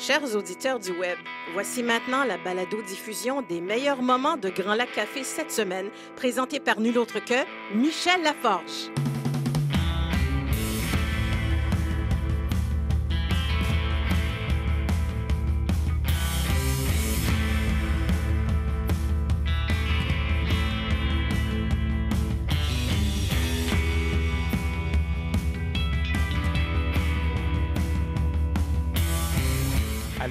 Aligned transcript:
Chers 0.00 0.34
auditeurs 0.34 0.80
du 0.80 0.92
web, 0.92 1.18
voici 1.52 1.82
maintenant 1.82 2.24
la 2.24 2.38
balado-diffusion 2.38 3.42
des 3.42 3.60
meilleurs 3.60 4.00
moments 4.00 4.38
de 4.38 4.48
Grand 4.48 4.74
Lac 4.74 4.92
Café 4.92 5.22
cette 5.24 5.52
semaine, 5.52 5.90
présentée 6.16 6.58
par 6.58 6.80
nul 6.80 6.96
autre 6.96 7.22
que 7.22 7.44
Michel 7.74 8.22
Laforge. 8.22 8.90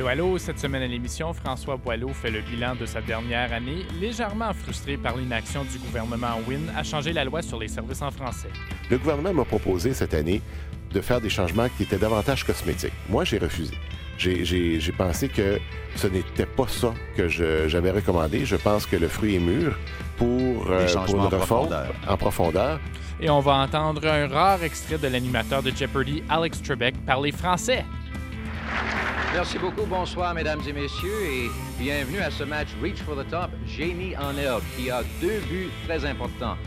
Allô, 0.09 0.39
cette 0.39 0.57
semaine 0.57 0.81
à 0.81 0.87
l'émission, 0.87 1.31
François 1.33 1.77
Boileau 1.77 2.09
fait 2.09 2.31
le 2.31 2.41
bilan 2.41 2.73
de 2.73 2.87
sa 2.87 2.99
dernière 2.99 3.53
année, 3.53 3.85
légèrement 4.01 4.51
frustré 4.55 4.97
par 4.97 5.15
l'inaction 5.15 5.63
du 5.63 5.77
gouvernement 5.77 6.39
Wynne 6.47 6.73
à 6.75 6.81
changer 6.81 7.13
la 7.13 7.23
loi 7.23 7.43
sur 7.43 7.59
les 7.59 7.67
services 7.67 8.01
en 8.01 8.09
français. 8.09 8.49
Le 8.89 8.97
gouvernement 8.97 9.31
m'a 9.35 9.45
proposé 9.45 9.93
cette 9.93 10.15
année 10.15 10.41
de 10.91 10.99
faire 10.99 11.21
des 11.21 11.29
changements 11.29 11.67
qui 11.77 11.83
étaient 11.83 11.99
davantage 11.99 12.43
cosmétiques. 12.43 12.91
Moi, 13.07 13.23
j'ai 13.23 13.37
refusé. 13.37 13.75
J'ai 14.17 14.91
pensé 14.97 15.29
que 15.29 15.59
ce 15.95 16.07
n'était 16.07 16.47
pas 16.47 16.67
ça 16.67 16.91
que 17.15 17.27
j'avais 17.27 17.91
recommandé. 17.91 18.45
Je 18.45 18.55
pense 18.55 18.87
que 18.87 18.95
le 18.95 19.09
fruit 19.09 19.35
est 19.35 19.39
mûr 19.39 19.77
pour, 20.17 20.71
euh, 20.71 20.87
pour 21.05 21.15
une 21.17 21.21
en 21.21 21.29
réforme 21.29 21.67
profondeur. 21.67 21.93
en 22.07 22.17
profondeur. 22.17 22.79
Et 23.21 23.29
on 23.29 23.41
va 23.41 23.57
entendre 23.57 24.07
un 24.07 24.27
rare 24.27 24.63
extrait 24.63 24.97
de 24.97 25.07
l'animateur 25.07 25.61
de 25.61 25.69
Jeopardy, 25.69 26.23
Alex 26.29 26.63
Trebek, 26.63 26.95
parler 27.05 27.31
français. 27.31 27.85
Merci 29.31 29.59
beaucoup, 29.59 29.85
bonsoir 29.85 30.33
mesdames 30.33 30.61
et 30.67 30.73
messieurs 30.73 31.23
et 31.23 31.49
bienvenue 31.77 32.17
à 32.17 32.31
ce 32.31 32.43
match 32.43 32.69
Reach 32.81 32.97
for 32.97 33.15
the 33.15 33.29
Top, 33.29 33.51
Jamie 33.67 34.17
en 34.17 34.35
herbe 34.35 34.63
qui 34.75 34.89
a 34.89 35.03
deux 35.21 35.39
buts 35.47 35.69
très 35.85 36.03
importants. 36.03 36.57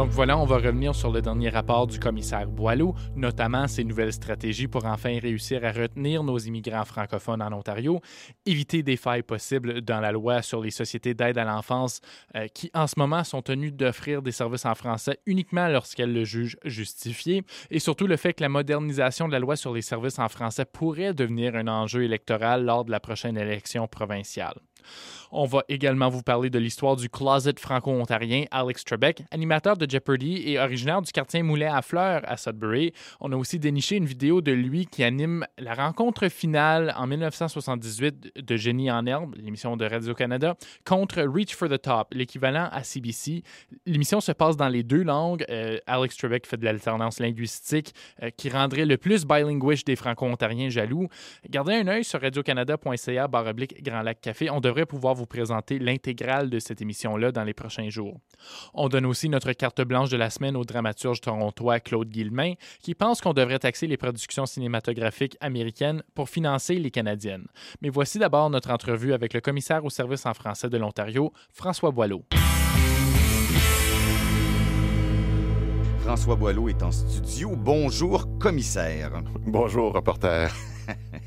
Donc 0.00 0.12
voilà, 0.12 0.38
on 0.38 0.46
va 0.46 0.56
revenir 0.56 0.94
sur 0.94 1.10
le 1.10 1.20
dernier 1.20 1.50
rapport 1.50 1.86
du 1.86 2.00
commissaire 2.00 2.48
Boileau, 2.48 2.94
notamment 3.16 3.68
ses 3.68 3.84
nouvelles 3.84 4.14
stratégies 4.14 4.66
pour 4.66 4.86
enfin 4.86 5.18
réussir 5.20 5.62
à 5.62 5.72
retenir 5.72 6.24
nos 6.24 6.38
immigrants 6.38 6.86
francophones 6.86 7.42
en 7.42 7.52
Ontario, 7.52 8.00
éviter 8.46 8.82
des 8.82 8.96
failles 8.96 9.22
possibles 9.22 9.82
dans 9.82 10.00
la 10.00 10.10
loi 10.10 10.40
sur 10.40 10.62
les 10.62 10.70
sociétés 10.70 11.12
d'aide 11.12 11.36
à 11.36 11.44
l'enfance 11.44 12.00
euh, 12.34 12.48
qui 12.48 12.70
en 12.72 12.86
ce 12.86 12.94
moment 12.96 13.24
sont 13.24 13.42
tenues 13.42 13.72
d'offrir 13.72 14.22
des 14.22 14.32
services 14.32 14.64
en 14.64 14.74
français 14.74 15.18
uniquement 15.26 15.68
lorsqu'elles 15.68 16.14
le 16.14 16.24
jugent 16.24 16.56
justifié, 16.64 17.44
et 17.70 17.78
surtout 17.78 18.06
le 18.06 18.16
fait 18.16 18.32
que 18.32 18.42
la 18.42 18.48
modernisation 18.48 19.28
de 19.28 19.32
la 19.32 19.38
loi 19.38 19.54
sur 19.54 19.74
les 19.74 19.82
services 19.82 20.18
en 20.18 20.30
français 20.30 20.64
pourrait 20.64 21.12
devenir 21.12 21.56
un 21.56 21.68
enjeu 21.68 22.04
électoral 22.04 22.64
lors 22.64 22.86
de 22.86 22.90
la 22.90 23.00
prochaine 23.00 23.36
élection 23.36 23.86
provinciale. 23.86 24.54
On 25.32 25.44
va 25.44 25.62
également 25.68 26.08
vous 26.08 26.22
parler 26.22 26.50
de 26.50 26.58
l'histoire 26.58 26.96
du 26.96 27.08
closet 27.08 27.54
franco-ontarien 27.56 28.46
Alex 28.50 28.84
Trebek, 28.84 29.22
animateur 29.30 29.76
de 29.76 29.88
Jeopardy 29.88 30.42
et 30.44 30.58
originaire 30.58 31.02
du 31.02 31.12
quartier 31.12 31.42
Moulin 31.44 31.72
à 31.72 31.82
Fleurs 31.82 32.22
à 32.24 32.36
Sudbury. 32.36 32.92
On 33.20 33.30
a 33.30 33.36
aussi 33.36 33.60
déniché 33.60 33.94
une 33.96 34.06
vidéo 34.06 34.40
de 34.40 34.50
lui 34.50 34.86
qui 34.86 35.04
anime 35.04 35.46
la 35.56 35.74
rencontre 35.74 36.28
finale 36.28 36.92
en 36.96 37.06
1978 37.06 38.42
de 38.44 38.56
Génie 38.56 38.90
en 38.90 39.06
herbe, 39.06 39.36
l'émission 39.36 39.76
de 39.76 39.84
Radio-Canada, 39.84 40.56
contre 40.84 41.22
Reach 41.22 41.54
for 41.54 41.68
the 41.68 41.80
Top, 41.80 42.08
l'équivalent 42.12 42.68
à 42.72 42.82
CBC. 42.82 43.44
L'émission 43.86 44.20
se 44.20 44.32
passe 44.32 44.56
dans 44.56 44.68
les 44.68 44.82
deux 44.82 45.04
langues. 45.04 45.44
Euh, 45.48 45.78
Alex 45.86 46.16
Trebek 46.16 46.44
fait 46.44 46.56
de 46.56 46.64
l'alternance 46.64 47.20
linguistique 47.20 47.94
euh, 48.22 48.30
qui 48.36 48.48
rendrait 48.48 48.84
le 48.84 48.96
plus 48.96 49.24
bilinguish 49.24 49.84
des 49.84 49.94
franco-ontariens 49.94 50.70
jaloux. 50.70 51.08
Gardez 51.48 51.74
un 51.74 51.86
œil 51.86 52.02
sur 52.02 52.20
radiocanada.ca 52.20 53.28
Grand 53.28 54.02
Lac 54.02 54.20
Café. 54.20 54.50
On 54.50 54.60
devrait 54.60 54.86
pouvoir 54.86 55.14
présenter 55.26 55.78
l'intégrale 55.78 56.50
de 56.50 56.58
cette 56.58 56.80
émission-là 56.80 57.32
dans 57.32 57.44
les 57.44 57.54
prochains 57.54 57.88
jours. 57.88 58.20
On 58.74 58.88
donne 58.88 59.06
aussi 59.06 59.28
notre 59.28 59.52
carte 59.52 59.82
blanche 59.82 60.10
de 60.10 60.16
la 60.16 60.30
semaine 60.30 60.56
au 60.56 60.64
dramaturge 60.64 61.20
torontois 61.20 61.80
Claude 61.80 62.08
Guillemin, 62.08 62.54
qui 62.82 62.94
pense 62.94 63.20
qu'on 63.20 63.32
devrait 63.32 63.58
taxer 63.58 63.86
les 63.86 63.96
productions 63.96 64.46
cinématographiques 64.46 65.36
américaines 65.40 66.02
pour 66.14 66.28
financer 66.28 66.74
les 66.74 66.90
canadiennes. 66.90 67.46
Mais 67.82 67.88
voici 67.88 68.18
d'abord 68.18 68.50
notre 68.50 68.70
entrevue 68.70 69.12
avec 69.12 69.34
le 69.34 69.40
commissaire 69.40 69.84
au 69.84 69.90
service 69.90 70.26
en 70.26 70.34
français 70.34 70.68
de 70.68 70.78
l'Ontario, 70.78 71.32
François 71.52 71.90
Boileau. 71.90 72.24
François 76.00 76.34
Boileau 76.34 76.68
est 76.68 76.82
en 76.82 76.90
studio. 76.90 77.54
Bonjour, 77.56 78.26
commissaire. 78.38 79.22
Bonjour, 79.46 79.92
reporter. 79.92 80.50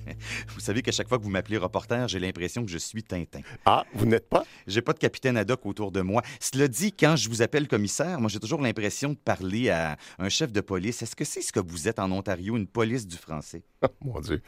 Vous 0.50 0.60
savez 0.60 0.82
qu'à 0.82 0.92
chaque 0.92 1.08
fois 1.08 1.18
que 1.18 1.24
vous 1.24 1.30
m'appelez 1.30 1.58
reporter, 1.58 2.08
j'ai 2.08 2.20
l'impression 2.20 2.64
que 2.66 2.72
je 2.72 2.78
suis 2.78 3.04
Tintin. 3.04 3.42
Ah, 3.66 3.86
vous 3.94 4.06
n'êtes 4.06 4.30
pas? 4.30 4.44
J'ai 4.68 4.82
pas 4.82 4.94
de 4.94 5.00
capitaine 5.00 5.38
ad 5.38 5.50
hoc 5.50 5.66
autour 5.66 5.92
de 5.92 6.02
moi. 6.02 6.22
Cela 6.40 6.68
dit, 6.68 6.94
quand 6.94 7.16
je 7.16 7.30
vous 7.30 7.42
appelle 7.42 7.68
commissaire, 7.68 8.20
moi 8.20 8.30
j'ai 8.30 8.40
toujours 8.40 8.62
l'impression 8.62 9.10
de 9.10 9.18
parler 9.18 9.70
à 9.70 9.98
un 10.20 10.30
chef 10.30 10.52
de 10.52 10.62
police. 10.62 11.02
Est-ce 11.02 11.16
que 11.16 11.26
c'est 11.26 11.42
ce 11.42 11.52
que 11.52 11.60
vous 11.60 11.88
êtes 11.88 12.00
en 12.00 12.12
Ontario, 12.12 12.56
une 12.58 12.68
police 12.68 13.08
du 13.08 13.18
français? 13.18 13.64
Mon 14.02 14.20
Dieu. 14.20 14.42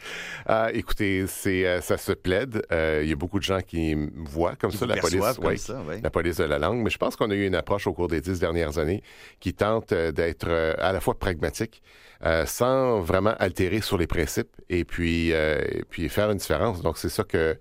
Euh, 0.50 0.70
écoutez, 0.74 1.26
c'est, 1.28 1.66
euh, 1.66 1.82
ça 1.82 1.98
se 1.98 2.12
plaide. 2.12 2.66
Euh, 2.72 3.02
Il 3.04 3.10
y 3.10 3.14
a 3.14 3.16
beaucoup 3.16 3.40
de 3.40 3.44
gens 3.44 3.62
qui 3.62 3.96
voient 4.16 4.56
comme 4.56 4.72
Qui 4.72 4.78
ça, 4.78 4.86
la 4.86 4.98
police, 4.98 5.20
comme 5.36 5.46
ouais, 5.46 5.58
ça, 5.58 5.82
ouais. 5.82 6.02
la 6.02 6.10
police 6.10 6.38
de 6.38 6.44
la 6.44 6.60
langue. 6.60 6.82
Mais 6.84 6.90
je 6.90 6.98
pense 6.98 7.16
qu'on 7.16 7.30
a 7.30 7.36
eu 7.36 7.46
une 7.46 7.56
approche 7.56 7.88
au 7.88 7.94
cours 7.94 8.08
des 8.08 8.22
dix 8.22 8.40
dernières 8.40 8.78
années 8.78 9.04
qui 9.40 9.54
tente 9.54 9.94
d'être 9.94 10.50
à 10.80 10.92
la 10.92 11.00
fois 11.00 11.18
pragmatique, 11.18 11.82
euh, 12.25 12.46
sans 12.46 13.02
vraiment 13.02 13.36
altérer 13.40 13.81
sur 13.81 13.97
les 13.97 14.08
principes, 14.08 14.50
et 14.69 14.84
puis, 14.86 15.34
euh, 15.34 15.62
et 15.69 15.84
puis 15.90 16.09
faire 16.09 16.31
une 16.31 16.38
différence. 16.38 16.81
Donc, 16.81 16.97
c'est 16.97 17.09
ça 17.09 17.24
que 17.24 17.58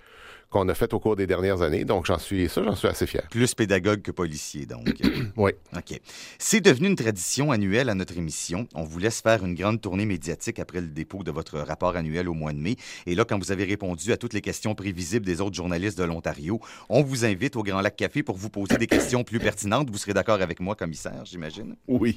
qu'on 0.55 0.69
a 0.69 0.75
fait 0.75 0.95
au 0.95 1.01
cours 1.01 1.17
des 1.17 1.27
dernières 1.27 1.63
années. 1.63 1.85
Donc, 1.85 2.07
j'en 2.07 2.19
suis, 2.19 2.49
ça, 2.49 2.63
j'en 2.63 2.77
suis 2.77 2.87
assez 2.87 3.09
fier. 3.09 3.27
Plus 3.29 3.55
pédagogue 3.55 4.03
que 4.03 4.13
policier, 4.13 4.67
donc. 4.67 4.95
Oui. 5.37 5.51
OK. 5.75 6.01
C'est 6.39 6.61
devenu 6.61 6.87
une 6.87 6.95
tradition 6.95 7.51
annuelle 7.51 7.89
à 7.89 7.95
notre 7.95 8.17
émission. 8.17 8.69
On 8.75 8.85
vous 8.85 9.01
laisse 9.01 9.21
faire 9.21 9.45
une 9.45 9.55
grande 9.55 9.81
tournée 9.81 10.07
médiatique 10.07 10.61
après 10.61 10.81
le 10.81 10.87
dépôt 10.87 11.25
de 11.25 11.33
votre 11.33 11.59
rapport 11.59 11.97
annuel 11.97 12.29
au 12.29 12.35
mois 12.35 12.53
de 12.53 12.59
mai. 12.59 12.77
Et 13.07 13.17
là, 13.17 13.25
quand 13.25 13.37
vous 13.37 13.51
avez 13.51 13.65
répondu 13.65 14.13
à 14.13 14.17
toutes 14.17 14.33
les 14.33 14.43
questions 14.43 14.77
prévisibles 14.77 15.27
des 15.27 15.41
autres 15.41 15.57
journalistes 15.57 15.99
de 15.99 16.05
l'Ontario, 16.05 16.61
on 16.89 17.03
vous 17.03 17.25
invite 17.25 17.57
au 17.57 17.65
Grand 17.65 17.81
Lac 17.81 17.97
Café 17.97 18.23
pour 18.23 18.37
vous 18.37 18.49
poser 18.49 18.77
des 18.77 18.87
questions 18.87 19.25
plus 19.25 19.41
pertinentes. 19.41 19.91
Vous 19.91 19.99
serez 19.99 20.15
d'accord 20.15 20.41
avec 20.41 20.61
moi, 20.61 20.77
commissaire, 20.77 21.25
j'imagine? 21.25 21.75
Oui. 21.89 22.17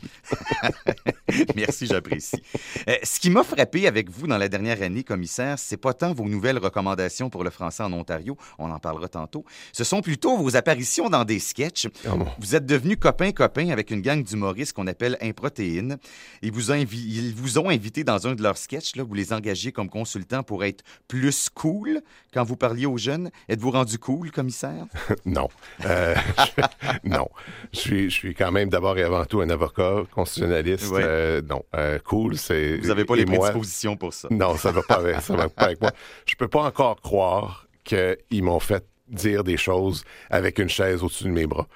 Merci, 1.55 1.87
j'apprécie. 1.87 2.43
Euh, 2.87 2.95
ce 3.01 3.19
qui 3.19 3.31
m'a 3.31 3.43
frappé 3.43 3.87
avec 3.87 4.11
vous 4.11 4.27
dans 4.27 4.37
la 4.37 4.47
dernière 4.47 4.81
année, 4.83 5.03
commissaire, 5.03 5.57
c'est 5.57 5.77
pas 5.77 5.93
tant 5.93 6.13
vos 6.13 6.25
nouvelles 6.25 6.59
recommandations 6.59 7.31
pour 7.31 7.43
le 7.43 7.49
français 7.49 7.81
en 7.81 7.93
Ontario, 7.93 8.26
on 8.57 8.71
en 8.71 8.79
parlera 8.79 9.07
tantôt. 9.07 9.45
Ce 9.71 9.83
sont 9.83 10.01
plutôt 10.01 10.37
vos 10.37 10.55
apparitions 10.55 11.09
dans 11.09 11.23
des 11.23 11.39
sketchs. 11.39 11.87
Oh 12.11 12.17
mon- 12.17 12.27
Vous 12.39 12.55
êtes 12.55 12.65
devenu 12.65 12.97
copain-copain 12.97 13.69
avec 13.69 13.91
une 13.91 14.01
gang 14.01 14.23
d'humoristes 14.23 14.73
qu'on 14.73 14.87
appelle 14.87 15.17
Improtéine. 15.21 15.97
Ils 16.41 16.51
vous, 16.51 16.71
ont 16.71 16.75
invi- 16.75 17.05
ils 17.07 17.33
vous 17.35 17.59
ont 17.59 17.69
invité 17.69 18.03
dans 18.03 18.27
un 18.27 18.35
de 18.35 18.41
leurs 18.43 18.57
sketchs. 18.57 18.95
Là, 18.95 19.03
vous 19.03 19.13
les 19.13 19.33
engagiez 19.33 19.71
comme 19.71 19.89
consultants 19.89 20.43
pour 20.43 20.63
être 20.63 20.83
plus 21.07 21.49
cool 21.53 22.01
quand 22.33 22.43
vous 22.43 22.55
parliez 22.57 22.85
aux 22.85 22.97
jeunes. 22.97 23.29
Êtes-vous 23.49 23.71
rendu 23.71 23.99
cool, 23.99 24.31
commissaire? 24.31 24.85
Non. 25.25 25.49
Euh, 25.85 26.15
je- 26.57 26.61
non. 27.09 27.27
Je 27.73 27.79
suis, 27.79 28.09
je 28.09 28.15
suis 28.15 28.33
quand 28.35 28.51
même 28.51 28.69
d'abord 28.69 28.97
et 28.97 29.03
avant 29.03 29.25
tout 29.25 29.41
un 29.41 29.49
avocat 29.49 30.03
constitutionnaliste. 30.11 30.91
Euh, 30.93 31.41
non. 31.49 31.63
Euh, 31.75 31.99
cool, 31.99 32.37
c'est. 32.37 32.77
Vous 32.77 32.87
n'avez 32.87 33.05
pas 33.05 33.15
les 33.15 33.25
moi- 33.25 33.39
prédispositions 33.39 33.95
pour 33.97 34.13
ça. 34.13 34.27
Non, 34.31 34.57
ça 34.57 34.71
va 34.71 34.81
pas 34.81 34.95
avec, 34.95 35.21
ça 35.21 35.35
va 35.35 35.49
pas 35.49 35.65
avec 35.65 35.81
moi. 35.81 35.91
Je 36.25 36.35
peux 36.35 36.47
pas 36.47 36.61
encore 36.63 37.01
croire 37.01 37.66
qu'ils 37.87 38.43
m'ont 38.43 38.59
fait 38.59 38.85
dire 39.09 39.43
des 39.43 39.57
choses 39.57 40.03
avec 40.29 40.59
une 40.59 40.69
chaise 40.69 41.03
au-dessus 41.03 41.25
de 41.25 41.29
mes 41.29 41.47
bras. 41.47 41.67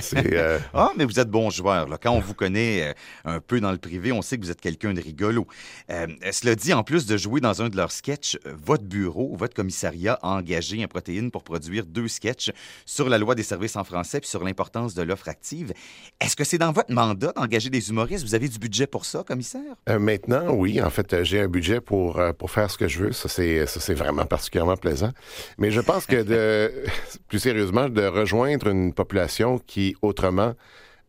C'est, 0.00 0.34
euh, 0.34 0.58
Ah, 0.74 0.92
mais 0.96 1.04
vous 1.04 1.20
êtes 1.20 1.30
bon 1.30 1.50
joueur. 1.50 1.88
Là. 1.88 1.98
Quand 2.00 2.12
on 2.12 2.20
vous 2.20 2.34
connaît 2.34 2.88
euh, 2.88 2.92
un 3.24 3.40
peu 3.40 3.60
dans 3.60 3.72
le 3.72 3.78
privé, 3.78 4.12
on 4.12 4.22
sait 4.22 4.38
que 4.38 4.44
vous 4.44 4.50
êtes 4.50 4.60
quelqu'un 4.60 4.92
de 4.94 5.00
rigolo. 5.00 5.46
Euh, 5.90 6.06
cela 6.32 6.54
dit, 6.54 6.72
en 6.72 6.82
plus 6.82 7.06
de 7.06 7.16
jouer 7.16 7.40
dans 7.40 7.62
un 7.62 7.68
de 7.68 7.76
leurs 7.76 7.92
sketchs, 7.92 8.38
euh, 8.46 8.54
votre 8.64 8.84
bureau, 8.84 9.34
votre 9.36 9.54
commissariat 9.54 10.18
a 10.22 10.28
engagé 10.28 10.82
un 10.82 10.86
protéine 10.86 11.30
pour 11.30 11.44
produire 11.44 11.86
deux 11.86 12.08
sketchs 12.08 12.50
sur 12.86 13.08
la 13.08 13.18
loi 13.18 13.34
des 13.34 13.42
services 13.42 13.76
en 13.76 13.84
français 13.84 14.20
puis 14.20 14.28
sur 14.28 14.42
l'importance 14.44 14.94
de 14.94 15.02
l'offre 15.02 15.28
active. 15.28 15.72
Est-ce 16.20 16.36
que 16.36 16.44
c'est 16.44 16.58
dans 16.58 16.72
votre 16.72 16.92
mandat 16.92 17.32
d'engager 17.32 17.70
des 17.70 17.90
humoristes? 17.90 18.24
Vous 18.24 18.34
avez 18.34 18.48
du 18.48 18.58
budget 18.58 18.86
pour 18.86 19.04
ça, 19.04 19.22
commissaire? 19.22 19.60
maintenant, 19.86 20.52
oui, 20.52 20.80
en 20.80 20.90
fait, 20.90 21.24
j'ai 21.24 21.40
un 21.40 21.48
budget 21.48 21.80
pour, 21.80 22.20
pour 22.38 22.50
faire 22.50 22.70
ce 22.70 22.78
que 22.78 22.88
je 22.88 23.04
veux. 23.04 23.12
Ça, 23.12 23.28
c'est, 23.28 23.66
ça, 23.66 23.80
c'est 23.80 23.94
vraiment 23.94 24.24
particulièrement 24.24 24.76
plaisant. 24.76 25.12
Mais 25.58 25.70
je 25.70 25.80
pense 25.80 26.06
que 26.06 26.22
de, 26.22 26.72
plus 27.28 27.38
sérieusement, 27.38 27.88
de 27.88 28.02
rejoindre 28.04 28.68
une 28.68 28.92
population 28.92 29.58
qui, 29.58 29.96
autrement, 30.02 30.54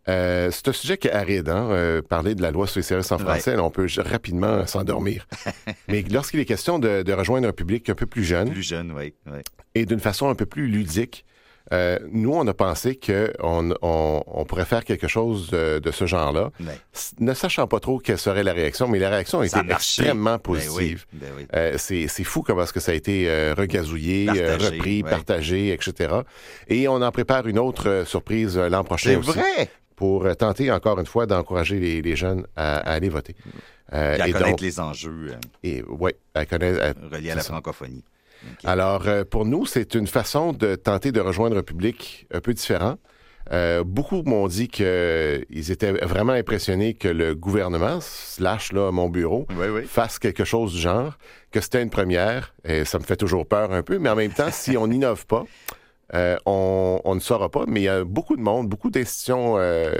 euh, 0.09 0.49
c'est 0.51 0.67
un 0.67 0.71
sujet 0.71 0.97
qui 0.97 1.07
est 1.07 1.11
aride, 1.11 1.49
hein? 1.49 1.69
euh, 1.71 2.01
parler 2.01 2.33
de 2.33 2.41
la 2.41 2.51
loi 2.51 2.65
sur 2.67 2.79
les 2.79 2.83
services 2.83 3.11
en 3.11 3.17
Ouais. 3.17 3.23
français, 3.23 3.55
là, 3.55 3.63
on 3.63 3.69
peut 3.69 3.87
rapidement 3.97 4.65
s'endormir. 4.65 5.27
Mais 5.87 6.01
lorsqu'il 6.11 6.39
est 6.39 6.45
question 6.45 6.79
de, 6.79 7.03
de 7.03 7.13
rejoindre 7.13 7.47
un 7.47 7.53
public 7.53 7.89
un 7.89 7.95
peu 7.95 8.05
plus 8.07 8.23
jeune 8.23 8.49
Plus 8.51 8.63
jeune, 8.67 8.91
oui. 8.91 9.13
oui. 9.27 9.39
et 9.75 9.85
d'une 9.85 9.99
façon 9.99 10.29
un 10.29 10.35
peu 10.35 10.45
plus 10.47 10.67
ludique, 10.67 11.23
Euh, 11.73 11.99
nous, 12.11 12.33
on 12.33 12.45
a 12.47 12.53
pensé 12.53 12.97
qu'on 12.99 13.73
on, 13.81 14.23
on 14.27 14.45
pourrait 14.45 14.65
faire 14.65 14.83
quelque 14.83 15.07
chose 15.07 15.49
de, 15.51 15.79
de 15.79 15.91
ce 15.91 16.05
genre-là, 16.05 16.51
ne 17.19 17.33
sachant 17.33 17.67
pas 17.67 17.79
trop 17.79 17.99
quelle 17.99 18.17
serait 18.17 18.43
la 18.43 18.53
réaction, 18.53 18.87
mais 18.87 18.99
la 18.99 19.09
réaction 19.09 19.39
a 19.39 19.47
Ça 19.47 19.59
été 19.61 19.71
a 19.71 19.75
extrêmement 19.75 20.31
Ben 20.37 20.41
oui, 20.47 20.59
positive. 20.59 21.05
ben 21.13 21.29
oui. 21.37 21.47
Euh, 21.55 21.75
c'est 21.77 22.07
fou 22.23 22.41
comment 22.41 22.63
est-ce 22.63 22.73
que 22.73 22.79
ça 22.79 22.91
a 22.91 22.95
été 22.95 23.29
euh, 23.29 23.53
regazouillé, 23.57 24.25
Partagé, 24.25 24.65
repris, 24.75 25.03
partagé, 25.03 25.71
etc. 25.73 26.15
Et 26.67 26.87
on 26.87 27.01
en 27.01 27.11
prépare 27.11 27.47
une 27.47 27.59
autre 27.59 28.03
surprise 28.05 28.57
l'an 28.57 28.83
prochain 28.83 29.17
aussi 29.19 29.29
vrai! 29.31 29.69
pour 29.95 30.35
tenter 30.35 30.71
encore 30.71 30.99
une 30.99 31.05
fois 31.05 31.25
d'encourager 31.27 31.79
les, 31.79 32.01
les 32.01 32.15
jeunes 32.15 32.45
à, 32.55 32.77
à 32.77 32.93
aller 32.93 33.09
voter. 33.09 33.35
Puis 33.35 33.51
à 33.97 34.27
et 34.27 34.31
connaître 34.31 34.49
donc, 34.51 34.61
les 34.61 34.79
enjeux 34.79 35.35
et, 35.63 35.83
ouais, 35.83 36.15
à 36.33 36.45
connaître, 36.45 36.81
à- 36.81 37.15
reliés 37.15 37.31
à 37.31 37.35
la 37.35 37.41
ça. 37.41 37.51
francophonie. 37.53 38.03
Alors, 38.63 39.07
euh, 39.07 39.23
pour 39.23 39.45
nous, 39.45 39.65
c'est 39.65 39.95
une 39.95 40.07
façon 40.07 40.53
de 40.53 40.75
tenter 40.75 41.11
de 41.11 41.19
rejoindre 41.19 41.57
un 41.57 41.63
public 41.63 42.27
un 42.33 42.39
peu 42.41 42.53
différent. 42.53 42.95
Euh, 43.51 43.83
beaucoup 43.83 44.21
m'ont 44.23 44.47
dit 44.47 44.67
qu'ils 44.67 45.71
étaient 45.71 45.91
vraiment 45.91 46.33
impressionnés 46.33 46.93
que 46.93 47.07
le 47.07 47.35
gouvernement, 47.35 47.99
slash 47.99 48.71
là, 48.71 48.91
mon 48.91 49.09
bureau, 49.09 49.45
Oui, 49.57 49.67
oui. 49.73 49.81
fasse 49.85 50.19
quelque 50.19 50.43
chose 50.45 50.73
du 50.73 50.79
genre, 50.79 51.17
que 51.51 51.59
c'était 51.59 51.81
une 51.81 51.89
première. 51.89 52.53
Et 52.63 52.85
ça 52.85 52.99
me 52.99 53.03
fait 53.03 53.17
toujours 53.17 53.45
peur 53.45 53.73
un 53.73 53.81
peu, 53.83 53.97
mais 53.97 54.09
en 54.09 54.15
même 54.15 54.31
temps, 54.31 54.51
si 54.51 54.77
on 54.77 54.87
n'innove 54.87 55.25
pas, 55.25 55.43
euh, 56.13 56.37
on, 56.45 57.01
on 57.03 57.15
ne 57.15 57.19
saura 57.19 57.49
pas. 57.49 57.65
Mais 57.67 57.81
il 57.81 57.83
y 57.85 57.89
a 57.89 58.03
beaucoup 58.03 58.35
de 58.37 58.41
monde, 58.41 58.69
beaucoup 58.69 58.89
d'institutions 58.89 59.57
euh, 59.57 59.91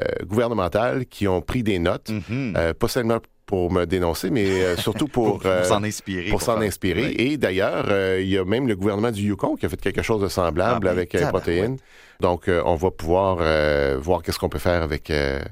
euh, 0.00 0.04
gouvernementales 0.24 1.06
qui 1.06 1.26
ont 1.26 1.40
pris 1.40 1.62
des 1.62 1.78
notes, 1.78 2.10
Mhm. 2.10 2.54
euh, 2.56 2.74
pas 2.74 2.88
seulement 2.88 3.18
pour 3.52 3.70
me 3.70 3.84
dénoncer, 3.84 4.30
mais 4.30 4.46
euh, 4.64 4.76
surtout 4.78 5.08
pour... 5.08 5.32
pour, 5.32 5.38
pour 5.40 5.50
euh, 5.50 5.62
s'en 5.64 5.84
inspirer. 5.84 6.30
pour 6.30 6.40
s'en 6.40 6.58
inspirer. 6.62 7.02
Ouais. 7.08 7.14
Et 7.18 7.36
d'ailleurs, 7.36 7.84
euh, 7.90 8.18
il 8.18 8.28
y 8.30 8.38
a 8.38 8.46
même 8.46 8.66
le 8.66 8.74
gouvernement 8.74 9.10
du 9.10 9.24
Yukon 9.24 9.56
qui 9.56 9.66
a 9.66 9.68
fait 9.68 9.78
quelque 9.78 10.00
chose 10.00 10.22
de 10.22 10.28
semblable 10.28 10.76
Ah, 10.76 10.80
ben, 10.80 10.88
avec 10.88 11.10
tabarouette. 11.10 11.30
Protéines. 11.32 11.76
Donc, 12.18 12.48
euh, 12.48 12.62
on 12.64 12.76
va 12.76 12.90
pouvoir 12.90 13.40
euh, 13.42 13.98
voir 14.00 14.22
qu'est-ce 14.22 14.38
qu'on 14.38 14.48
peut 14.48 14.58
faire 14.58 14.82
avec, 14.82 15.10
euh, 15.10 15.42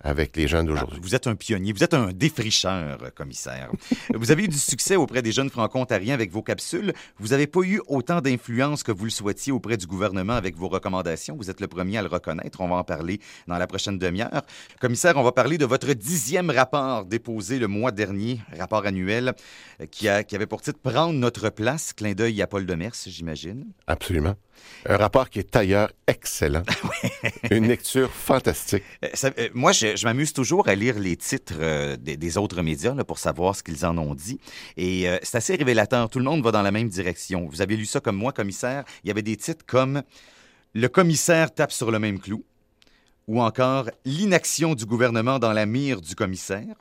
avec 0.00 0.36
les 0.36 0.46
jeunes 0.48 0.66
Ah, 0.68 0.70
d'aujourd'hui. 0.72 1.00
Vous 1.02 1.14
êtes 1.14 1.26
un 1.26 1.34
pionnier, 1.34 1.72
vous 1.72 1.82
êtes 1.82 1.94
un 1.94 2.12
défricheur, 2.12 2.98
euh, 3.02 3.10
commissaire. 3.10 3.70
vous 4.14 4.30
avez 4.30 4.44
eu 4.44 4.48
du 4.48 4.58
succès 4.58 4.96
auprès 4.96 5.22
des 5.22 5.32
jeunes 5.32 5.50
franco-ontariens 5.50 6.14
avec 6.14 6.30
vos 6.30 6.42
capsules. 6.42 6.92
Vous 7.18 7.28
n'avez 7.28 7.46
pas 7.46 7.60
eu 7.62 7.80
autant 7.86 8.20
d'influence 8.20 8.82
que 8.82 8.92
vous 8.92 9.04
le 9.04 9.10
souhaitiez 9.10 9.52
auprès 9.52 9.76
du 9.76 9.86
gouvernement 9.86 10.34
avec 10.34 10.56
vos 10.56 10.68
recommandations. 10.68 11.36
Vous 11.36 11.50
êtes 11.50 11.60
le 11.60 11.68
premier 11.68 11.98
à 11.98 12.02
le 12.02 12.08
reconnaître. 12.08 12.60
On 12.60 12.68
va 12.68 12.76
en 12.76 12.84
parler 12.84 13.20
dans 13.46 13.58
la 13.58 13.66
prochaine 13.66 13.98
demi-heure. 13.98 14.42
Commissaire, 14.80 15.16
on 15.16 15.22
va 15.22 15.32
parler 15.32 15.58
de 15.58 15.64
votre 15.66 15.92
dixième 15.92 16.50
rapport 16.50 17.04
déposé 17.04 17.58
le 17.58 17.66
mois 17.66 17.90
dernier, 17.90 18.40
rapport 18.58 18.86
annuel, 18.86 19.34
euh, 19.80 19.86
qui, 19.86 20.08
a, 20.08 20.22
qui 20.24 20.36
avait 20.36 20.46
pour 20.46 20.62
titre 20.62 20.78
Prendre 20.78 21.12
notre 21.14 21.50
place. 21.50 21.92
Clin 21.92 22.12
d'œil 22.12 22.40
à 22.42 22.46
Paul 22.46 22.66
Demers, 22.66 22.92
j'imagine. 23.06 23.66
Absolument. 23.86 24.34
Un 24.86 24.96
rapport 24.96 25.28
qui 25.28 25.38
est 25.40 25.56
ailleurs 25.56 25.90
excellent. 26.06 26.62
Une 27.50 27.66
lecture 27.66 28.10
fantastique. 28.10 28.82
Euh, 29.04 29.08
ça- 29.14 29.30
euh, 29.38 29.48
moi, 29.54 29.72
je, 29.72 29.96
je 29.96 30.04
m'amuse 30.06 30.32
toujours 30.32 30.68
à 30.68 30.74
lire 30.74 30.98
les 30.98 31.16
titres 31.16 31.54
euh, 31.58 31.96
des, 31.96 32.16
des 32.16 32.38
autres 32.38 32.62
médias 32.62 32.94
là, 32.94 33.04
pour 33.04 33.18
savoir 33.18 33.56
ce 33.56 33.62
qu'ils 33.62 33.84
en 33.84 33.98
ont 33.98 34.14
dit. 34.14 34.38
Et 34.76 35.08
euh, 35.08 35.18
c'est 35.22 35.36
assez 35.36 35.56
révélateur. 35.56 36.08
Tout 36.08 36.18
le 36.20 36.24
monde 36.24 36.42
va 36.42 36.52
dans 36.52 36.62
la 36.62 36.70
même 36.70 36.88
direction. 36.88 37.46
Vous 37.50 37.60
avez 37.60 37.76
lu 37.76 37.86
ça 37.86 38.00
comme 38.00 38.16
moi, 38.16 38.32
commissaire. 38.32 38.84
Il 39.04 39.08
y 39.08 39.10
avait 39.10 39.22
des 39.22 39.36
titres 39.36 39.64
comme 39.66 40.02
Le 40.74 40.88
commissaire 40.88 41.52
tape 41.52 41.72
sur 41.72 41.90
le 41.90 41.98
même 41.98 42.18
clou 42.20 42.44
ou 43.26 43.42
encore 43.42 43.90
L'inaction 44.04 44.74
du 44.74 44.86
gouvernement 44.86 45.38
dans 45.38 45.52
la 45.52 45.66
mire 45.66 46.00
du 46.00 46.14
commissaire 46.14 46.74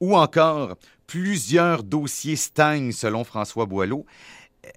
ou 0.00 0.16
encore 0.16 0.76
Plusieurs 1.06 1.82
dossiers 1.82 2.36
stagnent 2.36 2.92
selon 2.92 3.24
François 3.24 3.66
Boileau. 3.66 4.06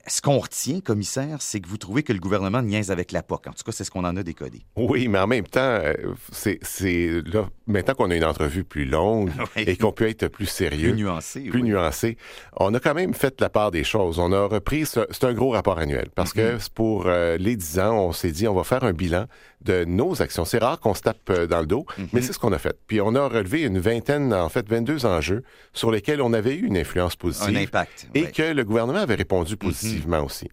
Ce 0.07 0.21
qu'on 0.21 0.39
retient, 0.39 0.79
commissaire, 0.79 1.41
c'est 1.41 1.59
que 1.59 1.67
vous 1.67 1.77
trouvez 1.77 2.03
que 2.03 2.13
le 2.13 2.19
gouvernement 2.19 2.61
niaise 2.61 2.89
avec 2.91 3.11
la 3.11 3.21
POC. 3.21 3.47
En 3.47 3.51
tout 3.51 3.63
cas, 3.65 3.71
c'est 3.73 3.83
ce 3.83 3.91
qu'on 3.91 4.05
en 4.05 4.15
a 4.15 4.23
décodé. 4.23 4.61
Oui, 4.77 5.07
mais 5.09 5.19
en 5.19 5.27
même 5.27 5.45
temps, 5.45 5.59
euh, 5.59 5.93
c'est 6.31 7.21
là, 7.25 7.49
maintenant 7.67 7.93
qu'on 7.93 8.11
a 8.11 8.15
une 8.15 8.23
entrevue 8.23 8.63
plus 8.63 8.85
longue 8.85 9.31
Oui. 9.57 9.63
et 9.67 9.75
qu'on 9.77 9.91
peut 9.91 10.07
être 10.07 10.27
plus 10.27 10.45
sérieux, 10.45 10.91
Plus 10.91 11.01
nuancé. 11.03 11.41
plus 11.41 11.61
oui. 11.61 11.69
nuancé. 11.69 12.17
On 12.57 12.73
a 12.73 12.79
quand 12.79 12.93
même 12.93 13.13
fait 13.13 13.39
la 13.41 13.49
part 13.49 13.71
des 13.71 13.83
choses. 13.83 14.19
On 14.19 14.31
a 14.31 14.45
repris, 14.45 14.85
ce- 14.85 15.07
c'est 15.11 15.25
un 15.25 15.33
gros 15.33 15.51
rapport 15.51 15.77
annuel 15.79 16.09
parce 16.15 16.33
que 16.33 16.57
c'est 16.59 16.71
pour 16.73 17.03
euh, 17.07 17.37
les 17.37 17.55
10 17.55 17.79
ans, 17.79 18.07
on 18.07 18.11
s'est 18.13 18.31
dit 18.31 18.47
on 18.47 18.53
va 18.55 18.63
faire 18.63 18.83
un 18.83 18.93
bilan 18.93 19.25
de 19.65 19.85
nos 19.85 20.21
actions. 20.21 20.45
C'est 20.45 20.57
rare 20.59 20.79
qu'on 20.79 20.93
se 20.93 21.01
tape 21.01 21.17
euh, 21.29 21.47
dans 21.47 21.59
le 21.61 21.65
dos, 21.67 21.85
mais 22.11 22.21
c'est 22.21 22.33
ce 22.33 22.39
qu'on 22.39 22.51
a 22.53 22.57
fait. 22.59 22.75
Puis 22.87 23.01
on 23.01 23.15
a 23.15 23.27
relevé 23.27 23.61
une 23.63 23.79
vingtaine, 23.79 24.33
en 24.33 24.49
fait 24.49 24.67
22 24.67 25.05
enjeux 25.05 25.43
sur 25.73 25.91
lesquels 25.91 26.21
on 26.21 26.33
avait 26.33 26.55
eu 26.55 26.65
une 26.67 26.77
influence 26.77 27.15
positive 27.15 27.55
Un 27.57 27.61
impact. 27.61 28.07
et 28.13 28.23
ouais. 28.23 28.31
que 28.31 28.43
le 28.43 28.63
gouvernement 28.63 28.99
avait 28.99 29.15
répondu 29.15 29.57
positivement 29.57 30.23
aussi. 30.23 30.49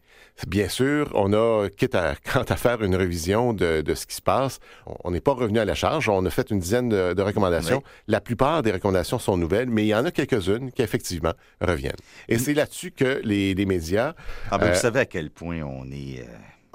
Bien 0.47 0.69
sûr, 0.69 1.11
on 1.15 1.35
a, 1.35 1.69
quitte 1.69 1.95
à, 1.95 2.15
quant 2.33 2.45
à 2.49 2.57
faire 2.57 2.83
une 2.83 2.95
révision 2.97 3.53
de, 3.53 3.83
de 3.83 3.95
ce 3.95 4.07
qui 4.07 4.15
se 4.15 4.23
passe, 4.23 4.59
on- 4.87 4.95
on 5.05 5.11
n'est 5.11 5.21
pas 5.21 5.35
revenu 5.35 5.59
à 5.59 5.67
la 5.67 5.75
charge. 5.75 6.09
On 6.09 6.25
a 6.25 6.31
fait 6.31 6.51
une 6.51 6.61
dizaine 6.61 6.89
de, 6.89 7.13
de 7.13 7.23
recommandations. 7.23 7.79
Oui. 7.79 7.91
La 8.09 8.21
plupart 8.23 8.63
des 8.63 8.73
recommandations 8.73 9.19
sont 9.19 9.37
nouvelles, 9.37 9.69
mais 9.69 9.85
il 9.85 9.89
y 9.89 9.95
en 9.95 10.05
a 10.07 10.11
quelques-unes 10.11 10.73
qui, 10.73 10.81
effectivement, 10.81 11.33
reviennent. 11.61 11.93
Et 12.29 12.39
c'est 12.39 12.55
là-dessus 12.55 12.91
que 12.93 13.21
les, 13.23 13.53
les 13.55 13.67
médias... 13.67 14.15
Ah 14.51 14.57
ben, 14.57 14.69
Euh, 14.69 14.73
Vous 14.73 14.81
savez 14.81 15.01
à 15.01 15.05
quel 15.07 15.31
point 15.31 15.61
on 15.63 15.85
est 15.91 16.21
euh, 16.21 16.25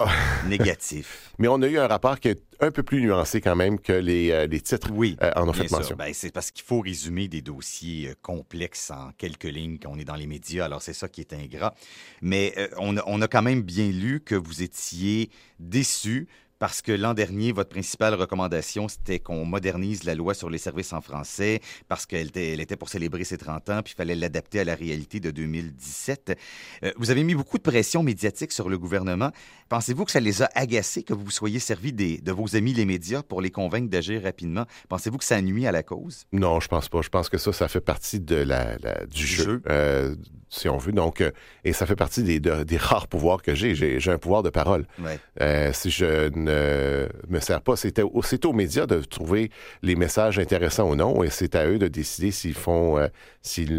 négatif. 0.48 1.32
Mais 1.38 1.48
on 1.48 1.60
a 1.62 1.66
eu 1.68 1.78
un 1.78 1.86
rapport 1.86 2.18
qui 2.20 2.28
est 2.28 2.42
un 2.60 2.70
peu 2.70 2.82
plus 2.82 3.00
nuancé 3.02 3.40
quand 3.40 3.56
même 3.56 3.78
que 3.78 3.92
les, 3.92 4.30
euh, 4.30 4.46
les 4.46 4.60
titres 4.60 4.90
Oui. 4.92 5.16
euh, 5.22 5.30
en 5.36 5.48
ont 5.48 5.52
fait 5.52 5.70
mention. 5.70 5.96
Ben, 5.96 6.12
c'est 6.14 6.32
parce 6.32 6.50
qu'il 6.50 6.64
faut 6.64 6.80
résumer 6.80 7.28
des 7.28 7.42
dossiers 7.42 8.10
euh, 8.10 8.14
complexes 8.22 8.90
en 8.90 9.10
quelques 9.18 9.44
lignes 9.44 9.78
quand 9.78 9.90
on 9.92 9.98
est 9.98 10.04
dans 10.04 10.14
les 10.14 10.26
médias. 10.26 10.64
Alors, 10.66 10.82
c'est 10.82 10.92
ça 10.94 11.08
qui 11.08 11.20
est 11.20 11.32
ingrat. 11.32 11.74
Mais 12.22 12.54
on, 12.78 12.96
a, 12.96 13.02
on 13.06 13.20
a 13.22 13.28
quand 13.28 13.42
même 13.42 13.62
bien 13.62 13.88
lu 13.90 14.20
que 14.24 14.34
vous 14.34 14.62
étiez 14.62 15.30
déçu 15.58 16.28
parce 16.58 16.80
que 16.82 16.92
l'an 16.92 17.14
dernier, 17.14 17.52
votre 17.52 17.70
principale 17.70 18.14
recommandation, 18.14 18.88
c'était 18.88 19.18
qu'on 19.18 19.44
modernise 19.44 20.04
la 20.04 20.14
loi 20.14 20.34
sur 20.34 20.48
les 20.50 20.58
services 20.58 20.92
en 20.92 21.00
français 21.00 21.60
parce 21.88 22.06
qu'elle 22.06 22.28
était, 22.28 22.52
elle 22.52 22.60
était 22.60 22.76
pour 22.76 22.88
célébrer 22.88 23.24
ses 23.24 23.36
30 23.38 23.68
ans, 23.70 23.82
puis 23.82 23.92
il 23.92 23.96
fallait 23.96 24.14
l'adapter 24.14 24.60
à 24.60 24.64
la 24.64 24.74
réalité 24.74 25.20
de 25.20 25.30
2017. 25.30 26.38
Euh, 26.84 26.92
vous 26.96 27.10
avez 27.10 27.24
mis 27.24 27.34
beaucoup 27.34 27.58
de 27.58 27.62
pression 27.62 28.02
médiatique 28.02 28.52
sur 28.52 28.68
le 28.68 28.78
gouvernement. 28.78 29.30
Pensez-vous 29.68 30.04
que 30.04 30.10
ça 30.12 30.20
les 30.20 30.42
a 30.42 30.48
agacés 30.54 31.02
que 31.02 31.12
vous 31.14 31.24
vous 31.24 31.30
soyez 31.30 31.58
servi 31.58 31.92
des, 31.92 32.18
de 32.18 32.32
vos 32.32 32.56
amis 32.56 32.72
les 32.72 32.84
médias 32.84 33.22
pour 33.22 33.40
les 33.40 33.50
convaincre 33.50 33.90
d'agir 33.90 34.22
rapidement? 34.22 34.64
Pensez-vous 34.88 35.18
que 35.18 35.24
ça 35.24 35.40
nuit 35.42 35.66
à 35.66 35.72
la 35.72 35.82
cause? 35.82 36.24
Non, 36.32 36.60
je 36.60 36.68
pense 36.68 36.88
pas. 36.88 37.02
Je 37.02 37.08
pense 37.08 37.28
que 37.28 37.38
ça, 37.38 37.52
ça 37.52 37.68
fait 37.68 37.80
partie 37.80 38.20
de 38.20 38.36
la, 38.36 38.76
la- 38.78 39.06
du, 39.06 39.26
jeu, 39.26 39.44
jeu. 39.44 39.62
euh, 39.68 40.14
si 40.48 40.68
on 40.68 40.76
veut. 40.78 40.92
Donc, 40.92 41.20
euh, 41.20 41.30
et 41.64 41.72
ça 41.72 41.86
fait 41.86 41.96
partie 41.96 42.22
des, 42.22 42.38
de- 42.40 42.62
des 42.64 42.76
rares 42.78 43.08
pouvoirs 43.08 43.42
que 43.42 43.54
j'ai. 43.54 43.74
J'ai 43.74 44.10
un 44.10 44.18
pouvoir 44.18 44.42
de 44.42 44.50
parole. 44.50 44.86
Ouais. 45.00 45.18
Euh, 45.40 45.70
si 45.72 45.90
je 45.90 46.28
ne 46.36 47.08
me 47.28 47.40
sers 47.40 47.60
pas, 47.60 47.74
c'est 47.76 47.98
aux 48.44 48.52
médias 48.52 48.86
de 48.86 49.00
trouver 49.00 49.50
les 49.82 49.96
messages 49.96 50.38
intéressants 50.38 50.88
ou 50.88 50.94
non, 50.94 51.22
et 51.24 51.30
c'est 51.30 51.54
à 51.56 51.66
eux 51.66 51.78
de 51.78 51.88
décider 51.88 52.30
s'ils 52.30 52.54
font, 52.54 52.98
euh, 52.98 53.08
s'ils 53.42 53.76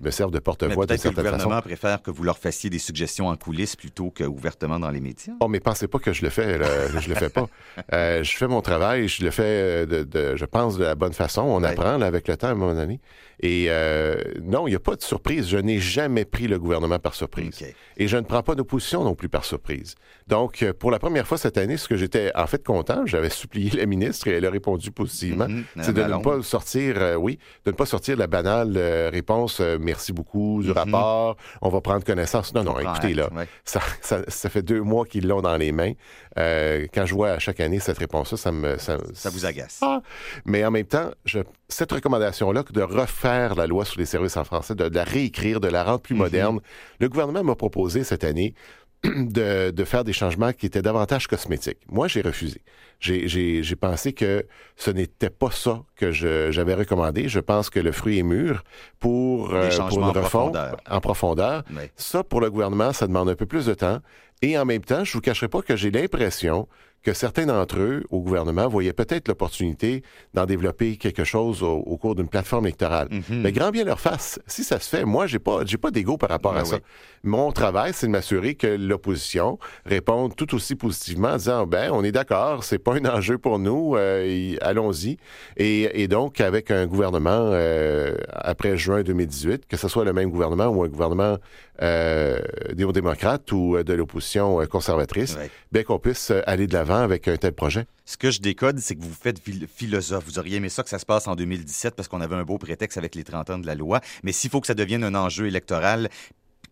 me 0.00 0.10
servent 0.10 0.30
de 0.30 0.38
porte-voix 0.38 0.86
d'une 0.86 0.96
peut-être 0.96 1.02
que 1.02 1.08
le 1.08 1.14
certaine 1.14 1.24
gouvernement 1.32 1.50
façon. 1.56 1.68
préfère 1.68 2.02
que 2.02 2.10
vous 2.10 2.22
leur 2.24 2.38
fassiez 2.38 2.70
des 2.70 2.78
suggestions 2.78 3.28
en 3.28 3.36
coulisses 3.36 3.76
plutôt 3.76 4.10
qu'ouvertement 4.10 4.78
dans 4.78 4.90
les 4.90 5.00
médias. 5.00 5.32
Oh, 5.40 5.48
mais 5.48 5.60
pensez 5.60 5.88
pas 5.88 5.98
que 5.98 6.12
je 6.12 6.22
le 6.22 6.30
fais. 6.30 6.58
là. 6.58 6.66
je 7.00 7.08
le 7.08 7.14
fais 7.14 7.30
pas. 7.30 7.46
Je 7.92 8.32
fais 8.36 8.48
mon 8.48 8.60
travail. 8.60 9.08
Je 9.08 9.24
le 9.24 9.30
fais, 9.30 9.86
de, 9.86 10.04
de- 10.04 10.36
je 10.36 10.44
pense, 10.44 10.76
de 10.78 10.84
la 10.84 10.94
bonne 10.94 11.12
façon. 11.14 11.42
On 11.42 11.62
Ouais. 11.62 11.68
apprend 11.70 11.96
là, 11.98 12.06
avec 12.06 12.28
le 12.28 12.36
temps 12.36 12.48
à 12.48 12.50
un 12.50 12.54
moment 12.54 12.74
donné. 12.74 13.00
Et 13.40 13.66
euh, 13.68 14.16
non, 14.42 14.66
il 14.66 14.70
n'y 14.70 14.76
a 14.76 14.80
pas 14.80 14.96
de 14.96 15.02
surprise. 15.02 15.46
Je 15.48 15.58
n'ai 15.58 15.78
jamais 15.78 16.24
pris 16.24 16.46
le 16.48 16.58
gouvernement 16.58 16.98
par 16.98 17.14
surprise. 17.14 17.62
Et 17.98 18.08
je 18.08 18.16
ne 18.16 18.22
prends 18.22 18.42
pas 18.42 18.54
d'opposition 18.54 19.04
non 19.04 19.14
plus 19.14 19.28
par 19.28 19.44
surprise. 19.44 19.94
Donc, 20.26 20.62
euh, 20.62 20.72
pour 20.72 20.90
la 20.90 20.98
première 20.98 21.26
fois 21.26 21.36
cette 21.36 21.58
année, 21.58 21.76
ce 21.76 21.86
que 21.86 21.96
j'étais 21.96 22.32
en 22.34 22.46
fait 22.46 22.64
content, 22.64 23.04
j'avais 23.04 23.28
supplié 23.30 23.70
la 23.72 23.84
ministre 23.86 24.26
et 24.28 24.32
elle 24.32 24.46
a 24.46 24.50
répondu 24.50 24.90
positivement. 24.90 25.48
Mhm. 25.48 25.64
C'est 25.82 25.92
de 25.92 26.02
ne 26.02 26.22
pas 26.22 26.42
sortir, 26.42 26.94
euh, 26.98 27.14
oui, 27.16 27.38
de 27.66 27.70
ne 27.72 27.76
pas 27.76 27.84
sortir 27.86 28.16
la 28.16 28.26
banale 28.26 28.72
euh, 28.76 29.10
réponse 29.12 29.60
merci 29.80 30.12
beaucoup 30.12 30.62
du 30.62 30.68
Mhm. 30.70 30.74
rapport, 30.74 31.36
on 31.60 31.68
va 31.68 31.80
prendre 31.82 32.04
connaissance. 32.04 32.54
Non, 32.54 32.64
non, 32.64 32.78
écoutez, 32.78 33.12
là, 33.14 33.28
ouais. 33.34 33.46
ça, 33.64 33.80
ça, 34.00 34.22
ça 34.28 34.48
fait 34.48 34.62
deux 34.62 34.80
mois 34.80 35.04
qu'ils 35.04 35.26
l'ont 35.28 35.42
dans 35.42 35.56
les 35.56 35.72
mains. 35.72 35.92
Quand 36.36 37.04
je 37.06 37.14
vois 37.14 37.30
à 37.32 37.38
chaque 37.38 37.60
année 37.60 37.80
cette 37.80 37.98
réponse-là, 37.98 38.36
ça 38.38 38.52
me. 38.52 38.78
Ça, 38.78 38.96
Ça 39.14 39.30
vous 39.30 39.44
agace. 39.46 39.80
Ah! 39.82 40.00
Mais 40.44 40.64
en 40.64 40.70
même 40.70 40.84
temps, 40.86 41.10
je, 41.24 41.40
cette 41.68 41.92
recommandation-là, 41.92 42.62
de 42.72 42.82
refaire 42.82 43.25
la 43.30 43.66
loi 43.66 43.84
sur 43.84 43.98
les 44.00 44.06
services 44.06 44.36
en 44.36 44.44
français, 44.44 44.74
de, 44.74 44.88
de 44.88 44.94
la 44.94 45.04
réécrire, 45.04 45.60
de 45.60 45.68
la 45.68 45.84
rendre 45.84 46.00
plus 46.00 46.14
Mhm. 46.14 46.20
moderne, 46.20 46.60
le 47.00 47.08
gouvernement 47.08 47.44
m'a 47.44 47.54
proposé 47.56 48.04
cette 48.04 48.24
année 48.24 48.54
de, 49.04 49.70
de 49.70 49.84
faire 49.84 50.04
des 50.04 50.12
changements 50.12 50.52
qui 50.52 50.66
étaient 50.66 50.82
davantage 50.82 51.26
cosmétiques. 51.26 51.78
Moi, 51.88 52.08
j'ai 52.08 52.22
refusé. 52.22 52.62
J'ai- 52.98 53.62
pensé 53.78 54.14
que 54.14 54.46
ce 54.76 54.90
n'était 54.90 55.28
pas 55.28 55.50
ça 55.50 55.82
que 55.96 56.10
j'avais 56.12 56.74
recommandé. 56.74 57.28
Je 57.28 57.40
pense 57.40 57.68
que 57.68 57.78
le 57.78 57.92
fruit 57.92 58.18
est 58.18 58.22
mûr 58.22 58.64
pour, 58.98 59.52
euh, 59.52 59.68
pour 59.88 59.98
une 59.98 60.04
refonte 60.24 60.56
en 60.90 61.00
profondeur. 61.00 61.62
Ça, 61.96 62.24
pour 62.24 62.40
le 62.40 62.50
gouvernement, 62.50 62.92
ça 62.94 63.06
demande 63.06 63.28
un 63.28 63.34
peu 63.34 63.46
plus 63.46 63.66
de 63.66 63.74
temps. 63.74 63.98
Et 64.42 64.58
en 64.58 64.64
même 64.64 64.82
temps, 64.82 65.04
je 65.04 65.12
vous 65.12 65.20
cacherai 65.20 65.48
pas 65.48 65.60
que 65.62 65.76
j'ai 65.76 65.90
l'impression 65.90 66.68
que 67.06 67.12
certains 67.12 67.46
d'entre 67.46 67.78
eux, 67.78 68.02
au 68.10 68.20
gouvernement, 68.20 68.66
voyaient 68.66 68.92
peut-être 68.92 69.28
l'opportunité 69.28 70.02
d'en 70.34 70.44
développer 70.44 70.96
quelque 70.96 71.22
chose 71.22 71.62
au, 71.62 71.76
au 71.76 71.96
cours 71.96 72.16
d'une 72.16 72.26
plateforme 72.26 72.66
électorale. 72.66 73.06
Mhm. 73.12 73.42
Mais 73.42 73.52
grand 73.52 73.70
bien 73.70 73.84
leur 73.84 74.00
face. 74.00 74.40
Si 74.48 74.64
ça 74.64 74.80
se 74.80 74.88
fait, 74.88 75.04
moi, 75.04 75.28
j'ai 75.28 75.38
pas, 75.38 75.60
j'ai 75.64 75.76
pas 75.76 75.92
d'ego 75.92 76.16
par 76.16 76.30
rapport 76.30 76.54
Ben 76.54 76.62
à 76.62 76.64
ça. 76.64 76.78
Mon 77.22 77.52
travail, 77.52 77.92
c'est 77.94 78.08
de 78.08 78.10
m'assurer 78.10 78.56
que 78.56 78.66
l'opposition 78.66 79.56
réponde 79.84 80.34
tout 80.34 80.52
aussi 80.56 80.74
positivement 80.74 81.28
en 81.28 81.36
disant, 81.36 81.66
ben, 81.68 81.92
on 81.92 82.02
est 82.02 82.10
d'accord, 82.10 82.64
c'est 82.64 82.80
pas 82.80 82.94
un 82.94 83.04
enjeu 83.04 83.38
pour 83.38 83.60
nous, 83.60 83.94
euh, 83.94 84.56
allons-y. 84.60 85.16
Et, 85.56 86.02
et 86.02 86.08
donc, 86.08 86.40
avec 86.40 86.72
un 86.72 86.88
gouvernement 86.88 87.50
euh, 87.52 88.16
après 88.32 88.76
juin 88.76 89.04
2018, 89.04 89.66
que 89.66 89.76
ce 89.76 89.86
soit 89.86 90.04
le 90.04 90.12
même 90.12 90.30
gouvernement 90.30 90.66
ou 90.66 90.82
un 90.82 90.88
gouvernement 90.88 91.36
euh, 91.82 92.40
néo-démocrate 92.76 93.50
ou 93.52 93.76
euh, 93.76 93.84
de 93.84 93.92
l'opposition 93.94 94.60
euh, 94.60 94.66
conservatrice, 94.66 95.36
Ouais. 95.36 95.50
bien 95.72 95.82
qu'on 95.82 95.98
puisse 95.98 96.30
euh, 96.30 96.40
aller 96.46 96.66
de 96.66 96.72
l'avant 96.72 96.96
avec 97.00 97.28
un 97.28 97.36
tel 97.36 97.52
projet. 97.52 97.86
Ce 98.04 98.16
que 98.16 98.30
je 98.30 98.40
décode, 98.40 98.78
c'est 98.78 98.94
que 98.94 99.02
vous 99.02 99.12
faites 99.14 99.38
phil- 99.38 99.66
philosophe. 99.66 100.24
Vous 100.26 100.38
auriez 100.38 100.56
aimé 100.56 100.68
ça 100.68 100.82
que 100.82 100.88
ça 100.88 100.98
se 100.98 101.06
passe 101.06 101.26
en 101.28 101.34
2017 101.34 101.94
parce 101.94 102.08
qu'on 102.08 102.20
avait 102.20 102.36
un 102.36 102.44
beau 102.44 102.58
prétexte 102.58 102.98
avec 102.98 103.14
les 103.14 103.24
30 103.24 103.50
ans 103.50 103.58
de 103.58 103.66
la 103.66 103.74
loi. 103.74 104.00
Mais 104.22 104.32
s'il 104.32 104.50
faut 104.50 104.60
que 104.60 104.66
ça 104.66 104.74
devienne 104.74 105.04
un 105.04 105.14
enjeu 105.14 105.46
électoral, 105.46 106.08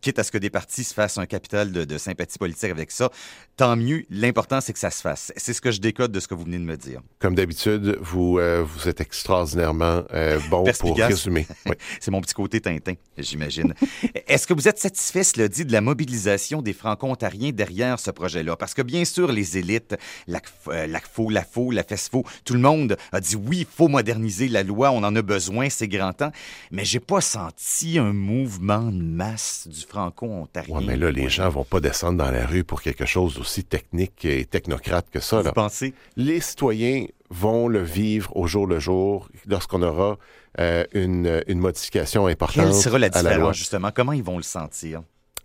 quitte 0.05 0.19
à 0.19 0.25
ce 0.25 0.31
que 0.31 0.37
des 0.37 0.51
partis 0.51 0.85
se 0.85 0.93
fassent 0.93 1.17
un 1.17 1.25
capital 1.25 1.73
de, 1.73 1.85
de 1.85 1.97
sympathie 1.97 2.39
politique 2.39 2.71
avec 2.71 2.91
ça, 2.91 3.11
tant 3.57 3.75
mieux. 3.75 4.05
L'important, 4.11 4.61
c'est 4.61 4.75
que 4.75 4.79
ça 4.79 4.91
se 4.91 5.01
fasse. 5.01 5.33
C'est 5.39 5.55
ce 5.55 5.63
que 5.63 5.71
je 5.71 5.81
décode 5.81 6.13
de 6.13 6.21
ce 6.21 6.29
que 6.29 6.35
vous 6.35 6.45
venez 6.45 6.59
de 6.59 6.65
me 6.65 6.77
dire. 6.77 7.01
Comme 7.21 7.35
d'habitude, 7.35 7.97
vous, 8.03 8.39
euh, 8.39 8.63
vous 8.63 8.87
êtes 8.87 9.01
extraordinairement 9.01 10.03
euh, 10.13 10.39
bon 10.51 10.65
pour 10.79 10.97
résumer. 10.97 11.47
Oui. 11.67 11.77
C'est 11.99 12.11
mon 12.11 12.21
petit 12.21 12.35
côté 12.35 12.61
Tintin, 12.61 12.95
j'imagine. 13.17 13.73
Est-ce 14.27 14.47
que 14.47 14.53
vous 14.53 14.69
êtes 14.69 14.79
satisfait, 14.79 15.25
cela 15.25 15.49
dit, 15.49 15.65
de 15.65 15.73
la 15.73 15.81
mobilisation 15.81 16.61
des 16.61 16.75
Franco-Ontariens 16.75 17.53
derrière 17.53 17.99
ce 17.99 18.11
projet-là? 18.11 18.57
Parce 18.57 18.75
que 18.75 18.83
bien 18.83 19.07
sûr, 19.07 19.33
les 19.33 19.57
élites, 19.57 19.97
l'ACFO, 20.27 20.73
euh, 20.73 20.87
l'ACFO, 20.87 21.31
l'AFO, 21.31 21.71
la 21.71 21.83
FESFO, 21.83 22.25
tout 22.45 22.53
le 22.53 22.61
monde 22.61 22.99
a 23.13 23.21
dit 23.21 23.37
oui, 23.37 23.61
il 23.61 23.67
faut 23.67 23.89
moderniser 23.89 24.49
la 24.49 24.63
loi, 24.63 24.91
on 24.91 25.03
en 25.05 25.17
a 25.17 25.23
besoin, 25.23 25.71
c'est 25.71 25.89
grand 25.89 26.13
temps. 26.13 26.33
Mais 26.71 26.85
j'ai 26.85 27.01
pas 27.01 27.23
senti 27.23 27.99
un 27.99 28.13
mouvement 28.13 28.83
de 28.83 29.03
masse 29.03 29.67
du 29.69 29.87
Franco-Ontarien. 29.95 30.77
Ouais, 30.77 30.85
mais 30.85 30.97
là, 30.97 31.11
les 31.11 31.29
gens 31.29 31.49
vont 31.49 31.65
pas 31.65 31.81
descendre 31.81 32.19
dans 32.19 32.31
la 32.31 32.47
rue 32.47 32.65
pour 32.65 32.83
quelque 32.83 33.07
chose 33.07 33.37
d'aussi 33.37 33.65
technique 33.65 34.25
et 34.25 34.45
technocrate 34.45 35.09
que 35.11 35.21
ça. 35.21 35.39
Vous 35.39 35.45
Là. 35.45 35.53
pensez? 35.53 35.95
Les 36.17 36.41
citoyens 36.41 37.07
vont 37.31 37.69
le 37.69 37.83
vivre 37.83 38.37
au 38.37 38.47
jour 38.47 38.67
le 38.67 38.79
jour 38.81 39.29
lorsqu'on 39.47 39.83
aura 39.83 40.19
euh, 40.61 40.85
une, 40.93 41.43
une 41.47 41.59
modification 41.61 42.27
importante 42.27 42.65
Quelle 42.65 42.75
sera 42.75 42.99
la 42.99 43.07
à 43.07 43.11
la 43.11 43.23
loi. 43.23 43.31
différence, 43.33 43.57
justement? 43.57 43.91
Comment 43.95 44.13
ils 44.13 44.23
vont 44.23 44.37
le 44.37 44.43
sentir? 44.43 45.03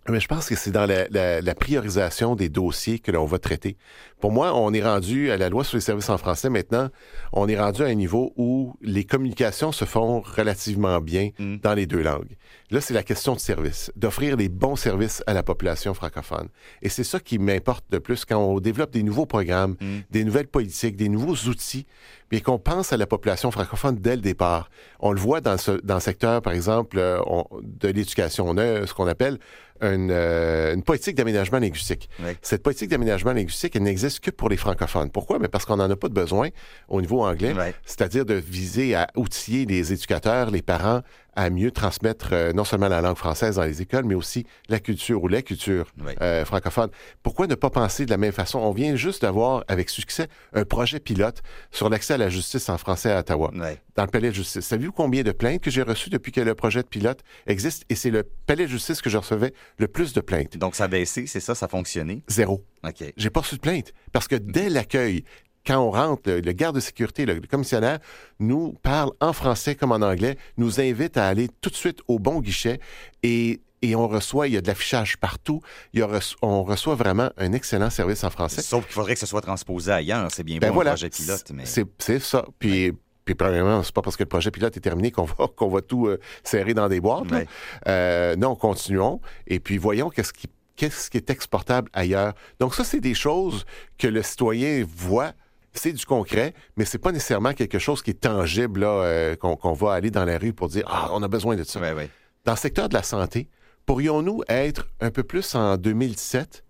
Mais 0.08 0.18
je 0.18 0.26
pense 0.28 0.48
que 0.48 0.56
c'est 0.56 0.70
dans 0.72 0.86
la, 0.86 1.06
la- 1.10 1.40
la 1.40 1.54
priorisation 1.54 2.34
des 2.34 2.48
dossiers 2.48 2.98
que 2.98 3.12
l'on 3.12 3.26
va 3.26 3.38
traiter. 3.38 3.76
Pour 4.20 4.32
moi, 4.32 4.54
on 4.54 4.72
est 4.74 4.82
rendu 4.82 5.30
à 5.30 5.36
la 5.36 5.48
loi 5.48 5.64
sur 5.64 5.76
les 5.76 5.80
services 5.80 6.10
en 6.10 6.18
français 6.18 6.50
maintenant, 6.50 6.88
on 7.32 7.48
est 7.48 7.58
rendu 7.58 7.82
à 7.82 7.86
un 7.86 7.94
niveau 7.94 8.32
où 8.36 8.74
les 8.82 9.04
communications 9.04 9.72
se 9.72 9.84
font 9.84 10.20
relativement 10.20 11.00
bien 11.00 11.30
Mm. 11.38 11.56
dans 11.62 11.74
les 11.74 11.86
deux 11.86 12.02
langues. 12.02 12.36
Là, 12.70 12.80
c'est 12.80 12.94
la 12.94 13.02
question 13.02 13.34
de 13.34 13.40
service, 13.40 13.90
d'offrir 13.96 14.36
les 14.36 14.48
bons 14.48 14.76
services 14.76 15.22
à 15.26 15.32
la 15.32 15.42
population 15.42 15.94
francophone. 15.94 16.48
Et 16.82 16.88
c'est 16.88 17.04
ça 17.04 17.18
qui 17.18 17.38
m'importe 17.38 17.84
le 17.90 18.00
plus 18.00 18.24
quand 18.24 18.38
on 18.38 18.60
développe 18.60 18.92
des 18.92 19.02
nouveaux 19.02 19.26
programmes, 19.26 19.76
Mm. 19.80 19.98
des 20.10 20.24
nouvelles 20.24 20.48
politiques, 20.48 20.96
des 20.96 21.08
nouveaux 21.08 21.36
outils, 21.48 21.86
bien 22.30 22.40
qu'on 22.40 22.58
pense 22.58 22.92
à 22.92 22.96
la 22.96 23.06
population 23.06 23.50
francophone 23.50 23.96
dès 23.98 24.16
le 24.16 24.22
départ. 24.22 24.70
On 25.00 25.12
le 25.12 25.18
voit 25.20 25.40
dans, 25.40 25.56
ce, 25.56 25.72
dans 25.82 25.94
le 25.94 26.00
secteur, 26.00 26.42
par 26.42 26.52
exemple, 26.52 26.98
euh, 26.98 27.20
on- 27.26 27.46
de 27.62 27.88
l'éducation. 27.88 28.46
On 28.48 28.56
a 28.58 28.86
ce 28.86 28.92
qu'on 28.94 29.06
appelle 29.08 29.38
une, 29.82 30.10
euh, 30.12 30.74
une 30.74 30.82
politique 30.82 31.16
d'aménagement 31.16 31.58
linguistique. 31.58 32.10
Cette 32.42 32.62
politique 32.62 32.90
d'aménagement 32.90 33.32
linguistique, 33.32 33.74
elle 33.76 33.82
n'existe 33.84 34.09
que 34.18 34.30
pour 34.32 34.48
les 34.48 34.56
francophones. 34.56 35.10
Pourquoi? 35.10 35.38
Mais 35.38 35.48
parce 35.48 35.64
qu'on 35.64 35.76
n'en 35.76 35.88
a 35.90 35.96
pas 35.96 36.08
de 36.08 36.14
besoin 36.14 36.48
au 36.88 37.00
niveau 37.00 37.22
anglais, 37.22 37.52
Ouais. 37.52 37.74
c'est-à-dire 37.84 38.24
de 38.24 38.34
viser 38.34 38.94
à 38.96 39.06
outiller 39.14 39.66
les 39.66 39.92
éducateurs, 39.92 40.50
les 40.50 40.62
parents, 40.62 41.02
à 41.40 41.50
mieux 41.50 41.70
transmettre 41.70 42.28
euh, 42.32 42.52
non 42.52 42.64
seulement 42.64 42.88
la 42.88 43.00
langue 43.00 43.16
française 43.16 43.56
dans 43.56 43.64
les 43.64 43.80
écoles, 43.82 44.04
mais 44.04 44.14
aussi 44.14 44.46
la 44.68 44.78
culture 44.78 45.22
ou 45.22 45.28
les 45.28 45.42
cultures 45.42 45.86
Ouais. 46.04 46.14
euh, 46.20 46.44
francophones. 46.44 46.90
Pourquoi 47.22 47.46
ne 47.46 47.54
pas 47.54 47.70
penser 47.70 48.04
de 48.04 48.10
la 48.10 48.16
même 48.16 48.32
façon? 48.32 48.58
On 48.58 48.72
vient 48.72 48.94
juste 48.96 49.22
d'avoir, 49.22 49.64
avec 49.68 49.88
succès, 49.90 50.28
un 50.52 50.64
projet 50.64 51.00
pilote 51.00 51.42
sur 51.70 51.88
l'accès 51.88 52.14
à 52.14 52.18
la 52.18 52.28
justice 52.28 52.68
en 52.68 52.78
français 52.78 53.10
à 53.12 53.20
Ottawa 53.20 53.50
dans 53.96 54.04
le 54.04 54.10
palais 54.10 54.28
de 54.28 54.34
justice. 54.34 54.64
Savez-vous 54.66 54.92
combien 54.92 55.22
de 55.22 55.32
plaintes 55.32 55.60
que 55.62 55.70
j'ai 55.70 55.82
reçues 55.82 56.10
depuis 56.10 56.32
que 56.32 56.40
le 56.40 56.54
projet 56.54 56.82
de 56.82 56.88
pilote 56.88 57.20
existe? 57.46 57.84
Et 57.88 57.94
c'est 57.94 58.10
le 58.10 58.22
palais 58.22 58.64
de 58.64 58.70
justice 58.70 59.02
que 59.02 59.10
je 59.10 59.18
recevais 59.18 59.52
le 59.78 59.88
plus 59.88 60.12
de 60.12 60.20
plaintes. 60.20 60.56
Donc, 60.56 60.74
ça 60.74 60.84
a 60.84 60.88
baissé, 60.88 61.26
c'est 61.26 61.40
ça, 61.40 61.54
ça 61.54 61.66
a 61.66 61.68
fonctionné? 61.68 62.22
Zéro. 62.28 62.64
OK. 62.84 63.04
J'ai 63.16 63.30
pas 63.30 63.40
reçu 63.40 63.56
de 63.56 63.60
plainte. 63.60 63.92
Parce 64.12 64.28
que 64.28 64.36
dès 64.36 64.70
l'accueil, 64.70 65.24
quand 65.66 65.78
on 65.78 65.90
rentre, 65.90 66.22
le, 66.26 66.40
le 66.40 66.52
garde 66.52 66.76
de 66.76 66.80
sécurité, 66.80 67.26
le, 67.26 67.34
le 67.34 67.46
commissionnaire, 67.46 67.98
nous 68.38 68.72
parle 68.82 69.10
en 69.20 69.32
français 69.32 69.74
comme 69.74 69.92
en 69.92 69.96
anglais, 70.02 70.36
nous 70.56 70.80
invite 70.80 71.16
à 71.16 71.26
aller 71.26 71.48
tout 71.60 71.70
de 71.70 71.74
suite 71.74 72.00
au 72.08 72.18
bon 72.18 72.40
guichet 72.40 72.80
et, 73.22 73.60
et 73.82 73.94
on 73.94 74.08
reçoit, 74.08 74.48
il 74.48 74.54
y 74.54 74.56
a 74.56 74.60
de 74.60 74.66
l'affichage 74.66 75.16
partout, 75.18 75.60
il 75.92 76.00
y 76.00 76.02
a 76.02 76.06
reço- 76.06 76.36
on 76.42 76.62
reçoit 76.64 76.94
vraiment 76.94 77.30
un 77.36 77.52
excellent 77.52 77.90
service 77.90 78.24
en 78.24 78.30
français. 78.30 78.62
Sauf 78.62 78.84
qu'il 78.86 78.94
faudrait 78.94 79.14
que 79.14 79.20
ce 79.20 79.26
soit 79.26 79.40
transposé 79.42 79.90
ailleurs. 79.92 80.28
C'est 80.30 80.44
bien 80.44 80.58
Ben 80.58 80.70
voilà, 80.70 80.90
un 80.90 80.94
projet 80.94 81.10
pilote, 81.10 81.50
mais... 81.54 81.64
c'est 81.66 82.18
ça. 82.20 82.44
Puis, 82.58 82.92
puis 83.24 83.34
premièrement, 83.34 83.82
c'est 83.82 83.94
pas 83.94 84.02
parce 84.02 84.16
que 84.16 84.22
le 84.22 84.28
projet 84.28 84.50
pilote 84.50 84.76
est 84.76 84.80
terminé 84.80 85.10
qu'on 85.10 85.24
va, 85.24 85.46
qu'on 85.56 85.68
va 85.68 85.82
tout 85.82 86.06
euh, 86.08 86.18
serrer 86.42 86.74
dans 86.74 86.88
des 86.88 87.00
boîtes. 87.00 87.30
Ouais. 87.30 87.46
Euh, 87.86 88.34
non, 88.36 88.54
continuons. 88.54 89.20
Et 89.46 89.60
puis, 89.60 89.76
voyons 89.78 90.08
qu'est-ce 90.10 90.32
qui, 90.32 90.46
qu'est-ce 90.76 91.10
qui 91.10 91.18
est 91.18 91.28
exportable 91.30 91.90
ailleurs. 91.92 92.32
Donc, 92.58 92.74
ça, 92.74 92.84
c'est 92.84 93.00
des 93.00 93.14
choses 93.14 93.64
que 93.98 94.08
le 94.08 94.22
citoyen 94.22 94.84
voit. 94.88 95.32
C'est 95.72 95.92
du 95.92 96.04
concret, 96.04 96.52
mais 96.76 96.84
c'est 96.84 96.98
pas 96.98 97.12
nécessairement 97.12 97.52
quelque 97.54 97.78
chose 97.78 98.02
qui 98.02 98.10
est 98.10 98.20
tangible, 98.20 98.80
là, 98.80 98.88
euh, 98.88 99.36
qu'on, 99.36 99.56
qu'on 99.56 99.72
va 99.72 99.92
aller 99.92 100.10
dans 100.10 100.24
la 100.24 100.36
rue 100.38 100.52
pour 100.52 100.68
dire 100.68 100.84
Ah, 100.88 101.10
on 101.12 101.22
a 101.22 101.28
besoin 101.28 101.54
de 101.56 101.62
ça. 101.64 101.80
Ouais, 101.80 101.92
ouais. 101.92 102.10
Dans 102.44 102.52
le 102.52 102.58
secteur 102.58 102.88
de 102.88 102.94
la 102.94 103.02
santé, 103.02 103.48
pourrions-nous 103.86 104.42
être 104.48 104.88
un 105.00 105.10
peu 105.10 105.22
plus 105.22 105.54
en 105.54 105.76
2017? 105.76 106.64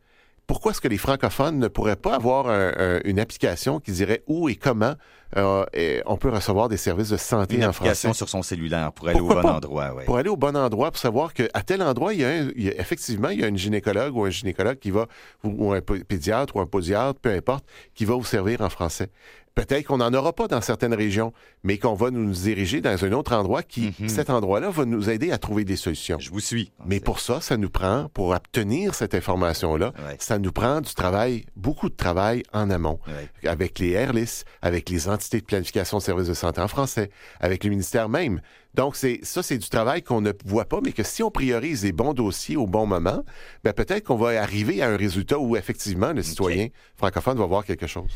Pourquoi 0.46 0.72
est-ce 0.72 0.80
que 0.80 0.88
les 0.88 0.98
francophones 0.98 1.58
ne 1.58 1.68
pourraient 1.68 1.96
pas 1.96 2.16
avoir 2.16 2.48
un- 2.48 2.72
un- 2.76 3.00
une 3.04 3.20
application 3.20 3.78
qui 3.80 3.92
dirait 3.92 4.22
où 4.26 4.48
et 4.48 4.56
comment 4.56 4.94
euh, 5.36 5.64
et 5.72 6.02
on 6.06 6.16
peut 6.16 6.30
recevoir 6.30 6.68
des 6.68 6.76
services 6.76 7.08
de 7.10 7.16
santé 7.16 7.56
Une 7.56 7.64
en 7.64 7.68
application 7.70 8.08
français? 8.10 8.16
sur 8.18 8.28
son 8.28 8.42
cellulaire 8.42 8.92
pour 8.92 9.08
aller 9.08 9.18
Pourquoi 9.18 9.38
au 9.38 9.42
bon 9.42 9.48
pas? 9.48 9.54
endroit. 9.56 9.94
Ouais. 9.94 10.04
Pour 10.04 10.16
aller 10.18 10.28
au 10.30 10.36
bon 10.36 10.56
endroit, 10.56 10.90
pour 10.90 11.00
savoir 11.00 11.32
qu'à 11.34 11.48
tel 11.64 11.82
endroit, 11.82 12.14
il 12.14 12.20
y, 12.20 12.24
a 12.24 12.28
un- 12.30 12.50
il 12.56 12.64
y 12.64 12.68
a- 12.68 12.80
effectivement, 12.80 13.28
il 13.28 13.40
y 13.40 13.44
a 13.44 13.46
une 13.48 13.58
gynécologue 13.58 14.16
ou 14.16 14.24
un 14.24 14.30
gynécologue 14.30 14.78
qui 14.78 14.90
va, 14.90 15.06
ou, 15.44 15.72
un 15.72 15.80
pédiatre 15.80 16.56
ou 16.56 16.60
un 16.60 16.66
podiatre, 16.66 17.20
peu 17.20 17.30
importe, 17.30 17.64
qui 17.94 18.04
va 18.04 18.14
vous 18.14 18.24
servir 18.24 18.60
en 18.60 18.68
français. 18.70 19.08
Peut-être 19.56 19.86
qu'on 19.88 19.96
n'en 19.98 20.14
aura 20.14 20.32
pas 20.32 20.46
dans 20.46 20.60
certaines 20.60 20.94
régions, 20.94 21.32
mais 21.64 21.76
qu'on 21.76 21.94
va 21.94 22.12
nous 22.12 22.30
diriger 22.30 22.80
dans 22.80 23.04
un 23.04 23.12
autre 23.12 23.34
endroit 23.34 23.64
qui, 23.64 23.92
Mhm. 23.98 24.08
cet 24.08 24.30
endroit-là, 24.30 24.70
va 24.70 24.84
nous 24.84 25.10
aider 25.10 25.32
à 25.32 25.38
trouver 25.38 25.64
des 25.64 25.74
solutions. 25.74 26.18
Je 26.20 26.30
vous 26.30 26.38
suis. 26.38 26.70
Mais 26.86 27.00
pour 27.00 27.18
ça, 27.18 27.40
ça 27.40 27.56
nous 27.56 27.68
prend, 27.68 28.08
pour 28.14 28.28
obtenir 28.28 28.94
cette 28.94 29.12
information-là, 29.12 29.86
Ouais. 30.06 30.16
ça 30.20 30.38
nous 30.38 30.52
prend 30.52 30.80
du 30.80 30.94
travail, 30.94 31.44
beaucoup 31.56 31.88
de 31.90 31.96
travail 31.96 32.44
en 32.52 32.70
amont, 32.70 33.00
Ouais. 33.08 33.48
avec 33.48 33.80
les 33.80 33.90
AirLIS, 33.90 34.44
avec 34.62 34.88
les 34.88 35.08
entités 35.20 35.40
de 35.40 35.44
planification 35.44 35.98
de 35.98 36.02
services 36.02 36.28
de 36.28 36.34
santé 36.34 36.60
en 36.60 36.68
français, 36.68 37.10
avec 37.40 37.62
le 37.64 37.70
ministère 37.70 38.08
même. 38.08 38.40
Donc, 38.74 38.96
c'est 38.96 39.20
ça, 39.22 39.42
c'est 39.42 39.58
du 39.58 39.68
travail 39.68 40.02
qu'on 40.02 40.20
ne 40.20 40.32
voit 40.46 40.64
pas, 40.64 40.80
mais 40.82 40.92
que 40.92 41.02
si 41.02 41.22
on 41.22 41.30
priorise 41.30 41.84
les 41.84 41.92
bons 41.92 42.14
dossiers 42.14 42.56
au 42.56 42.66
bon 42.66 42.86
moment, 42.86 43.22
ben 43.64 43.72
peut-être 43.72 44.04
qu'on 44.04 44.16
va 44.16 44.40
arriver 44.40 44.80
à 44.82 44.88
un 44.88 44.96
résultat 44.96 45.38
où, 45.38 45.56
effectivement, 45.56 46.12
le 46.12 46.22
citoyen 46.22 46.68
francophone 46.96 47.38
va 47.38 47.46
voir 47.46 47.64
quelque 47.64 47.86
chose. 47.86 48.10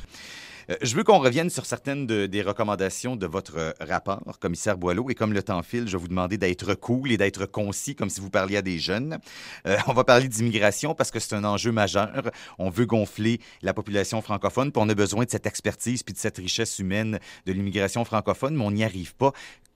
Euh, 0.71 0.77
je 0.83 0.95
veux 0.97 1.05
qu'on 1.05 1.19
revienne 1.19 1.51
sur 1.51 1.67
certaines 1.67 2.07
de- 2.07 2.27
des 2.27 2.43
recommandations 2.43 3.17
de 3.17 3.27
votre 3.27 3.57
euh, 3.59 3.73
rapport, 3.81 4.21
commissaire 4.41 4.79
Boileau. 4.79 5.11
Et 5.11 5.15
comme 5.15 5.33
le 5.33 5.43
temps 5.43 5.63
file, 5.63 5.87
je 5.87 5.93
vais 5.97 6.01
vous 6.01 6.09
demander 6.09 6.39
d'être 6.39 6.75
cool 6.75 7.13
et 7.13 7.17
d'être 7.17 7.47
concis, 7.47 7.95
comme 7.95 8.11
si 8.11 8.21
vous 8.21 8.31
parliez 8.31 8.57
à 8.57 8.63
des 8.63 8.79
jeunes. 8.79 9.19
Euh, 9.67 9.77
on 9.87 9.93
va 9.93 10.05
parler 10.05 10.29
d'immigration 10.29 10.95
parce 10.95 11.11
que 11.11 11.21
c'est 11.21 11.35
un 11.35 11.45
enjeu 11.45 11.73
majeur. 11.73 12.31
On 12.59 12.71
veut 12.71 12.87
gonfler 12.87 13.41
la 13.63 13.75
population 13.75 14.21
francophone, 14.23 14.73
puis 14.73 14.83
on 14.85 14.89
a 14.89 14.95
besoin 14.95 15.25
de 15.25 15.31
cette 15.31 15.47
expertise 15.47 16.03
puis 16.03 16.15
de 16.15 16.19
cette 16.19 16.39
richesse 16.39 16.79
humaine 16.79 17.19
de 17.47 17.53
l'immigration 17.53 18.05
francophone, 18.05 18.57
mais 18.57 18.65
on 18.65 18.71
n'y 18.71 18.85
arrive 18.85 19.15
pas. 19.15 19.33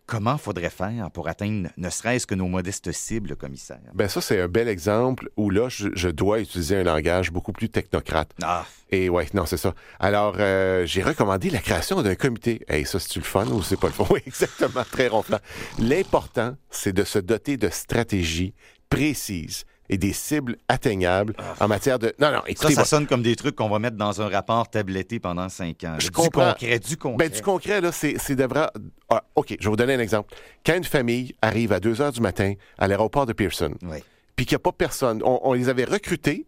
Comment 0.08 0.38
faudrait 0.38 0.70
faire 0.70 1.10
pour 1.10 1.28
atteindre 1.28 1.68
ne 1.76 1.90
serait-ce 1.90 2.26
que 2.26 2.34
nos 2.34 2.48
modestes 2.48 2.92
cibles, 2.92 3.36
commissaire? 3.36 3.78
Ben 3.92 4.08
ça, 4.08 4.22
c'est 4.22 4.40
un 4.40 4.48
bel 4.48 4.66
exemple 4.66 5.28
où 5.36 5.50
là, 5.50 5.68
je, 5.68 5.88
je 5.94 6.08
dois 6.08 6.40
utiliser 6.40 6.76
un 6.76 6.82
langage 6.82 7.30
beaucoup 7.30 7.52
plus 7.52 7.68
technocrate. 7.68 8.30
Ah, 8.42 8.64
Et 8.90 9.10
ouais, 9.10 9.26
non, 9.34 9.44
c'est 9.44 9.58
ça. 9.58 9.74
Alors, 10.00 10.36
euh, 10.38 10.86
j'ai 10.86 11.02
recommandé 11.02 11.50
la 11.50 11.58
création 11.58 12.00
d'un 12.00 12.14
comité. 12.14 12.64
Hey, 12.68 12.86
ça, 12.86 12.98
c'est-tu 12.98 13.18
le 13.18 13.26
fun 13.26 13.48
ou 13.48 13.62
c'est 13.62 13.78
pas 13.78 13.88
le 13.88 13.92
fun? 13.92 14.06
Oui, 14.10 14.20
exactement, 14.26 14.82
très 14.90 15.08
ronflant. 15.08 15.40
L'important, 15.78 16.56
c'est 16.70 16.94
de 16.94 17.04
se 17.04 17.18
doter 17.18 17.58
de 17.58 17.68
stratégies 17.68 18.54
précises 18.88 19.66
et 19.90 19.98
des 19.98 20.12
cibles 20.12 20.56
atteignables 20.68 21.34
en 21.60 21.68
matière 21.68 21.98
de... 21.98 22.14
Non, 22.18 22.30
non, 22.30 22.38
Ah. 22.38 22.42
ça, 22.46 22.50
écoutez, 22.50 22.74
ça 22.74 22.84
sonne 22.84 23.06
comme 23.06 23.22
des 23.22 23.36
trucs 23.36 23.54
qu'on 23.56 23.68
va 23.68 23.78
mettre 23.78 23.96
dans 23.96 24.20
un 24.22 24.28
rapport 24.28 24.68
tabletté 24.68 25.18
pendant 25.20 25.48
cinq 25.48 25.84
ans. 25.84 25.96
Je 25.98 26.06
du 26.06 26.10
comprends. 26.10 26.52
concret, 26.52 26.78
du 26.78 26.96
concret. 26.96 27.28
Ben, 27.28 27.34
du 27.34 27.42
concret, 27.42 27.80
là, 27.80 27.92
c'est, 27.92 28.16
c'est 28.18 28.36
devra... 28.36 28.70
Ah, 29.08 29.22
OK, 29.34 29.56
je 29.58 29.64
vais 29.64 29.70
vous 29.70 29.76
donner 29.76 29.94
un 29.94 30.00
exemple. 30.00 30.34
Quand 30.64 30.74
une 30.76 30.84
famille 30.84 31.34
arrive 31.42 31.72
à 31.72 31.80
2 31.80 32.00
heures 32.02 32.12
du 32.12 32.20
matin 32.20 32.54
à 32.78 32.86
l'aéroport 32.88 33.24
de 33.26 33.32
Pearson, 33.32 33.72
Oui. 33.82 33.98
puis 34.36 34.44
qu'il 34.46 34.54
n'y 34.56 34.60
a 34.60 34.64
pas 34.64 34.72
personne, 34.72 35.20
on, 35.24 35.40
on 35.42 35.52
les 35.54 35.68
avait 35.68 35.84
recrutés 35.84 36.44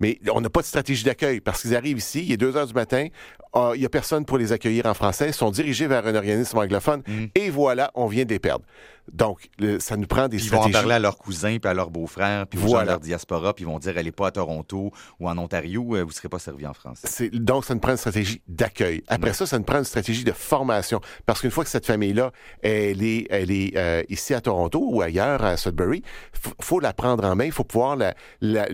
Mais 0.00 0.18
on 0.32 0.40
n'a 0.40 0.50
pas 0.50 0.60
de 0.60 0.66
stratégie 0.66 1.04
d'accueil 1.04 1.40
parce 1.40 1.62
qu'ils 1.62 1.76
arrivent 1.76 1.98
ici, 1.98 2.24
il 2.26 2.32
est 2.32 2.36
2 2.36 2.56
heures 2.56 2.66
du 2.66 2.74
matin, 2.74 3.06
ah, 3.52 3.72
il 3.74 3.80
n'y 3.80 3.86
a 3.86 3.88
personne 3.90 4.24
pour 4.24 4.38
les 4.38 4.52
accueillir 4.52 4.86
en 4.86 4.94
français, 4.94 5.28
ils 5.28 5.34
sont 5.34 5.50
dirigés 5.50 5.86
vers 5.86 6.06
un 6.06 6.14
organisme 6.14 6.56
anglophone 6.58 7.02
Mm. 7.06 7.24
et 7.34 7.50
voilà, 7.50 7.90
on 7.94 8.06
vient 8.06 8.24
de 8.24 8.30
les 8.30 8.38
perdre. 8.38 8.64
Donc, 9.12 9.48
le- 9.58 9.80
ça 9.80 9.96
nous 9.96 10.06
prend 10.06 10.28
des 10.28 10.36
Puis 10.36 10.46
ils 10.46 10.50
vont 10.50 10.58
en 10.58 10.60
stratégies. 10.60 10.80
parler 10.82 10.94
à 10.94 10.98
leurs 11.00 11.18
cousins, 11.18 11.56
puis 11.60 11.68
à 11.68 11.74
leurs 11.74 11.90
beaux-frères, 11.90 12.46
puis 12.46 12.58
aux 12.58 12.62
gens 12.62 12.66
de 12.68 12.70
Voilà. 12.72 12.90
leur 12.92 13.00
diaspora, 13.00 13.52
puis 13.54 13.64
ils 13.64 13.66
vont 13.66 13.80
dire 13.80 13.98
allez 13.98 14.12
pas 14.12 14.28
à 14.28 14.30
Toronto 14.30 14.92
ou 15.18 15.28
en 15.28 15.36
Ontario, 15.36 15.96
euh, 15.96 16.02
vous 16.02 16.08
ne 16.10 16.12
serez 16.12 16.28
pas 16.28 16.38
servi 16.38 16.64
en 16.64 16.74
France. 16.74 17.02
Donc, 17.32 17.64
ça 17.64 17.74
nous 17.74 17.80
prend 17.80 17.90
une 17.90 17.96
stratégie 17.96 18.40
d'accueil. 18.46 19.02
Après 19.08 19.32
ça, 19.32 19.46
ça 19.46 19.58
nous 19.58 19.64
prend 19.64 19.78
une 19.78 19.84
stratégie 19.84 20.22
de 20.22 20.30
formation. 20.32 21.00
Parce 21.26 21.40
qu'une 21.40 21.50
fois 21.50 21.64
que 21.64 21.70
cette 21.70 21.86
famille-là, 21.86 22.30
elle 22.62 23.02
est, 23.02 23.26
elle 23.30 23.50
est 23.50 23.76
euh, 23.76 24.02
ici 24.08 24.32
à 24.32 24.40
Toronto 24.40 24.80
ou 24.88 25.02
ailleurs 25.02 25.42
à 25.44 25.56
Sudbury, 25.56 26.02
il 26.44 26.64
faut 26.64 26.78
la 26.78 26.92
prendre 26.92 27.24
en 27.24 27.34
main. 27.34 27.46
Il 27.46 27.52
faut 27.52 27.64
pouvoir 27.64 27.96
la- 27.96 28.14
la- 28.40 28.68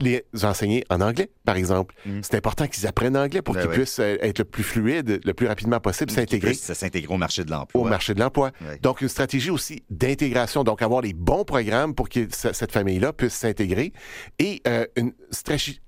les 0.00 0.24
enseigner 0.42 0.84
en 0.90 1.00
anglais, 1.00 1.30
par 1.44 1.56
exemple. 1.56 1.94
Mm. 2.06 2.20
C'est 2.22 2.36
important 2.36 2.66
qu'ils 2.66 2.86
apprennent 2.86 3.16
anglais 3.16 3.42
pour 3.42 3.54
Ben 3.54 3.60
qu'ils 3.62 3.70
ouais. 3.70 3.76
puissent 3.76 3.98
euh, 4.00 4.16
être 4.20 4.38
le 4.38 4.44
plus 4.44 4.62
fluide, 4.62 5.20
le 5.24 5.34
plus 5.34 5.46
rapidement 5.46 5.80
possible, 5.80 6.08
Qui 6.10 6.14
s'intégrer 6.16 6.50
puissent 6.50 6.72
s'intégrer 6.72 7.12
au 7.12 7.16
marché 7.18 7.44
de 7.44 7.50
l'emploi. 7.50 7.80
au 7.80 7.84
marché 7.84 8.14
de 8.14 8.20
l'emploi. 8.20 8.50
Ouais. 8.60 8.78
Donc, 8.82 9.00
une 9.00 9.08
stratégie 9.08 9.50
aussi 9.50 9.82
d'intégration, 9.90 10.64
donc 10.64 10.82
avoir 10.82 11.02
les 11.02 11.12
bons 11.12 11.44
programmes 11.44 11.94
pour 11.94 12.08
que 12.08 12.26
ce- 12.34 12.52
cette 12.52 12.72
famille-là 12.72 13.12
puisse 13.12 13.34
s'intégrer 13.34 13.92
et 14.38 14.60
euh, 14.66 14.86
une 14.96 15.12
stratégie, 15.30 15.80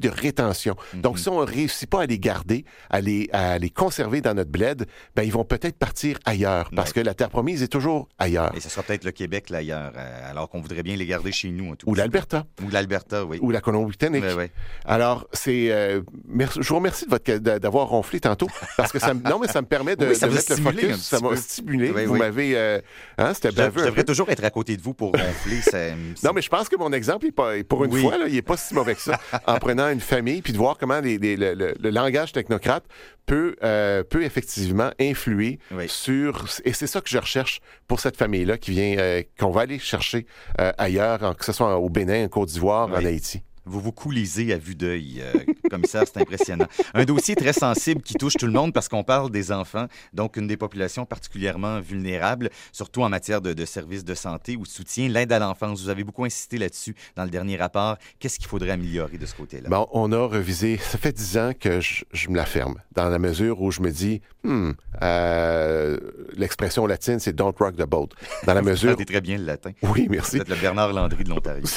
de 0.00 0.08
rétention. 0.08 0.76
Donc, 0.94 1.18
si 1.18 1.28
on 1.28 1.40
ne 1.40 1.46
réussit 1.46 1.88
pas 1.88 2.02
à 2.02 2.06
les 2.06 2.18
garder, 2.18 2.64
à 2.90 3.00
les, 3.00 3.28
à 3.32 3.58
les 3.58 3.70
conserver 3.70 4.20
dans 4.20 4.34
notre 4.34 4.50
bled, 4.50 4.86
ben, 5.14 5.22
ils 5.22 5.32
vont 5.32 5.44
peut-être 5.44 5.76
partir 5.78 6.18
ailleurs 6.24 6.70
parce 6.74 6.90
Ouais. 6.90 6.94
que 6.94 7.06
la 7.06 7.14
terre 7.14 7.30
promise 7.30 7.62
est 7.62 7.68
toujours 7.68 8.08
ailleurs. 8.18 8.54
Et 8.56 8.60
ce 8.60 8.68
sera 8.68 8.82
peut-être 8.82 9.04
le 9.04 9.10
Québec 9.12 9.50
l'ailleurs, 9.50 9.92
euh, 9.96 10.30
alors 10.30 10.48
qu'on 10.48 10.60
voudrait 10.60 10.82
bien 10.82 10.96
les 10.96 11.06
garder 11.06 11.32
chez 11.32 11.50
nous. 11.50 11.70
en 11.72 11.76
tout 11.76 11.88
Ou 11.88 11.94
cas. 11.94 12.02
l'Alberta, 12.02 12.46
Ou 12.64 12.70
l'Alberta, 12.70 13.19
oui. 13.24 13.38
ou 13.40 13.50
la 13.50 13.60
Colombie-Britannique. 13.60 14.24
Ouais, 14.24 14.34
ouais. 14.34 14.50
Alors, 14.84 15.26
c'est. 15.32 15.70
euh, 15.70 16.00
je 16.38 16.68
vous 16.68 16.76
remercie 16.76 17.04
de 17.06 17.10
votre, 17.10 17.32
d'avoir 17.58 17.88
ronflé 17.88 18.20
tantôt 18.20 18.48
parce 18.76 18.92
que 18.92 18.98
ça, 18.98 19.14
me- 19.14 19.22
non, 19.22 19.38
mais 19.38 19.48
ça 19.48 19.60
me 19.62 19.66
permet 19.66 19.96
de, 19.96 20.06
Oui, 20.06 20.16
ça 20.16 20.28
de 20.28 20.34
mettre 20.34 20.50
le 20.50 20.56
focus. 20.62 20.96
Ça 21.02 21.20
m'a 21.20 21.36
stimulé. 21.36 21.90
Oui, 21.94 22.04
vous 22.06 22.12
oui. 22.14 22.18
m'avez. 22.18 22.56
euh, 22.56 22.80
hein, 23.18 23.32
c'était 23.34 23.52
baveux 23.52 23.80
je 23.82 23.86
devrais 23.86 24.04
toujours 24.04 24.28
être 24.30 24.44
à 24.44 24.50
côté 24.50 24.76
de 24.76 24.82
vous 24.82 24.94
pour 24.94 25.12
ronfler. 25.12 25.60
ça- 25.62 25.94
Non, 26.24 26.32
mais 26.34 26.42
je 26.42 26.48
pense 26.48 26.68
que 26.68 26.76
mon 26.76 26.92
exemple, 26.92 27.26
est 27.26 27.32
pas, 27.32 27.52
pour 27.68 27.84
une 27.84 27.92
Oui. 27.92 28.02
fois, 28.02 28.18
là, 28.18 28.24
il 28.28 28.34
n'est 28.34 28.42
pas 28.42 28.56
si 28.56 28.74
mauvais 28.74 28.94
que 28.94 29.02
ça. 29.02 29.18
en 29.46 29.58
prenant 29.58 29.88
une 29.90 30.00
famille, 30.00 30.42
puis 30.42 30.52
de 30.52 30.58
voir 30.58 30.76
comment 30.78 31.00
les- 31.00 31.18
les- 31.18 31.36
le, 31.36 31.54
le- 31.54 31.74
le 31.78 31.90
langage 31.90 32.32
technocrate 32.32 32.84
peut, 33.30 33.54
euh, 33.62 34.02
peut 34.02 34.24
effectivement 34.24 34.90
influer 35.00 35.60
Oui. 35.70 35.88
sur... 35.88 36.46
Et 36.64 36.72
c'est 36.72 36.88
ça 36.88 37.00
que 37.00 37.08
je 37.08 37.18
recherche 37.18 37.60
pour 37.86 38.00
cette 38.00 38.16
famille-là 38.16 38.58
qui 38.58 38.72
vient, 38.72 38.96
euh, 38.98 39.22
qu'on 39.38 39.50
va 39.52 39.62
aller 39.62 39.78
chercher 39.78 40.26
euh, 40.60 40.72
ailleurs, 40.78 41.36
que 41.36 41.44
ce 41.44 41.52
soit 41.52 41.78
au 41.78 41.88
Bénin, 41.88 42.24
en 42.24 42.28
Côte 42.28 42.48
d'Ivoire, 42.48 42.88
en. 42.88 43.06
Haïti. 43.06 43.42
Vous 43.70 43.80
vous 43.80 43.92
coulisez 43.92 44.52
à 44.52 44.58
vue 44.58 44.74
d'œil, 44.74 45.20
euh, 45.22 45.32
commissaire, 45.70 46.02
c'est 46.04 46.20
impressionnant. 46.20 46.66
Un 46.92 47.04
dossier 47.04 47.36
très 47.36 47.52
sensible 47.52 48.02
qui 48.02 48.14
touche 48.14 48.34
tout 48.34 48.46
le 48.46 48.52
monde 48.52 48.72
parce 48.72 48.88
qu'on 48.88 49.04
parle 49.04 49.30
des 49.30 49.52
enfants, 49.52 49.86
donc 50.12 50.36
une 50.36 50.48
des 50.48 50.56
populations 50.56 51.06
particulièrement 51.06 51.80
vulnérables, 51.80 52.50
surtout 52.72 53.02
en 53.02 53.08
matière 53.08 53.40
de, 53.40 53.52
de 53.52 53.64
services 53.64 54.04
de 54.04 54.14
santé 54.16 54.56
ou 54.56 54.62
de 54.62 54.68
soutien, 54.68 55.08
l'aide 55.08 55.32
à 55.32 55.38
l'enfance. 55.38 55.80
Vous 55.82 55.88
avez 55.88 56.02
beaucoup 56.02 56.24
insisté 56.24 56.58
là-dessus 56.58 56.96
dans 57.14 57.22
le 57.24 57.30
dernier 57.30 57.56
rapport. 57.56 57.96
Qu'est-ce 58.18 58.38
qu'il 58.40 58.48
faudrait 58.48 58.70
améliorer 58.72 59.18
de 59.18 59.26
ce 59.26 59.34
côté-là? 59.36 59.68
Bon, 59.68 59.86
on 59.92 60.10
a 60.10 60.26
revisé. 60.26 60.76
Ça 60.76 60.98
fait 60.98 61.12
dix 61.12 61.38
ans 61.38 61.52
que 61.58 61.80
je, 61.80 62.02
je 62.12 62.28
me 62.28 62.36
la 62.36 62.46
ferme, 62.46 62.74
dans 62.92 63.08
la 63.08 63.20
mesure 63.20 63.62
où 63.62 63.70
je 63.70 63.80
me 63.82 63.90
dis, 63.92 64.20
hmm, 64.42 64.72
euh, 65.02 65.96
l'expression 66.36 66.86
latine, 66.86 67.20
c'est 67.20 67.32
don't 67.34 67.54
rock 67.58 67.76
the 67.76 67.86
boat. 67.86 68.08
Dans 68.46 68.54
la 68.54 68.62
Vous 68.62 68.68
mesure. 68.70 68.90
parlez 68.90 69.04
très 69.04 69.20
bien 69.20 69.38
le 69.38 69.44
latin. 69.44 69.70
Oui, 69.82 70.06
Vous 70.06 70.12
merci. 70.12 70.38
êtes 70.38 70.48
le 70.48 70.56
Bernard 70.56 70.92
Landry 70.92 71.22
de 71.22 71.28
l'Ontario. 71.30 71.64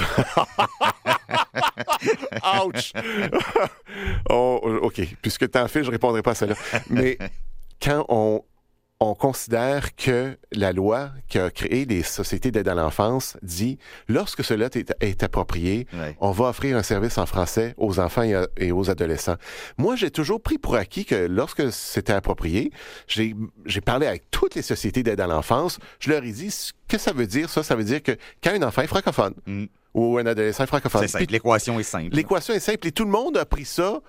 Ouch! 2.66 2.94
Oh, 4.30 4.60
OK. 4.82 5.02
Puisque 5.22 5.50
t'en 5.52 5.68
fais, 5.68 5.84
je 5.84 5.92
répondrai 5.92 6.22
pas 6.22 6.32
à 6.32 6.36
cela. 6.36 6.56
Mais 6.90 7.18
quand 7.82 8.06
on, 8.10 8.44
on 9.00 9.14
considère 9.16 9.96
que 9.96 10.38
la 10.52 10.72
loi 10.72 11.12
qui 11.28 11.38
a 11.38 11.50
créé 11.52 11.86
les 11.86 12.04
sociétés 12.04 12.52
d'aide 12.52 12.68
à 12.68 12.74
l'enfance 12.74 13.38
dit 13.44 13.78
lorsque 14.08 14.44
cela 14.44 14.68
est, 14.74 14.96
est 15.02 15.24
approprié, 15.24 15.88
on 16.20 16.32
va 16.32 16.46
offrir 16.46 16.78
un 16.78 16.84
service 16.84 17.18
en 17.18 17.26
français 17.26 17.74
aux 17.78 18.00
enfants 18.00 18.24
et, 18.24 18.34
à- 18.34 18.48
et 18.58 18.72
aux 18.72 18.90
adolescents. 18.90 19.36
Moi, 19.78 19.96
j'ai 19.96 20.10
toujours 20.10 20.42
pris 20.42 20.58
pour 20.58 20.76
acquis 20.76 21.06
que 21.06 21.16
lorsque 21.28 21.72
c'était 21.72 22.14
approprié, 22.14 22.72
j'ai 23.08 23.36
j'ai 23.66 23.82
parlé 23.82 24.08
avec 24.08 24.32
toutes 24.32 24.56
les 24.56 24.62
sociétés 24.62 25.04
d'aide 25.04 25.20
à 25.20 25.28
l'enfance, 25.28 25.80
je 26.00 26.10
leur 26.10 26.24
ai 26.24 26.32
dit 26.32 26.50
ce 26.52 26.72
que 26.88 26.98
ça 26.98 27.12
veut 27.12 27.28
dire, 27.28 27.50
ça, 27.50 27.62
ça 27.64 27.76
veut 27.76 27.84
dire 27.84 28.02
que 28.02 28.14
quand 28.44 28.52
un 28.52 28.64
enfant 28.64 28.82
est 28.82 28.88
francophone 28.88 29.34
Mm. 29.46 29.66
Ou 29.94 30.18
un 30.18 30.26
adolescent 30.26 30.66
francophone, 30.66 31.08
C'est 31.08 31.30
L'équation 31.30 31.80
est 31.80 31.84
simple. 31.84 32.16
L'équation 32.16 32.54
est 32.54 32.60
simple 32.60 32.88
et 32.88 32.92
tout 32.92 33.06
le 33.06 33.12
monde 33.12 33.38
a 33.38 33.46
pris 33.46 33.66
ça 33.66 34.02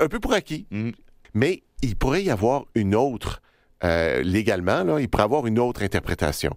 un 0.00 0.08
peu 0.08 0.20
pour 0.20 0.32
acquis. 0.32 0.66
Mm. 0.70 0.90
Mais 1.34 1.62
il 1.82 1.96
pourrait 1.96 2.22
y 2.22 2.30
avoir 2.30 2.66
une 2.74 2.94
autre, 2.94 3.42
euh, 3.84 4.22
légalement, 4.22 4.82
là, 4.82 4.98
il 4.98 5.08
pourrait 5.08 5.24
avoir 5.24 5.46
une 5.46 5.58
autre 5.58 5.82
interprétation. 5.82 6.56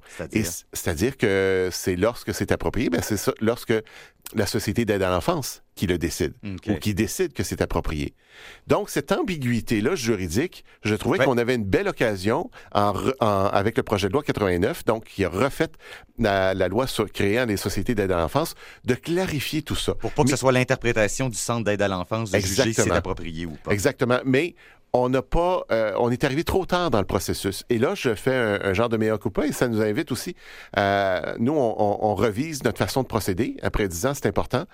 C'est-à-dire? 0.73 1.17
que 1.17 1.69
c'est 1.71 1.95
lorsque 1.95 2.33
c'est 2.33 2.51
approprié, 2.51 2.89
ben 2.89 3.01
c'est 3.03 3.17
lorsque 3.41 3.73
la 4.35 4.45
société 4.45 4.83
d'aide 4.85 5.01
à 5.03 5.09
l'enfance 5.09 5.63
qui 5.75 5.87
le 5.87 5.97
décide 5.97 6.33
ou 6.43 6.73
qui 6.75 6.93
décide 6.93 7.33
que 7.33 7.43
c'est 7.43 7.61
approprié. 7.61 8.13
Donc, 8.67 8.89
cette 8.89 9.11
ambiguïté-là 9.11 9.95
juridique, 9.95 10.63
je 10.83 10.95
trouvais 10.95 11.19
Ouais. 11.19 11.25
qu'on 11.25 11.37
avait 11.37 11.55
une 11.55 11.63
belle 11.63 11.87
occasion 11.87 12.49
en 12.73 12.91
re- 12.93 13.13
en- 13.21 13.45
avec 13.47 13.77
le 13.77 13.83
projet 13.83 14.07
de 14.09 14.13
loi 14.13 14.23
89, 14.23 14.83
donc 14.85 15.05
qui 15.05 15.23
a 15.23 15.29
refait 15.29 15.69
la, 16.19 16.53
la 16.53 16.67
loi 16.67 16.87
sur 16.87 17.09
créant 17.11 17.45
les 17.45 17.57
sociétés 17.57 17.95
d'aide 17.95 18.11
à 18.11 18.17
l'enfance, 18.17 18.53
de 18.83 18.95
clarifier 18.95 19.61
tout 19.61 19.75
ça. 19.75 19.95
Pour 19.95 20.11
pas 20.11 20.23
que 20.23 20.29
ce 20.29 20.35
soit 20.35 20.51
l'interprétation 20.51 21.29
du 21.29 21.37
centre 21.37 21.63
d'aide 21.63 21.81
à 21.81 21.87
l'enfance 21.87 22.31
de 22.31 22.39
juger 22.39 22.63
si 22.63 22.73
c'est 22.73 22.91
approprié 22.91 23.45
ou 23.45 23.51
pas. 23.63 23.71
Exactement. 23.71 24.19
Mais 24.25 24.55
on 24.93 25.09
n'a 25.09 25.21
pas, 25.21 25.63
euh, 25.71 25.93
on 25.99 26.09
est 26.09 26.23
arrivé 26.23 26.43
trop 26.43 26.65
tard 26.65 26.89
dans 26.89 26.99
le 26.99 27.05
processus. 27.05 27.63
Et 27.69 27.77
là, 27.77 27.93
je 27.93 28.15
fais 28.15 28.33
un, 28.33 28.59
un 28.63 28.73
genre 28.73 28.89
de 28.89 28.97
meilleur 28.97 29.19
coup 29.19 29.29
et 29.43 29.51
ça 29.51 29.67
nous 29.67 29.81
invite 29.81 30.11
aussi. 30.11 30.35
à- 30.75 31.35
nous, 31.39 31.53
on, 31.53 31.75
on- 31.77 31.97
on 32.09 32.15
revise 32.15 32.63
notre 32.63 32.77
façon 32.77 33.03
de 33.03 33.07
procéder. 33.07 33.57
Après 33.61 33.87
10 33.87 34.05
ans, 34.05 34.13
c'est 34.13 34.25
important. 34.27 34.65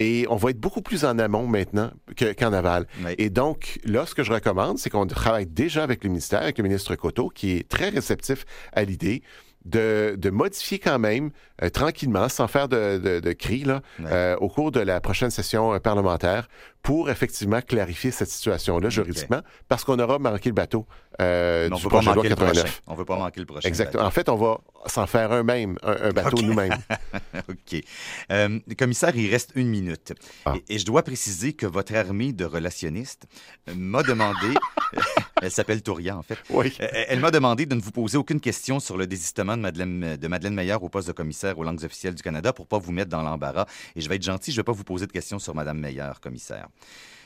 Et 0.00 0.26
on 0.28 0.36
va 0.36 0.50
être 0.50 0.60
beaucoup 0.60 0.82
plus 0.82 1.04
en 1.04 1.18
amont 1.18 1.46
maintenant 1.46 1.90
que- 2.16 2.32
qu'en 2.32 2.52
aval. 2.52 2.86
Et 3.18 3.30
donc, 3.30 3.78
là, 3.84 4.06
ce 4.06 4.14
que 4.14 4.22
je 4.22 4.32
recommande, 4.32 4.78
c'est 4.78 4.90
qu'on 4.90 5.06
travaille 5.06 5.46
déjà 5.46 5.82
avec 5.82 6.04
le 6.04 6.10
ministère, 6.10 6.42
avec 6.42 6.58
le 6.58 6.64
ministre 6.64 6.94
Coteau, 6.96 7.28
qui 7.28 7.52
est 7.52 7.68
très 7.68 7.88
réceptif 7.88 8.44
à 8.72 8.82
l'idée 8.84 9.22
de, 9.64 10.14
de 10.16 10.30
modifier 10.30 10.78
quand 10.78 10.98
même 10.98 11.30
euh, 11.62 11.68
tranquillement, 11.68 12.28
sans 12.28 12.46
faire 12.48 12.68
de, 12.68 12.98
de, 12.98 13.20
de 13.20 13.32
cris, 13.32 13.64
là, 13.64 13.82
Ouais. 13.98 14.06
euh, 14.10 14.36
au 14.36 14.48
cours 14.48 14.70
de 14.72 14.80
la 14.80 15.00
prochaine 15.00 15.30
session 15.30 15.74
euh, 15.74 15.78
parlementaire, 15.78 16.48
pour 16.82 17.10
effectivement 17.10 17.60
clarifier 17.60 18.10
cette 18.10 18.30
situation-là 18.30 18.88
juridiquement, 18.88 19.40
parce 19.68 19.84
qu'on 19.84 19.98
aura 19.98 20.18
manqué 20.18 20.48
le 20.48 20.54
bateau 20.54 20.86
euh, 21.20 21.68
du 21.68 21.86
manquer 21.86 22.28
le 22.28 22.34
89. 22.34 22.36
prochain. 22.36 22.74
On 22.86 22.94
veut 22.94 23.04
pas 23.04 23.18
manquer 23.18 23.40
le 23.40 23.46
prochain. 23.46 23.68
Exactement. 23.68 24.04
En 24.04 24.10
fait, 24.10 24.28
on 24.28 24.36
va 24.36 24.60
s'en 24.86 25.06
faire 25.06 25.32
un 25.32 25.42
même, 25.42 25.76
un, 25.82 26.08
un 26.08 26.10
bateau 26.10 26.40
nous-mêmes. 26.42 26.76
OK. 27.48 27.82
Euh, 28.30 28.58
commissaire, 28.78 29.14
il 29.16 29.30
reste 29.30 29.52
une 29.54 29.68
minute. 29.68 30.14
Ah. 30.46 30.54
Et, 30.68 30.74
et 30.74 30.78
je 30.78 30.86
dois 30.86 31.02
préciser 31.02 31.52
que 31.52 31.66
votre 31.66 31.94
armée 31.94 32.32
de 32.32 32.44
relationnistes 32.44 33.26
euh, 33.68 33.74
m'a 33.76 34.02
demandé, 34.02 34.54
elle 35.42 35.50
s'appelle 35.50 35.82
Touria 35.82 36.16
en 36.16 36.22
fait, 36.22 36.38
Oui. 36.50 36.72
Euh, 36.80 36.88
elle 37.08 37.20
m'a 37.20 37.30
demandé 37.30 37.66
de 37.66 37.74
ne 37.74 37.80
vous 37.80 37.92
poser 37.92 38.16
aucune 38.16 38.40
question 38.40 38.80
sur 38.80 38.96
le 38.96 39.06
désistement 39.06 39.56
de 39.56 39.62
Madeleine, 39.62 40.16
de 40.16 40.28
Madeleine 40.28 40.54
Meyer 40.54 40.76
au 40.80 40.88
poste 40.88 41.08
de 41.08 41.12
commissaire 41.12 41.58
aux 41.58 41.64
langues 41.64 41.84
officielles 41.84 42.14
du 42.14 42.22
Canada 42.22 42.52
pour 42.52 42.66
pas 42.66 42.78
vous 42.78 42.92
mettre 42.92 43.10
dans 43.10 43.22
l'embarras. 43.22 43.66
Et 43.96 44.00
je 44.00 44.08
vais 44.08 44.16
être 44.16 44.24
gentil, 44.24 44.52
je 44.52 44.56
vais 44.56 44.64
pas 44.64 44.72
vous 44.72 44.84
poser 44.84 45.06
de 45.06 45.12
questions 45.12 45.38
sur 45.38 45.54
Madame 45.54 45.78
Meyer, 45.78 46.12
commissaire. 46.22 46.68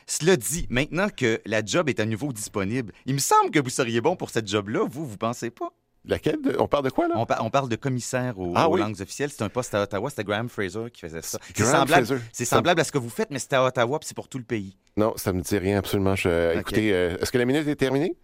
Cela 0.06 0.36
dit, 0.36 0.66
maintenant 0.70 1.08
que 1.08 1.40
la 1.46 1.64
job 1.64 1.88
est 1.88 1.98
à 2.00 2.04
nouveau 2.06 2.32
disponible, 2.32 2.92
il 3.06 3.14
me 3.14 3.18
semble 3.20 3.50
que 3.50 3.58
vous 3.58 3.70
seriez 3.70 4.00
bon 4.00 4.16
pour 4.16 4.30
cette 4.30 4.46
job-là, 4.48 4.86
vous, 4.88 5.06
vous 5.06 5.16
pensez 5.16 5.50
pas? 5.50 5.70
Laquelle? 6.06 6.42
de- 6.42 6.56
On 6.58 6.68
parle 6.68 6.84
de 6.84 6.90
quoi, 6.90 7.08
là? 7.08 7.14
On, 7.16 7.24
pa- 7.24 7.38
on 7.40 7.48
parle 7.48 7.70
de 7.70 7.76
commissaire 7.76 8.38
aux, 8.38 8.52
Ah 8.54 8.68
aux 8.68 8.74
oui. 8.74 8.80
langues 8.80 9.00
officielles. 9.00 9.30
C'est 9.30 9.42
un 9.42 9.48
poste 9.48 9.74
à 9.74 9.82
Ottawa. 9.84 10.10
C'était 10.10 10.24
Graham 10.24 10.50
Fraser 10.50 10.90
qui 10.92 11.00
faisait 11.00 11.22
ça. 11.22 11.38
C'est 11.46 11.56
Graham 11.56 11.80
semblable, 11.88 12.06
Fraser. 12.06 12.20
c'est 12.30 12.44
Ça- 12.44 12.56
semblable 12.56 12.80
à 12.82 12.84
ce 12.84 12.92
que 12.92 12.98
vous 12.98 13.08
faites, 13.08 13.30
mais 13.30 13.38
c'était 13.38 13.56
à 13.56 13.64
Ottawa 13.64 13.98
puis 13.98 14.08
c'est 14.08 14.14
pour 14.14 14.28
tout 14.28 14.36
le 14.36 14.44
pays. 14.44 14.76
Non, 14.98 15.14
ça 15.16 15.32
me 15.32 15.40
dit 15.40 15.56
rien 15.56 15.78
absolument. 15.78 16.14
Je-. 16.14 16.58
Écoutez, 16.58 16.92
euh, 16.92 17.16
est-ce 17.22 17.32
que 17.32 17.38
la 17.38 17.46
minute 17.46 17.66
est 17.66 17.74
terminée? 17.76 18.14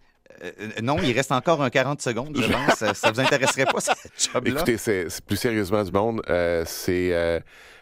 Euh, 0.43 0.51
euh, 0.59 0.69
non, 0.83 0.97
il 1.01 1.11
reste 1.11 1.31
encore 1.31 1.63
un 1.63 1.71
40 1.71 2.03
secondes, 2.03 2.37
je 2.39 2.51
pense. 2.51 2.75
ça, 2.77 2.93
ça 2.93 3.11
vous 3.11 3.19
intéresserait 3.19 3.65
pas, 3.65 3.81
cette 3.81 3.97
job-là? 4.31 4.51
Écoutez, 4.57 4.77
c'est 4.77 5.07
plus 5.25 5.37
sérieusement 5.37 5.83
du 5.83 5.91
monde. 5.91 6.21
euh, 6.29 6.63
c'est, 6.67 7.09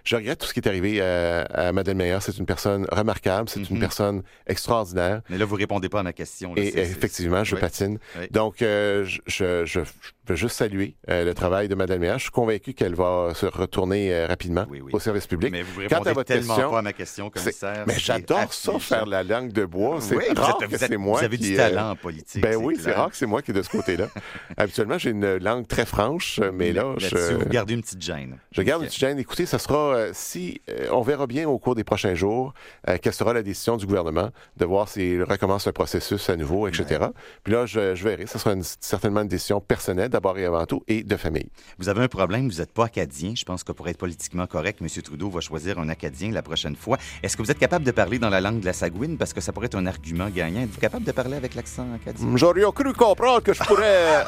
je 0.09 0.15
regrette 0.15 0.39
tout 0.39 0.47
ce 0.47 0.53
qui 0.53 0.59
est 0.59 0.67
arrivé 0.67 1.01
à, 1.01 1.41
à 1.43 1.71
Madeleine 1.71 1.97
Meyer. 1.97 2.17
C'est 2.21 2.35
une 2.39 2.47
personne 2.47 2.87
remarquable, 2.91 3.47
c'est 3.47 3.59
une 3.69 3.75
Mhm. 3.75 3.79
personne 3.79 4.23
extraordinaire. 4.47 5.21
Mais 5.29 5.37
là, 5.37 5.45
vous 5.45 5.55
répondez 5.55 5.87
pas 5.87 5.99
à 5.99 6.03
ma 6.03 6.13
question. 6.13 6.55
là. 6.55 6.63
Et 6.63 6.67
effectivement, 6.79 7.43
je 7.43 7.55
patine. 7.55 7.99
Oui. 8.19 8.25
Donc, 8.31 8.61
euh, 8.63 9.05
je, 9.05 9.19
je, 9.27 9.65
je- 9.65 9.81
je 10.29 10.33
veux 10.33 10.37
juste 10.37 10.55
saluer 10.57 10.95
euh, 11.09 11.25
le 11.25 11.33
travail 11.33 11.67
de 11.67 11.75
Madame 11.75 11.99
Meyer. 11.99 12.13
Je 12.17 12.23
suis 12.23 12.31
convaincu 12.31 12.73
qu'elle 12.73 12.93
va 12.95 13.33
se 13.35 13.45
retourner 13.47 14.13
euh, 14.13 14.27
rapidement 14.27 14.65
Oui, 14.69 14.81
au 14.91 14.99
service 14.99 15.25
public. 15.27 15.51
Mais 15.51 15.61
vous 15.63 15.81
Quant 15.81 15.95
à 15.95 15.99
répondez 15.99 16.13
votre 16.13 16.27
tellement 16.27 16.53
question, 16.55 16.71
pas 16.71 16.79
à 16.79 16.81
ma 16.83 16.93
question, 16.93 17.29
commissaire. 17.31 17.83
Mais 17.87 17.95
j'adore 17.97 18.53
ça, 18.53 18.77
faire 18.79 19.05
la 19.07 19.23
langue 19.23 19.51
de 19.51 19.65
bois. 19.65 19.97
C'est 20.01 20.13
vous 20.15 20.21
rare 20.39 20.49
êtes- 20.61 20.67
que 20.69 20.75
vous 20.75 20.83
êtes- 20.83 20.91
c'est 20.91 20.97
moi 20.97 21.19
Vous 21.19 21.25
avez 21.25 21.37
qui, 21.37 21.49
du 21.49 21.53
euh, 21.53 21.57
talent 21.57 21.91
en 21.91 21.95
politique. 21.95 22.41
Ben 22.43 22.55
oui, 22.55 22.77
c'est 22.79 22.91
rare 22.93 23.09
que 23.09 23.15
c'est 23.17 23.25
moi 23.25 23.41
qui 23.41 23.51
est 23.51 23.53
de 23.55 23.61
ce 23.63 23.69
côté-là. 23.69 24.07
Habituellement, 24.57 24.97
j'ai 24.97 25.09
une 25.11 25.37
langue 25.37 25.67
très 25.67 25.85
franche, 25.85 26.39
mais 26.53 26.73
là, 26.73 26.93
je, 26.97 27.33
vous 27.33 27.45
gardez 27.49 27.73
une 27.73 27.81
petite 27.81 28.01
gêne. 28.01 28.37
je 28.51 28.61
garde 28.61 28.81
une 28.83 28.87
petite 28.87 28.99
gêne. 28.99 29.17
Écoutez, 29.19 29.45
ça 29.45 29.57
sera 29.59 29.98
euh, 29.99 30.11
si 30.13 30.61
euh, 30.69 30.87
on 30.91 31.01
verra 31.01 31.27
bien 31.27 31.47
au 31.47 31.57
cours 31.59 31.75
des 31.75 31.83
prochains 31.83 32.15
jours 32.15 32.53
euh, 32.87 32.97
quelle 33.01 33.13
sera 33.13 33.33
la 33.33 33.43
décision 33.43 33.77
du 33.77 33.85
gouvernement 33.85 34.29
de 34.57 34.65
voir 34.65 34.87
s'il 34.89 35.23
recommence 35.23 35.65
le 35.67 35.71
processus 35.73 36.29
à 36.29 36.35
nouveau, 36.35 36.67
etc. 36.67 37.05
Puis 37.43 37.53
là, 37.53 37.65
je, 37.65 37.95
je 37.95 38.03
verrai. 38.03 38.25
Ce 38.25 38.39
sera 38.39 38.53
une- 38.53 38.63
certainement 38.79 39.21
une 39.21 39.27
décision 39.27 39.59
personnelle 39.61 40.09
d'abord 40.09 40.37
et 40.37 40.45
avant 40.45 40.65
tout 40.65 40.83
et 40.87 41.03
de 41.03 41.15
famille. 41.17 41.49
Vous 41.77 41.89
avez 41.89 42.03
un 42.03 42.07
problème, 42.07 42.49
vous 42.49 42.57
n'êtes 42.59 42.71
pas 42.73 42.85
acadien. 42.85 43.33
Je 43.35 43.43
pense 43.43 43.63
que 43.63 43.71
pour 43.71 43.87
être 43.87 43.97
politiquement 43.97 44.47
correct, 44.47 44.79
M. 44.81 44.87
Trudeau 45.03 45.29
va 45.29 45.41
choisir 45.41 45.79
un 45.79 45.89
acadien 45.89 46.31
la 46.31 46.41
prochaine 46.41 46.75
fois. 46.75 46.97
Est-ce 47.23 47.35
que 47.37 47.41
vous 47.43 47.51
êtes 47.51 47.59
capable 47.59 47.85
de 47.85 47.91
parler 47.91 48.19
dans 48.19 48.29
la 48.29 48.41
langue 48.41 48.59
de 48.59 48.65
la 48.65 48.73
Sagouine? 48.73 49.17
Parce 49.17 49.33
que 49.33 49.41
ça 49.41 49.51
pourrait 49.51 49.67
être 49.67 49.75
un 49.77 49.85
argument 49.85 50.29
gagnant. 50.29 50.61
Êtes-vous 50.61 50.79
capable 50.79 51.05
de 51.05 51.11
parler 51.11 51.37
avec 51.37 51.55
l'accent 51.55 51.85
acadien? 51.93 52.27
J'aurais 52.35 52.61
cru 52.73 52.93
comprendre 52.93 53.41
que 53.41 53.53
je 53.53 53.63
pourrais. 53.63 54.25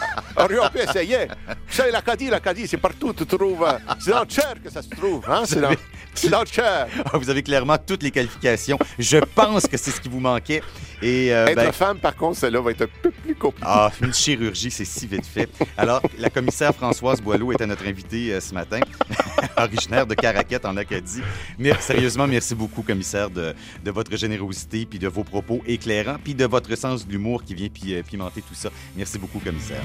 J'aurais 0.50 0.70
pu 0.70 0.80
essayer. 0.80 1.28
Sais, 1.68 1.92
l'Acadie, 1.92 2.30
l'Acadie, 2.30 2.68
c'est 2.68 2.78
partout. 2.78 3.14
Tu 3.14 3.26
trouves. 3.26 3.64
euh, 3.64 3.78
C'est 4.00 4.12
dans 4.12 4.24
le 4.24 4.30
chair 4.30 4.54
que 4.64 4.70
ça 4.70 4.82
se 4.82 4.90
trouve. 4.90 5.24
Hein? 5.30 5.44
Le 5.56 6.46
chair. 6.46 6.88
Ah, 7.06 7.18
Vous 7.18 7.30
avez 7.30 7.42
clairement 7.42 7.78
toutes 7.78 8.04
les 8.04 8.12
qualifications. 8.12 8.78
Je 9.00 9.18
pense 9.18 9.66
que 9.66 9.78
c'est 9.78 9.92
ce 9.92 10.00
qui 10.02 10.10
vous 10.10 10.20
manquait. 10.20 10.62
Et, 11.02 11.34
euh, 11.34 11.48
Être 11.48 11.56
ben, 11.56 11.72
femme, 11.72 11.98
par 12.00 12.16
contre, 12.16 12.38
celle-là 12.38 12.62
va 12.62 12.72
être 12.72 12.84
un 12.84 12.90
peu 13.02 13.12
plus 13.12 13.36
compliqué. 13.36 13.68
Ah, 13.68 13.92
une 14.02 14.14
chirurgie, 14.14 14.70
c'est 14.70 14.86
si 14.86 15.08
vite 15.08 15.26
fait. 15.26 15.50
Alors, 15.78 16.02
la 16.18 16.30
commissaire 16.30 16.76
Françoise 16.76 17.22
Boileau 17.22 17.52
était 17.52 17.66
notre 17.66 17.88
invitée 17.88 18.34
euh, 18.34 18.40
ce 18.40 18.54
matin, 18.54 18.80
originaire 19.58 20.06
de 20.06 20.14
Caraquette 20.14 20.66
en 20.66 20.78
Acadie. 20.78 21.22
Mais 21.58 21.74
sérieusement, 21.80 22.28
merci 22.28 22.56
beaucoup, 22.56 22.82
commissaire, 22.84 23.30
de, 23.30 23.54
de 23.84 23.92
votre 23.92 24.16
générosité, 24.16 24.86
puis 24.86 25.00
de 25.00 25.08
vos 25.08 25.24
propos 25.24 25.62
éclairants, 25.66 26.18
puis 26.24 26.36
de 26.36 26.46
votre 26.46 26.76
sens 26.76 27.08
de 27.08 27.12
l'humour 27.12 27.44
qui 27.44 27.56
vient 27.56 27.70
euh, 27.88 28.04
pimenter 28.04 28.42
tout 28.42 28.56
ça. 28.56 28.70
Merci 28.96 29.18
beaucoup, 29.18 29.40
commissaire. 29.40 29.82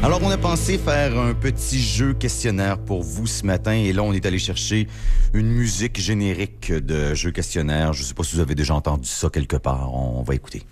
Alors, 0.00 0.20
on 0.22 0.30
a 0.30 0.38
pensé 0.38 0.78
faire 0.78 1.18
un 1.18 1.34
petit 1.34 1.82
jeu 1.82 2.14
questionnaire 2.14 2.78
pour 2.78 3.02
vous 3.02 3.26
ce 3.26 3.44
matin. 3.44 3.72
Et 3.72 3.92
là, 3.92 4.04
on 4.04 4.12
est 4.12 4.24
allé 4.26 4.38
chercher 4.38 4.86
une 5.34 5.48
musique 5.48 6.00
générique 6.00 6.72
de 6.72 7.14
jeu 7.14 7.32
questionnaire. 7.32 7.92
Je 7.92 8.02
ne 8.02 8.06
sais 8.06 8.14
pas 8.14 8.22
si 8.22 8.36
vous 8.36 8.40
avez 8.40 8.54
déjà 8.54 8.74
entendu 8.74 9.08
ça 9.08 9.28
quelque 9.28 9.56
part. 9.56 9.92
On 9.92 10.22
va 10.22 10.36
écouter. 10.36 10.62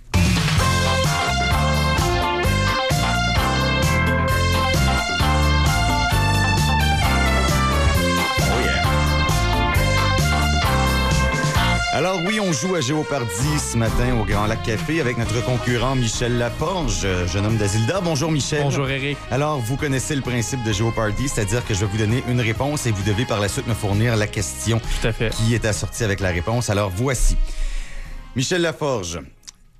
À 12.74 12.81
Géopardy 12.81 13.59
ce 13.59 13.76
matin 13.76 14.18
au 14.20 14.24
Grand 14.24 14.46
Lac 14.46 14.62
Café 14.62 15.00
avec 15.00 15.16
notre 15.18 15.44
concurrent 15.44 15.94
Michel 15.94 16.37
Laforge, 16.38 17.02
euh, 17.05 17.26
jeune 17.26 17.46
homme 17.46 17.57
d'Azilda. 17.57 18.00
Bonjour 18.02 18.31
Michel. 18.33 18.62
Bonjour, 18.62 18.88
Eric. 18.88 19.16
Alors, 19.31 19.59
vous 19.61 19.76
connaissez 19.76 20.14
le 20.16 20.20
principe 20.22 20.62
de 20.64 20.72
Géopardy, 20.72 21.29
c'est-à-dire 21.29 21.64
que 21.64 21.74
je 21.74 21.81
vais 21.81 21.87
vous 21.87 21.98
donner 21.98 22.24
une 22.29 22.40
réponse 22.40 22.87
et 22.87 22.90
vous 22.90 23.02
devez 23.02 23.24
par 23.24 23.40
la 23.40 23.48
suite 23.48 23.66
me 23.66 23.74
fournir 23.74 24.16
la 24.16 24.26
question 24.26 24.81
Tout 24.81 25.07
à 25.07 25.12
fait. 25.12 25.31
qui 25.31 25.55
est 25.55 25.64
assortie 25.64 26.02
avec 26.05 26.20
la 26.20 26.31
réponse. 26.31 26.68
Alors, 26.70 26.90
voici. 26.94 27.37
Michel 28.35 28.62
Laforge. 28.62 29.20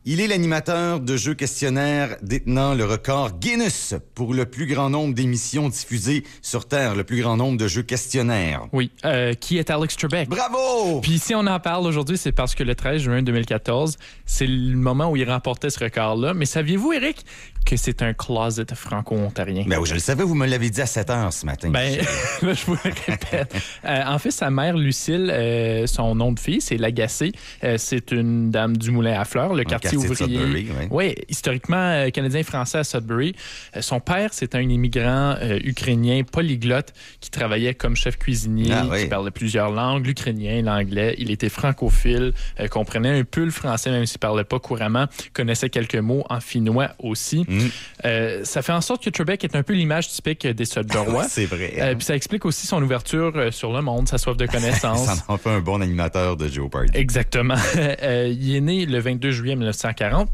Il 0.09 0.21
est 0.21 0.29
l'animateur 0.29 1.01
de 1.01 1.17
jeux 1.17 1.35
questionnaires 1.35 2.17
détenant 2.23 2.75
le 2.75 2.85
record 2.85 3.41
Guinness 3.41 3.97
pour 4.15 4.35
le 4.35 4.47
plus 4.47 4.67
grand 4.67 4.89
nombre 4.89 5.15
d'émissions 5.15 5.69
diffusées 5.69 6.23
sur 6.43 6.69
Terre, 6.69 6.95
le 6.95 7.03
plus 7.03 7.21
grand 7.23 7.37
nombre 7.37 7.59
de 7.59 7.67
jeux 7.67 7.83
questionnaires. 7.83 8.69
Oui. 8.73 8.93
Euh, 9.05 9.35
qui 9.35 9.59
est 9.59 9.69
Alex 9.69 9.97
Trebek? 9.97 10.29
Bravo! 10.29 11.01
Puis 11.01 11.19
si 11.19 11.35
on 11.35 11.45
en 11.49 11.59
parle 11.59 11.89
aujourd'hui, 11.89 12.17
c'est 12.19 12.31
parce 12.31 12.55
que 12.55 12.63
le 12.63 12.77
13 12.77 13.03
juin 13.03 13.23
2014, 13.25 13.97
c'est 14.27 14.47
le 14.47 14.77
moment 14.77 15.11
où 15.11 15.17
il 15.17 15.29
remportait 15.29 15.71
ce 15.71 15.83
record-là. 15.83 16.35
Mais 16.35 16.47
saviez-vous, 16.47 16.93
Eric, 16.93 17.25
que 17.65 17.77
c'est 17.77 18.01
un 18.01 18.13
closet 18.15 18.67
franco-ontarien? 18.77 19.65
Ben 19.67 19.81
oui, 19.81 19.89
je 19.89 19.95
le 19.95 19.99
savais, 19.99 20.23
vous 20.23 20.37
me 20.37 20.47
l'avez 20.47 20.71
dit 20.71 20.83
à 20.83 20.87
7 20.87 21.11
heures 21.11 21.33
ce 21.33 21.45
matin. 21.45 21.71
Ben, 21.71 21.99
là, 22.43 22.53
je 22.55 22.65
vous 22.65 22.75
le 22.85 22.91
répète. 23.07 23.57
Euh, 23.85 24.03
en 24.05 24.19
fait, 24.19 24.31
sa 24.31 24.51
mère, 24.51 24.77
Lucille, 24.77 25.31
euh, 25.33 25.87
son 25.87 26.15
nom 26.15 26.33
de 26.33 26.41
fille, 26.41 26.61
c'est 26.61 26.77
Lagacé. 26.77 27.33
C'est 27.77 28.11
une 28.11 28.51
dame 28.51 28.77
du 28.77 28.91
Moulin 28.91 29.21
à 29.21 29.25
Fleurs, 29.25 29.55
le 29.55 29.65
quartier, 29.65 29.96
quartier 29.99 30.27
de 30.27 30.33
ouvrier. 30.33 30.39
Sudbury, 30.39 30.69
oui. 30.81 30.87
Oui, 30.91 31.15
historiquement 31.29 31.77
euh, 31.77 32.11
canadien-français 32.11 32.79
à 32.79 32.85
Sudbury. 32.85 33.35
Euh, 33.77 33.83
son 33.83 34.01
père, 34.01 34.31
c'est 34.33 34.55
un 34.55 34.61
immigrant 34.61 35.37
euh, 35.41 35.59
ukrainien 35.65 36.23
polyglotte 36.25 36.93
qui 37.21 37.31
travaillait 37.31 37.75
comme 37.75 37.97
chef 37.97 38.19
cuisinier, 38.19 38.73
Ah 38.73 38.87
oui. 38.91 39.03
qui 39.03 39.09
parlait 39.09 39.31
plusieurs 39.31 39.71
langues, 39.71 40.07
l'ukrainien, 40.07 40.63
l'anglais. 40.63 41.15
Il 41.19 41.31
était 41.31 41.49
francophile, 41.49 42.33
comprenait 42.71 43.19
un 43.19 43.25
peu 43.25 43.45
le 43.45 43.51
français, 43.51 43.91
même 43.91 44.07
s'il 44.07 44.19
parlait 44.19 44.45
pas 44.45 44.59
couramment, 44.59 45.07
connaissait 45.33 45.71
quelques 45.71 45.97
mots 45.97 46.25
en 46.29 46.41
finnois 46.41 46.91
aussi. 46.99 47.45
Mm. 47.49 48.45
Ça 48.45 48.63
fait 48.63 48.73
en 48.73 48.81
sorte 48.81 49.05
que 49.05 49.11
Trebek 49.11 49.45
est 49.45 49.57
un 49.57 49.63
peu 49.63 49.75
l'image 49.75 50.09
typique 50.09 50.47
des 50.47 50.65
Sudburois. 50.65 51.25
c'est 51.29 51.47
vrai. 51.47 51.95
Puis 51.97 52.05
ça 52.05 52.15
explique 52.15 52.45
aussi 52.45 52.67
son 52.67 52.83
ouverture 52.83 53.53
sur 53.53 53.73
le 53.73 53.83
monde, 53.83 54.09
sa 54.09 54.19
soif 54.19 54.37
de 54.37 54.47
connaissance. 54.47 55.07
Ça 55.07 55.25
en 55.29 55.37
fait 55.37 55.51
un 55.51 55.61
bon 55.61 55.81
animateur 55.81 56.37
de 56.37 56.49
Jeopardy. 56.49 56.91
Exactement. 56.95 57.57
Il 58.03 58.57
est 58.57 58.61
né 58.61 58.87
le 58.87 58.99
22 58.99 59.31
juillet 59.31 59.57
1940. 59.87 60.29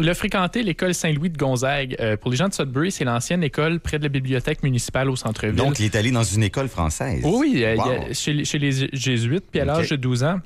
Il 0.00 0.08
a 0.08 0.14
fréquenté 0.14 0.62
l'école 0.62 0.94
Saint-Louis 0.94 1.30
de 1.30 1.36
Gonzague. 1.36 1.96
Euh, 1.98 2.16
pour 2.16 2.30
les 2.30 2.36
gens 2.36 2.48
de 2.48 2.54
Sudbury, 2.54 2.92
c'est 2.92 3.04
l'ancienne 3.04 3.42
école 3.42 3.80
près 3.80 3.98
de 3.98 4.04
la 4.04 4.08
bibliothèque 4.08 4.62
municipale 4.62 5.10
au 5.10 5.16
centre-ville. 5.16 5.56
Donc, 5.56 5.80
il 5.80 5.86
est 5.86 5.96
allé 5.96 6.12
dans 6.12 6.22
une 6.22 6.44
école 6.44 6.68
française. 6.68 7.20
Oui, 7.24 7.64
euh, 7.64 7.76
chez, 8.12 8.32
les- 8.32 8.44
chez 8.44 8.58
les 8.58 8.88
jésuites, 8.92 9.46
puis 9.50 9.60
à 9.60 9.64
l'âge 9.64 9.88
de 9.90 9.96
12 9.96 10.22
ans. 10.22 10.38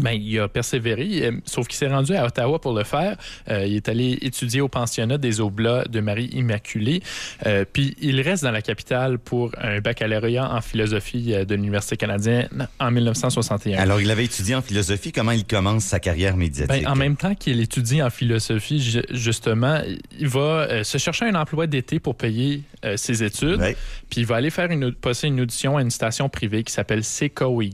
Ben, 0.00 0.12
il 0.12 0.40
a 0.40 0.48
persévéré, 0.48 1.30
sauf 1.44 1.68
qu'il 1.68 1.76
s'est 1.76 1.86
rendu 1.86 2.14
à 2.14 2.24
Ottawa 2.24 2.58
pour 2.58 2.72
le 2.72 2.82
faire. 2.82 3.16
Euh, 3.50 3.66
il 3.66 3.76
est 3.76 3.88
allé 3.90 4.18
étudier 4.22 4.62
au 4.62 4.68
pensionnat 4.68 5.18
des 5.18 5.40
Oblats 5.42 5.84
de 5.84 6.00
Marie-Immaculée. 6.00 7.02
Euh, 7.46 7.66
puis 7.70 7.94
il 8.00 8.18
reste 8.22 8.42
dans 8.42 8.52
la 8.52 8.62
capitale 8.62 9.18
pour 9.18 9.52
un 9.58 9.80
baccalauréat 9.80 10.50
en 10.50 10.62
philosophie 10.62 11.34
euh, 11.34 11.44
de 11.44 11.54
l'Université 11.54 11.98
canadienne 11.98 12.68
en 12.80 12.90
1961. 12.90 13.78
Alors, 13.78 14.00
il 14.00 14.10
avait 14.10 14.24
étudié 14.24 14.54
en 14.54 14.62
philosophie. 14.62 15.12
Comment 15.12 15.32
il 15.32 15.44
commence 15.44 15.84
sa 15.84 16.00
carrière 16.00 16.38
médiatique? 16.38 16.68
Ben, 16.84 16.90
en 16.90 16.96
même 16.96 17.16
temps 17.16 17.34
qu'il 17.34 17.60
étudie 17.60 18.02
en 18.02 18.08
philosophie, 18.08 18.80
ju- 18.80 19.02
justement, 19.10 19.82
il 20.18 20.28
va 20.28 20.84
se 20.84 20.96
chercher 20.96 21.26
un 21.26 21.34
emploi 21.34 21.66
d'été 21.66 22.00
pour 22.00 22.16
payer 22.16 22.62
euh, 22.86 22.96
ses 22.96 23.22
études. 23.22 23.60
Ouais. 23.60 23.76
Puis 24.08 24.22
il 24.22 24.26
va 24.26 24.36
aller 24.36 24.50
faire 24.50 24.70
une, 24.70 24.92
passer 24.92 25.28
une 25.28 25.40
audition 25.42 25.76
à 25.76 25.82
une 25.82 25.90
station 25.90 26.30
privée 26.30 26.64
qui 26.64 26.72
s'appelle 26.72 27.02
CKOY. 27.02 27.68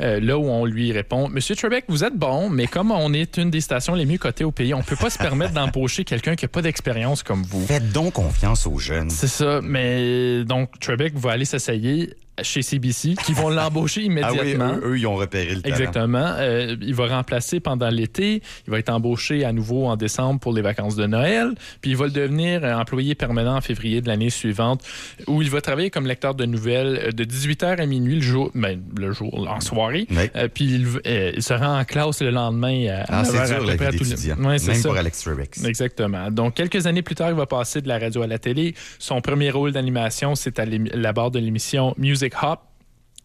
Euh, 0.00 0.20
là 0.20 0.38
où 0.38 0.44
on 0.44 0.64
lui 0.64 0.92
répond 0.92 1.28
Monsieur 1.28 1.54
Trebek, 1.54 1.84
vous 1.88 2.04
êtes 2.04 2.16
bon, 2.16 2.50
mais 2.50 2.66
comme 2.66 2.90
on 2.90 3.12
est 3.12 3.36
une 3.36 3.50
des 3.50 3.60
stations 3.60 3.94
les 3.94 4.06
mieux 4.06 4.18
cotées 4.18 4.44
au 4.44 4.50
pays, 4.50 4.74
on 4.74 4.82
peut 4.82 4.96
pas 4.96 5.10
se 5.10 5.18
permettre 5.18 5.52
d'embaucher 5.52 6.04
quelqu'un 6.04 6.34
qui 6.34 6.44
n'a 6.44 6.48
pas 6.48 6.62
d'expérience 6.62 7.22
comme 7.22 7.42
vous. 7.42 7.66
Faites 7.66 7.92
donc 7.92 8.14
confiance 8.14 8.66
aux 8.66 8.78
jeunes. 8.78 9.10
C'est 9.10 9.28
ça, 9.28 9.60
mais 9.62 10.44
donc 10.44 10.78
Trebek 10.80 11.14
va 11.16 11.32
aller 11.32 11.44
s'essayer 11.44 12.14
chez 12.42 12.62
CBC, 12.62 13.14
qui 13.24 13.32
vont 13.32 13.48
l'embaucher 13.48 14.00
Ah 14.22 14.30
oui, 14.32 14.38
immédiatement. 14.38 14.74
eux, 14.82 14.90
eux, 14.92 14.98
ils 14.98 15.06
ont 15.06 15.14
repéré 15.14 15.54
le 15.54 15.62
talent. 15.62 15.74
Exactement. 15.76 16.34
Euh, 16.38 16.76
il 16.80 16.94
va 16.94 17.06
remplacer 17.06 17.60
pendant 17.60 17.88
l'été. 17.90 18.42
Il 18.66 18.70
va 18.70 18.78
être 18.78 18.88
embauché 18.90 19.44
à 19.44 19.52
nouveau 19.52 19.86
en 19.86 19.96
décembre 19.96 20.40
pour 20.40 20.52
les 20.52 20.62
vacances 20.62 20.96
de 20.96 21.06
Noël. 21.06 21.52
Puis 21.80 21.92
il 21.92 21.96
va 21.96 22.06
le 22.06 22.10
devenir 22.10 22.64
euh, 22.64 22.74
employé 22.74 23.14
permanent 23.14 23.56
en 23.56 23.60
février 23.60 24.00
de 24.00 24.08
l'année 24.08 24.30
suivante, 24.30 24.82
où 25.26 25.42
il 25.42 25.50
va 25.50 25.60
travailler 25.60 25.90
comme 25.90 26.06
lecteur 26.06 26.34
de 26.34 26.44
nouvelles 26.44 27.00
euh, 27.06 27.12
de 27.12 27.24
18h 27.24 27.80
à 27.80 27.86
minuit 27.86 28.16
le 28.16 28.20
jour, 28.22 28.50
ben, 28.54 28.80
le 28.98 29.12
jour 29.12 29.46
en 29.48 29.60
soirée. 29.60 30.06
Euh, 30.36 30.48
puis 30.52 30.64
il, 30.64 30.86
euh, 31.06 31.32
il 31.36 31.42
se 31.42 31.54
rend 31.54 31.78
en 31.78 31.84
classe 31.84 32.20
le 32.22 32.30
lendemain 32.30 32.88
à, 32.88 33.04
Ah, 33.08 33.20
à 33.20 33.24
c'est 33.24 33.36
9h 33.36 33.40
à 33.42 33.46
dur, 33.46 33.64
la 33.66 33.76
vie 33.76 33.98
d'étudiant. 33.98 34.36
Ouais, 34.38 34.58
c'est 34.58 34.72
Même 34.72 34.80
ça. 34.80 34.88
pour 34.88 34.98
Alex 34.98 35.22
Trebek. 35.22 35.58
Exactement. 35.64 36.30
Donc, 36.30 36.54
quelques 36.54 36.86
années 36.86 37.02
plus 37.02 37.14
tard, 37.14 37.28
il 37.30 37.36
va 37.36 37.46
passer 37.46 37.80
de 37.80 37.88
la 37.88 37.98
radio 37.98 38.22
à 38.22 38.26
la 38.26 38.38
télé. 38.38 38.74
Son 38.98 39.20
premier 39.20 39.50
rôle 39.50 39.72
d'animation, 39.72 40.34
c'est 40.34 40.58
à 40.58 40.64
la 40.66 41.12
barre 41.12 41.30
de 41.30 41.38
l'émission 41.38 41.94
Music 41.98 42.23
Hop. 42.42 42.60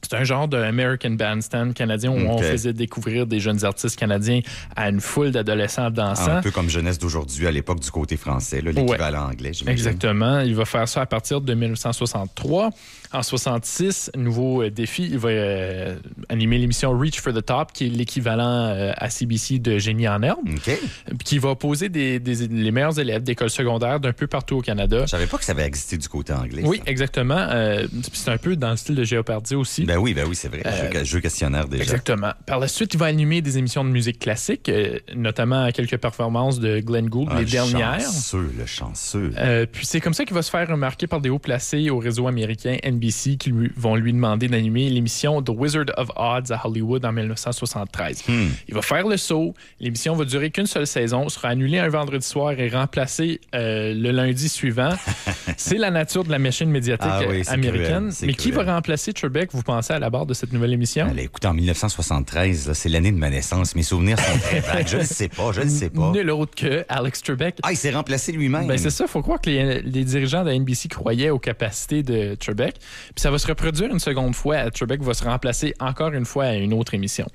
C'est 0.02 0.16
un 0.16 0.24
genre 0.24 0.48
de 0.48 0.58
American 0.58 1.12
Bandstand 1.12 1.74
canadien 1.74 2.12
où 2.12 2.16
on 2.16 2.38
faisait 2.38 2.72
découvrir 2.72 3.28
des 3.28 3.40
jeunes 3.42 3.66
artistes 3.66 4.00
canadiens 4.00 4.40
à 4.76 4.90
une 4.90 5.02
foule 5.02 5.32
d'adolescents 5.32 5.92
dansants. 5.92 6.38
Un 6.38 6.42
peu 6.42 6.52
comme 6.52 6.70
jeunesse 6.70 6.98
d'aujourd'hui 6.98 7.48
à 7.48 7.52
l'époque 7.52 7.82
du 7.82 7.92
côté 7.92 8.16
français, 8.16 8.62
l'équivalent 8.62 9.30
anglais. 9.30 9.52
j'imagine. 9.54 9.70
Exactement. 9.70 10.40
Il 10.40 10.56
va 10.56 10.64
faire 10.64 10.88
ça 10.88 11.02
à 11.02 11.06
partir 11.06 11.42
de 11.42 11.54
1963. 11.54 12.70
En 13.12 13.24
66, 13.24 14.12
nouveau 14.16 14.62
euh, 14.62 14.70
défi, 14.70 15.08
il 15.12 15.18
va 15.18 15.30
euh, 15.30 15.96
animer 16.30 16.60
l'émission 16.60 16.96
Reach 16.96 17.20
for 17.20 17.34
the 17.34 17.44
Top, 17.44 17.72
qui 17.74 17.88
est 17.88 17.90
l'équivalent 17.90 18.68
euh, 18.68 18.92
à 18.98 19.10
CBC 19.10 19.58
de 19.58 19.80
Génie 19.80 20.08
en 20.08 20.22
herbe, 20.22 20.48
OK. 20.48 20.62
puis 21.08 21.18
qui 21.26 21.40
va 21.40 21.56
poser 21.56 21.90
des, 21.90 22.20
des- 22.20 22.48
les 22.48 22.72
meilleurs 22.72 23.00
élèves 23.00 23.24
d'écoles 23.24 23.50
secondaires 23.50 24.00
d'un 24.00 24.14
peu 24.14 24.28
partout 24.28 24.58
au 24.58 24.62
Canada. 24.62 25.02
Je 25.02 25.08
savais 25.08 25.26
pas 25.26 25.40
que 25.40 25.44
ça 25.44 25.54
avait 25.54 25.64
existé 25.66 25.98
du 25.98 26.08
côté 26.08 26.34
anglais. 26.34 26.62
Oui, 26.66 26.78
ça. 26.78 26.84
exactement. 26.86 27.38
Euh, 27.50 27.88
c'est 28.14 28.30
un 28.30 28.38
peu 28.38 28.56
dans 28.56 28.70
le 28.70 28.78
style 28.78 28.94
de 28.96 29.04
Géopardy 29.04 29.56
aussi. 29.56 29.86
Ben 29.86 29.98
oui, 29.98 30.14
ben 30.14 30.28
oui, 30.30 30.36
c'est 30.36 30.50
vrai. 30.50 30.62
Jeu, 30.94 31.04
jeu 31.04 31.20
questionnaire 31.20 31.68
déjà. 31.68 31.82
Exactement. 31.82 32.34
Par 32.46 32.60
la 32.60 32.68
suite, 32.68 32.94
il 32.94 33.00
va 33.00 33.08
animer 33.08 33.42
des 33.42 33.58
émissions 33.58 33.84
de 33.84 33.90
musique 33.90 34.20
classique, 34.20 34.70
notamment 35.16 35.72
quelques 35.72 35.98
performances 35.98 36.60
de 36.60 36.80
Glenn 36.80 37.08
Gould, 37.10 37.30
Ah, 37.32 37.40
les 37.40 37.46
le 37.46 37.50
dernières. 37.50 38.02
chanceux, 38.02 38.52
le 38.56 38.66
chanceux. 38.68 39.32
Puis 39.72 39.88
c'est 39.88 40.00
comme 40.00 40.14
ça 40.14 40.26
qu'il 40.26 40.36
va 40.36 40.44
se 40.44 40.52
faire 40.52 40.68
remarquer 40.68 41.08
par 41.08 41.22
des 41.22 41.30
hauts 41.30 41.40
placés 41.40 41.90
au 41.90 41.98
réseau 41.98 42.28
américain 42.28 42.78
NBC 43.00 43.38
qui 43.38 43.52
lui- 43.52 43.72
vont 43.76 43.96
lui 43.96 44.12
demander 44.14 44.48
d'animer 44.48 44.90
l'émission 44.90 45.42
The 45.42 45.50
Wizard 45.50 45.86
of 45.98 46.10
Odds 46.16 46.52
à 46.52 46.68
Hollywood 46.68 47.06
en 47.06 47.12
1973. 47.12 48.24
Il 48.68 48.74
va 48.74 48.82
faire 48.82 49.08
le 49.08 49.18
saut. 49.18 49.54
L'émission 49.80 50.16
va 50.16 50.26
durer 50.26 50.52
qu'une 50.52 50.66
seule 50.66 50.88
saison, 50.88 51.30
sera 51.30 51.50
annulée 51.50 51.80
un 51.80 51.90
vendredi 51.90 52.26
soir 52.26 52.52
et 52.60 52.70
remplacée 52.70 53.40
euh, 53.56 53.94
le 53.94 54.12
lundi 54.12 54.50
suivant. 54.50 54.90
c'est 55.58 55.78
la 55.78 55.92
nature 55.92 56.24
de 56.24 56.32
la 56.32 56.40
machine 56.40 56.70
médiatique 56.70 57.08
Ah 57.10 57.22
oui, 57.30 57.44
américaine. 57.48 58.10
cruel, 58.10 58.28
Mais 58.28 58.34
qui 58.34 58.52
cruel. 58.52 58.66
va 58.66 58.76
remplacer 58.76 59.14
Trebek, 59.14 59.50
vous 59.54 59.64
pensez, 59.64 59.94
à 59.94 60.00
la 60.00 60.10
barre 60.10 60.26
de 60.26 60.34
cette 60.34 60.52
nouvelle 60.54 60.74
émission? 60.74 61.08
Allez, 61.10 61.24
écoute, 61.24 61.46
en 61.46 61.54
1973, 61.54 62.68
là, 62.68 62.74
c'est 62.74 62.90
l'année 62.90 63.12
de 63.12 63.18
ma 63.18 63.30
naissance. 63.30 63.76
Mes 63.76 63.84
souvenirs 63.84 64.20
sont 64.20 64.40
très 64.40 64.60
vagues. 64.60 64.88
Je 64.88 64.98
ne 64.98 65.04
sais 65.04 65.30
pas, 65.30 65.52
je 65.52 65.62
ne 65.62 65.70
sais 65.70 65.90
pas. 65.90 66.12
Nul 66.12 66.30
autre 66.32 66.54
que 66.56 66.86
Alex 66.90 67.22
Trebek. 67.22 67.58
Ah, 67.64 67.72
il 67.72 67.78
s'est 67.78 67.92
remplacé 67.92 68.32
lui-même. 68.32 68.68
Ben, 68.68 68.78
c'est 68.78 68.90
ça, 68.90 69.06
il 69.06 69.10
faut 69.12 69.22
croire 69.22 69.40
que 69.42 69.50
les, 69.50 69.82
les 69.82 70.04
dirigeants 70.04 70.44
de 70.44 70.52
NBC 70.52 70.88
croyaient 70.90 71.30
aux 71.30 71.40
capacités 71.40 72.04
de 72.04 72.36
Trebek. 72.36 72.76
Puis 73.16 73.22
ça 73.22 73.32
va 73.32 73.38
se 73.38 73.48
reproduire 73.48 73.92
une 73.92 74.00
seconde 74.00 74.36
fois. 74.36 74.70
Trebek 74.72 75.02
va 75.02 75.14
se 75.14 75.24
remplacer 75.24 75.74
encore 75.80 76.14
une 76.14 76.26
fois 76.26 76.46
à 76.46 76.54
une 76.54 76.74
autre 76.74 76.94
émission. 76.94 77.28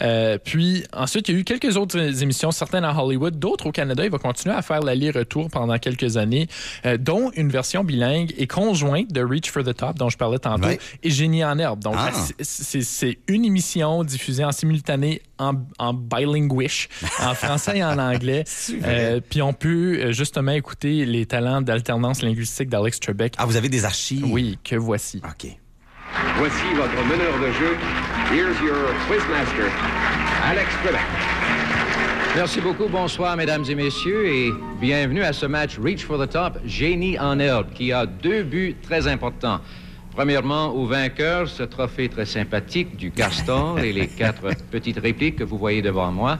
Euh, 0.00 0.38
puis 0.42 0.84
ensuite, 0.92 1.28
il 1.28 1.34
y 1.34 1.38
a 1.38 1.40
eu 1.40 1.44
quelques 1.44 1.76
autres 1.76 2.22
émissions, 2.22 2.50
certaines 2.50 2.84
à 2.84 2.94
Hollywood, 2.96 3.38
d'autres 3.38 3.66
au 3.66 3.72
Canada. 3.72 4.04
Il 4.04 4.10
va 4.10 4.18
continuer 4.18 4.54
à 4.54 4.62
faire 4.62 4.80
l'aller-retour 4.80 5.50
pendant 5.50 5.76
quelques 5.78 6.16
années, 6.16 6.48
euh, 6.86 6.96
dont 6.96 7.30
une 7.34 7.50
version 7.50 7.84
bilingue 7.84 8.32
et 8.38 8.46
conjointe 8.46 9.12
de 9.12 9.22
Reach 9.22 9.50
for 9.50 9.62
the 9.64 9.74
Top, 9.74 9.98
dont 9.98 10.08
je 10.08 10.16
parlais 10.16 10.38
tantôt, 10.38 10.68
et 11.02 11.10
Génie 11.10 11.44
en 11.44 11.58
herbe. 11.58 11.80
Donc, 11.80 11.94
Ah. 11.98 12.10
c'est- 12.12 12.34
c'est 12.42 12.82
c'est 12.82 13.18
une 13.28 13.44
émission 13.44 14.04
diffusée 14.04 14.44
en 14.44 14.52
simultané 14.52 15.22
en, 15.38 15.54
en 15.78 15.92
bilinguish, 15.92 16.88
en 17.20 17.34
français 17.34 17.78
et 17.78 17.84
en 17.84 17.98
anglais. 17.98 18.44
Euh, 18.84 19.20
Puis 19.28 19.42
on 19.42 19.52
peut 19.52 19.98
euh, 19.98 20.12
justement 20.12 20.52
écouter 20.52 21.04
les 21.04 21.26
talents 21.26 21.60
d'alternance 21.62 22.22
linguistique 22.22 22.68
d'Alex 22.68 23.00
Trebek. 23.00 23.34
Ah, 23.38 23.46
vous 23.46 23.56
avez 23.56 23.68
des 23.68 23.84
archives? 23.84 24.24
Oui, 24.24 24.58
que 24.64 24.76
voici. 24.76 25.20
OK. 25.24 25.50
Voici 26.36 26.74
votre 26.74 27.04
meneur 27.06 27.38
de 27.40 27.52
jeu. 27.52 27.76
Here's 28.30 28.58
your 28.60 28.94
quizmaster, 29.08 29.70
Alex 30.44 30.68
Trebek. 30.82 31.00
Merci 32.36 32.60
beaucoup. 32.60 32.88
Bonsoir, 32.88 33.36
mesdames 33.36 33.64
et 33.68 33.74
messieurs, 33.74 34.26
et 34.26 34.50
bienvenue 34.80 35.22
à 35.22 35.32
ce 35.32 35.46
match 35.46 35.78
Reach 35.78 36.04
for 36.04 36.18
the 36.18 36.30
Top, 36.30 36.58
Génie 36.64 37.18
en 37.18 37.38
herbe, 37.38 37.72
qui 37.74 37.92
a 37.92 38.06
deux 38.06 38.42
buts 38.42 38.76
très 38.82 39.06
importants. 39.06 39.60
Premièrement, 40.14 40.74
au 40.74 40.86
vainqueur, 40.86 41.48
ce 41.48 41.62
trophée 41.62 42.08
très 42.08 42.26
sympathique 42.26 42.96
du 42.96 43.10
Castor 43.10 43.78
et 43.80 43.92
les 43.92 44.08
quatre 44.18 44.48
petites 44.70 44.98
répliques 44.98 45.36
que 45.36 45.44
vous 45.44 45.58
voyez 45.58 45.82
devant 45.82 46.12
moi. 46.12 46.38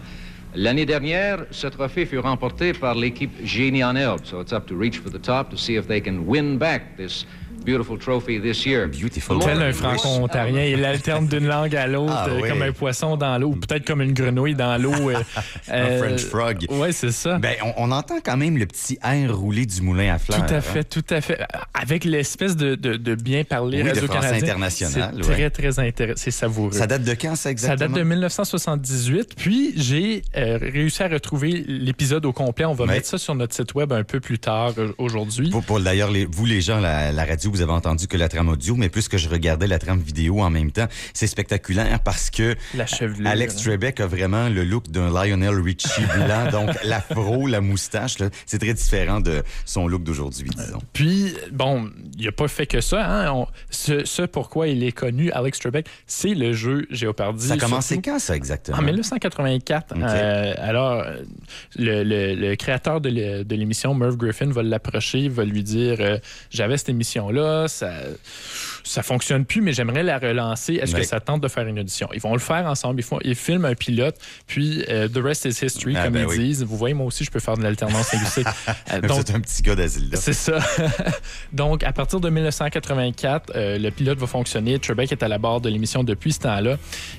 L'année 0.54 0.85
dernière, 0.85 1.46
ce 1.50 1.66
trophée 1.66 2.04
fut 2.04 2.18
remporté 2.18 2.74
par 2.74 2.94
l'équipe 2.94 3.32
Génie 3.42 3.82
en 3.82 3.96
herbe. 3.96 4.20
So 4.24 4.42
it's 4.42 4.52
up 4.52 4.66
to 4.66 4.76
Reach 4.76 4.98
for 4.98 5.11
the 5.11 5.20
Top 5.20 5.48
to 5.50 5.56
see 5.56 5.76
if 5.76 5.87
they 5.87 6.02
can 6.02 6.26
win 6.26 6.58
back 6.58 6.96
this 6.98 7.24
beautiful 7.64 7.98
trophy 7.98 8.40
this 8.40 8.64
year. 8.66 8.88
Beautiful. 8.88 9.38
Tel 9.40 9.62
un 9.62 9.72
franco-ontarien, 9.72 10.64
il 10.64 10.85
alterne 10.85 11.27
d'une 11.27 11.46
langue 11.46 11.75
à 11.77 11.87
l'autre, 11.87 12.12
Ah, 12.16 12.27
oui. 12.40 12.48
comme 12.48 12.62
un 12.62 12.72
poisson 12.72 13.16
dans 13.16 13.38
l'eau, 13.38 13.48
ou 13.51 13.57
peut-être 13.57 13.87
comme 13.87 14.03
une 14.03 14.12
grenouille 14.12 14.55
dans 14.55 14.81
l'eau. 14.81 14.92
euh, 15.11 15.14
Un 15.68 15.75
euh, 15.79 15.98
French 15.98 16.20
frog. 16.25 16.66
Oui, 16.70 16.88
c'est 16.92 17.12
ça. 17.12 17.38
Ben, 17.38 17.55
on, 17.64 17.88
on 17.88 17.90
entend 17.92 18.18
quand 18.25 18.37
même 18.37 18.57
le 18.59 18.66
petit 18.66 18.98
air 19.05 19.37
roulé 19.37 19.66
du 19.66 19.81
moulin 19.83 20.14
à 20.14 20.18
fleurs. 20.18 20.44
Tout 20.46 20.53
à 20.55 20.59
hein. 20.59 20.61
fait, 20.61 20.85
tout 20.85 21.05
à 21.11 21.20
fait. 21.20 21.38
Avec 21.75 22.05
l'espèce 22.05 22.57
de, 22.57 22.75
de, 22.75 22.96
de 22.96 23.14
bien 23.14 23.44
parler 23.44 23.83
Oui, 23.83 23.90
français 24.07 24.37
international, 24.42 25.14
C'est 25.20 25.29
ouais. 25.29 25.35
très, 25.35 25.51
très 25.51 25.79
intéressant. 25.79 26.20
C'est 26.22 26.31
savoureux. 26.31 26.72
Ça 26.72 26.87
date 26.87 27.05
de 27.05 27.12
quand, 27.14 27.35
ça, 27.37 27.44
Ça 27.44 27.51
exactement? 27.51 27.90
date 27.90 27.98
de 27.98 28.09
1978. 28.09 29.35
Puis 29.37 29.72
j'ai 29.77 30.22
euh, 30.37 30.59
réussi 30.61 31.03
à 31.03 31.09
retrouver 31.09 31.64
l'épisode 31.66 32.25
au 32.27 32.33
complet. 32.33 32.64
On 32.64 32.75
va 32.75 32.87
mettre 32.87 33.07
ça 33.07 33.18
sur 33.18 33.35
notre 33.35 33.55
site 33.55 33.75
web 33.75 33.92
un 33.92 34.05
peu 34.05 34.20
plus 34.20 34.38
tard 34.38 34.72
aujourd'hui. 34.98 35.51
Pour, 35.51 35.62
pour 35.64 35.81
d'ailleurs, 35.81 36.11
les- 36.11 36.25
vous 36.27 36.46
les 36.46 36.61
gens, 36.61 36.81
la, 36.81 37.12
la 37.12 37.25
radio, 37.25 37.51
vous 37.52 37.62
avez 37.62 37.72
entendu 37.72 38.06
que 38.08 38.16
la 38.16 38.28
trame 38.28 38.48
audio, 38.48 38.74
mais 38.76 38.88
plus 38.88 39.08
que 39.08 39.18
je 39.18 39.28
regardais 39.28 39.66
la 39.66 39.78
trame 39.78 40.00
vidéo 40.00 40.40
en 40.40 40.50
même 40.50 40.70
temps, 40.72 40.86
c'est 41.14 41.26
spectaculaire 41.26 42.00
parce 42.00 42.30
que 42.30 42.56
La 42.74 42.86
chevelure. 42.86 43.28
Alex 43.28 43.56
Trebek 43.56 44.00
a 44.00 44.06
vraiment 44.06 44.48
le 44.48 44.64
look 44.64 44.90
d'un 44.90 45.08
Lionel 45.10 45.60
Richie 45.60 46.02
blanc, 46.14 46.50
donc 46.52 46.70
l'afro, 46.84 47.46
la 47.46 47.60
moustache, 47.60 48.16
c'est 48.46 48.58
très 48.58 48.74
différent 48.74 49.20
de 49.20 49.42
son 49.64 49.86
look 49.88 50.02
d'aujourd'hui, 50.02 50.48
disons. 50.56 50.78
Puis, 50.92 51.34
bon, 51.52 51.90
il 52.18 52.24
n'a 52.26 52.32
pas 52.32 52.48
fait 52.48 52.66
que 52.66 52.80
ça. 52.80 53.04
Hein? 53.04 53.32
On- 53.32 53.46
ce, 53.70 54.04
ce 54.04 54.22
pourquoi 54.22 54.68
il 54.68 54.82
est 54.84 54.92
connu, 54.92 55.30
Alex 55.32 55.58
Trebek, 55.60 55.86
c'est 56.06 56.34
le 56.34 56.52
jeu 56.52 56.86
Jeopardy. 56.90 57.48
Ça 57.48 57.54
a 57.54 57.56
commencé 57.58 58.00
quand, 58.02 58.18
ça, 58.18 58.34
exactement? 58.36 58.78
En 58.78 58.82
1984. 58.82 59.94
Ok. 59.94 60.02
Euh, 60.02 60.54
alors, 60.58 60.92
euh, 61.00 61.16
le, 61.76 62.02
le- 62.02 62.34
le 62.34 62.56
créateur 62.56 63.00
de 63.00 63.54
l'émission, 63.54 63.94
Merv 63.94 64.16
Griffin, 64.16 64.46
va 64.50 64.62
l'approcher, 64.62 65.28
va 65.28 65.44
lui 65.44 65.62
dire 65.62 65.96
euh, 66.00 66.18
J'avais 66.50 66.76
cette 66.76 66.88
émission-là, 66.88 67.41
ça 67.68 67.90
ça 68.85 69.02
fonctionne 69.05 69.44
plus, 69.44 69.61
mais 69.62 69.72
j'aimerais 69.72 70.02
la 70.02 70.18
relancer. 70.18 70.74
Est-ce 70.74 70.94
que 70.96 71.05
ça 71.05 71.20
tente 71.20 71.40
de 71.40 71.46
faire 71.48 71.66
une 71.66 71.78
audition? 71.78 72.09
Ils 72.14 72.20
vont 72.20 72.33
le 72.33 72.40
faire 72.40 72.66
ensemble. 72.66 72.98
Ils, 73.00 73.05
font, 73.05 73.18
ils 73.22 73.37
filment 73.37 73.66
un 73.66 73.74
pilote, 73.76 74.16
puis 74.48 74.85
euh, 74.88 75.09
The 75.09 75.18
rest 75.22 75.44
is 75.44 75.64
history, 75.64 75.94
Ah, 75.96 76.05
comme 76.05 76.14
ben 76.14 76.22
ils 76.22 76.26
oui. 76.26 76.38
disent. 76.38 76.64
Vous 76.64 76.76
voyez, 76.76 76.92
moi 76.94 77.07
aussi, 77.07 77.22
je 77.24 77.31
peux 77.31 77.38
faire 77.38 77.57
de 77.57 77.62
l'alternance 77.62 78.12
linguistique. 78.12 78.46
Euh, 78.92 79.00
donc, 79.00 79.22
C'est 79.26 79.35
un 79.35 79.40
petit 79.40 79.62
gars 79.62 79.74
d'asile, 79.76 80.11
c'est 80.14 80.33
ça. 80.33 80.59
Donc, 81.52 81.83
à 81.85 81.92
partir 81.92 82.20
de 82.20 82.28
1984, 82.28 83.52
euh, 83.55 83.78
le 83.78 83.90
pilote 83.90 84.18
va 84.18 84.26
fonctionner. 84.26 84.78
Trebek 84.78 85.12
est 85.12 85.22
à 85.22 85.28
la 85.28 85.38
barre 85.38 85.61
de 85.61 85.68
l'émission 85.68 86.02
depuis 86.05 86.33
ce 86.33 86.40
temps-là. 86.40 86.76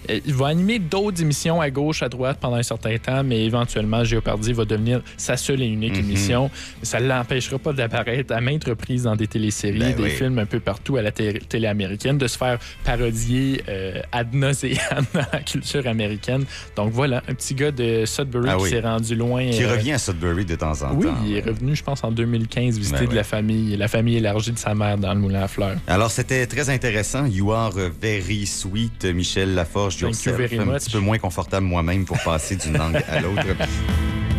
Il 0.09 0.33
va 0.33 0.47
animer 0.47 0.79
d'autres 0.79 1.21
émissions 1.21 1.61
à 1.61 1.69
gauche, 1.69 2.03
à 2.03 2.09
droite 2.09 2.37
pendant 2.39 2.57
un 2.57 2.63
certain 2.63 2.97
temps, 2.97 3.23
mais 3.23 3.45
éventuellement, 3.45 4.03
Jeopardy 4.03 4.53
va 4.53 4.65
devenir 4.65 5.01
sa 5.17 5.37
seule 5.37 5.61
et 5.61 5.67
unique 5.67 5.93
Mhm. 5.93 5.99
émission. 5.99 6.51
Ça 6.81 6.99
ne 6.99 7.07
l'empêchera 7.07 7.57
pas 7.59 7.73
d'apparaître 7.73 8.33
à 8.33 8.41
maintes 8.41 8.65
reprises 8.65 9.03
dans 9.03 9.15
des 9.15 9.27
téléséries, 9.27 9.79
Ben 9.79 9.95
des 9.95 10.03
oui. 10.03 10.11
Films 10.17 10.39
un 10.39 10.45
peu 10.45 10.59
partout 10.59 10.97
à 10.97 11.01
la 11.01 11.11
té- 11.11 11.39
télé 11.47 11.67
américaine, 11.67 12.17
de 12.17 12.27
se 12.27 12.37
faire 12.37 12.59
parodier 12.83 13.63
euh, 13.67 14.01
ad 14.11 14.33
nauseam 14.33 14.71
dans 15.13 15.21
la 15.31 15.39
culture 15.39 15.85
américaine. 15.87 16.45
Donc 16.75 16.91
voilà, 16.91 17.23
un 17.27 17.33
petit 17.33 17.53
gars 17.55 17.71
de 17.71 18.05
Sudbury 18.05 18.49
Ah 18.49 18.55
qui 18.57 18.63
oui. 18.63 18.69
s'est 18.69 18.79
rendu 18.81 19.15
loin. 19.15 19.49
Qui 19.49 19.63
euh, 19.63 19.71
revient 19.71 19.93
à 19.93 19.97
Sudbury 19.97 20.45
de 20.45 20.55
temps 20.55 20.81
en 20.83 20.93
oui, 20.95 21.05
temps. 21.05 21.15
il 21.25 21.37
est 21.37 21.41
revenu, 21.45 21.75
je 21.75 21.83
pense, 21.83 22.03
en 22.03 22.11
2015 22.11 22.77
visiter 22.77 22.97
Ben 22.99 23.03
de 23.05 23.09
ouais. 23.09 23.15
la 23.15 23.23
famille, 23.23 23.75
la 23.77 23.87
famille 23.87 24.17
élargie 24.17 24.51
de 24.51 24.59
sa 24.59 24.73
mère 24.75 24.97
dans 24.97 25.13
le 25.13 25.19
moulin 25.19 25.41
à 25.43 25.47
fleurs. 25.47 25.75
Alors, 25.87 26.11
c'était 26.11 26.45
très 26.47 26.69
intéressant. 26.69 27.25
You 27.25 27.51
are 27.51 27.73
very 28.01 28.45
sweet, 28.45 29.05
Michel 29.05 29.53
Laforge. 29.55 29.95
Thank 29.97 30.01
you 30.01 30.07
yourself. 30.31 30.37
very 30.37 30.59
un 30.59 30.73
petit 30.77 30.91
peu 30.91 30.99
moins 30.99 31.17
confortable 31.17 31.65
moi-même 31.65 32.05
pour 32.05 32.17
passer 32.23 32.55
d'une 32.55 32.77
langue 32.77 33.01
à 33.09 33.19
l'autre. 33.21 33.43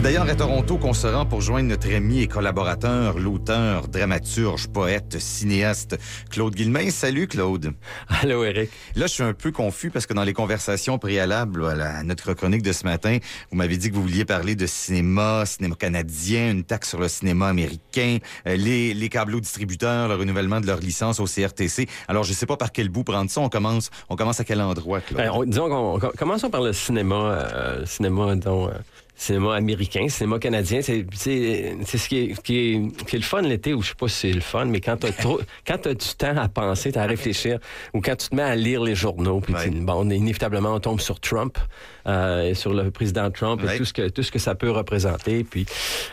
C'est 0.00 0.04
d'ailleurs 0.04 0.30
à 0.30 0.34
Toronto 0.34 0.78
qu'on 0.78 0.94
se 0.94 1.06
rend 1.06 1.26
pour 1.26 1.42
joindre 1.42 1.68
notre 1.68 1.94
ami 1.94 2.22
et 2.22 2.26
collaborateur, 2.26 3.18
l'auteur, 3.18 3.86
dramaturge, 3.86 4.68
poète, 4.68 5.18
cinéaste, 5.18 5.98
Claude 6.30 6.54
Guillemin. 6.54 6.88
Salut, 6.88 7.28
Claude. 7.28 7.74
Allô, 8.22 8.42
Eric. 8.44 8.70
Là, 8.96 9.06
je 9.06 9.12
suis 9.12 9.22
un 9.22 9.34
peu 9.34 9.52
confus 9.52 9.90
parce 9.90 10.06
que 10.06 10.14
dans 10.14 10.24
les 10.24 10.32
conversations 10.32 10.96
préalables 10.98 11.66
à, 11.66 11.74
la- 11.74 11.96
à 11.98 12.02
notre 12.02 12.32
chronique 12.32 12.62
de 12.62 12.72
ce 12.72 12.84
matin, 12.84 13.18
vous 13.50 13.58
m'avez 13.58 13.76
dit 13.76 13.90
que 13.90 13.94
vous 13.94 14.00
vouliez 14.00 14.24
parler 14.24 14.54
de 14.56 14.64
cinéma, 14.66 15.44
cinéma 15.44 15.74
canadien, 15.74 16.50
une 16.52 16.64
taxe 16.64 16.88
sur 16.88 16.98
le 16.98 17.08
cinéma 17.08 17.48
américain, 17.48 18.16
euh, 18.46 18.56
les, 18.56 18.94
les 18.94 19.08
câbleaux 19.10 19.40
distributeurs, 19.40 20.08
le 20.08 20.14
renouvellement 20.14 20.62
de 20.62 20.66
leur 20.66 20.78
licence 20.80 21.20
au 21.20 21.26
CRTC. 21.26 21.86
Alors, 22.08 22.24
je 22.24 22.32
sais 22.32 22.46
pas 22.46 22.56
par 22.56 22.72
quel 22.72 22.88
bout 22.88 23.04
prendre 23.04 23.30
ça. 23.30 23.42
On 23.42 23.50
commence, 23.50 23.90
on 24.08 24.16
commence 24.16 24.40
à 24.40 24.44
quel 24.44 24.62
endroit, 24.62 25.02
Claude? 25.02 25.18
Ben, 25.20 25.30
on- 25.30 25.44
disons 25.44 25.68
qu'on 25.68 25.98
com- 26.00 26.12
commençons 26.16 26.48
par 26.48 26.62
le 26.62 26.72
cinéma, 26.72 27.16
euh, 27.52 27.84
cinéma, 27.84 28.34
dont, 28.36 28.68
euh, 28.68 28.72
cinéma 29.20 29.54
américain, 29.54 30.08
cinéma 30.08 30.38
canadien. 30.38 30.80
C'est 30.80 31.04
ce 31.04 32.08
qui 32.08 32.18
est, 32.18 32.42
qui, 32.42 32.56
est, 32.58 33.04
qui 33.06 33.16
est 33.16 33.18
le 33.18 33.24
fun 33.24 33.42
l'été, 33.42 33.74
ou 33.74 33.82
je 33.82 33.88
sais 33.90 33.94
pas 33.94 34.08
si 34.08 34.16
c'est 34.16 34.32
le 34.32 34.40
fun, 34.40 34.64
mais 34.64 34.80
quand 34.80 34.96
tu 34.96 35.08
as, 35.08 35.12
trop, 35.12 35.40
quand 35.66 35.76
t'as 35.76 35.92
du 35.92 36.06
temps 36.16 36.36
à 36.38 36.48
penser, 36.48 36.96
à 36.96 37.04
réfléchir, 37.04 37.58
ou 37.92 38.00
quand 38.00 38.16
tu 38.16 38.28
te 38.30 38.34
mets 38.34 38.42
à 38.42 38.56
lire 38.56 38.82
les 38.82 38.94
journaux, 38.94 39.40
puis 39.40 39.52
Ouais. 39.54 39.68
bon, 39.70 40.10
inévitablement, 40.10 40.72
on 40.74 40.80
tombe 40.80 41.00
sur 41.00 41.20
Trump, 41.20 41.58
euh, 42.06 42.50
et 42.50 42.54
sur 42.54 42.72
le 42.72 42.90
président 42.90 43.30
Trump, 43.30 43.62
Ouais. 43.62 43.74
et 43.74 43.78
tout 43.78 43.84
ce, 43.84 43.92
que, 43.92 44.08
tout 44.08 44.22
ce 44.22 44.30
que 44.32 44.38
ça 44.38 44.54
peut 44.54 44.70
représenter. 44.70 45.44
Puis, 45.44 45.66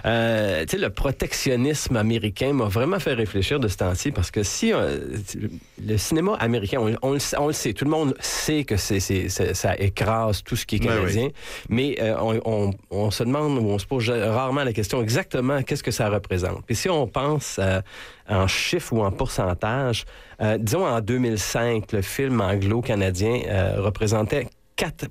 euh, 0.05 0.61
tu 0.65 0.71
sais, 0.71 0.77
le 0.77 0.89
protectionnisme 0.89 1.95
américain 1.97 2.53
m'a 2.53 2.65
vraiment 2.65 2.99
fait 2.99 3.13
réfléchir 3.13 3.59
de 3.59 3.67
ce 3.67 3.77
temps-ci, 3.77 4.11
parce 4.11 4.31
que 4.31 4.43
si 4.43 4.73
euh, 4.73 4.99
le 5.85 5.97
cinéma 5.97 6.33
américain, 6.39 6.79
on, 6.81 6.95
on 7.01 7.13
le 7.13 7.19
sait- 7.19 7.37
on 7.37 7.47
le 7.47 7.53
sait, 7.53 7.73
tout 7.73 7.85
le 7.85 7.91
monde 7.91 8.15
sait 8.19 8.63
que 8.63 8.77
c'est, 8.77 8.99
ça 9.29 9.75
écrase 9.77 10.43
tout 10.43 10.55
ce 10.55 10.65
qui 10.65 10.75
est 10.75 10.79
canadien, 10.79 11.29
mais 11.69 11.97
on, 12.19 12.39
on- 12.45 12.71
on 12.91 13.11
se 13.11 13.23
demande 13.23 13.57
ou 13.59 13.69
on 13.69 13.79
se 13.79 13.85
pose 13.85 14.09
rarement 14.09 14.63
la 14.63 14.73
question 14.73 15.01
exactement 15.01 15.61
qu'est-ce 15.63 15.83
que 15.83 15.91
ça 15.91 16.09
représente. 16.09 16.65
Puis 16.65 16.75
si 16.75 16.89
on 16.89 17.07
pense 17.07 17.59
en 18.29 18.47
chiffres 18.47 18.93
ou 18.93 19.03
en 19.03 19.11
pourcentage, 19.11 20.05
disons 20.59 20.85
en 20.85 21.01
2005, 21.01 21.91
le 21.93 22.01
film 22.01 22.41
anglo-canadien 22.41 23.39
représentait 23.77 24.47
4 24.77 25.05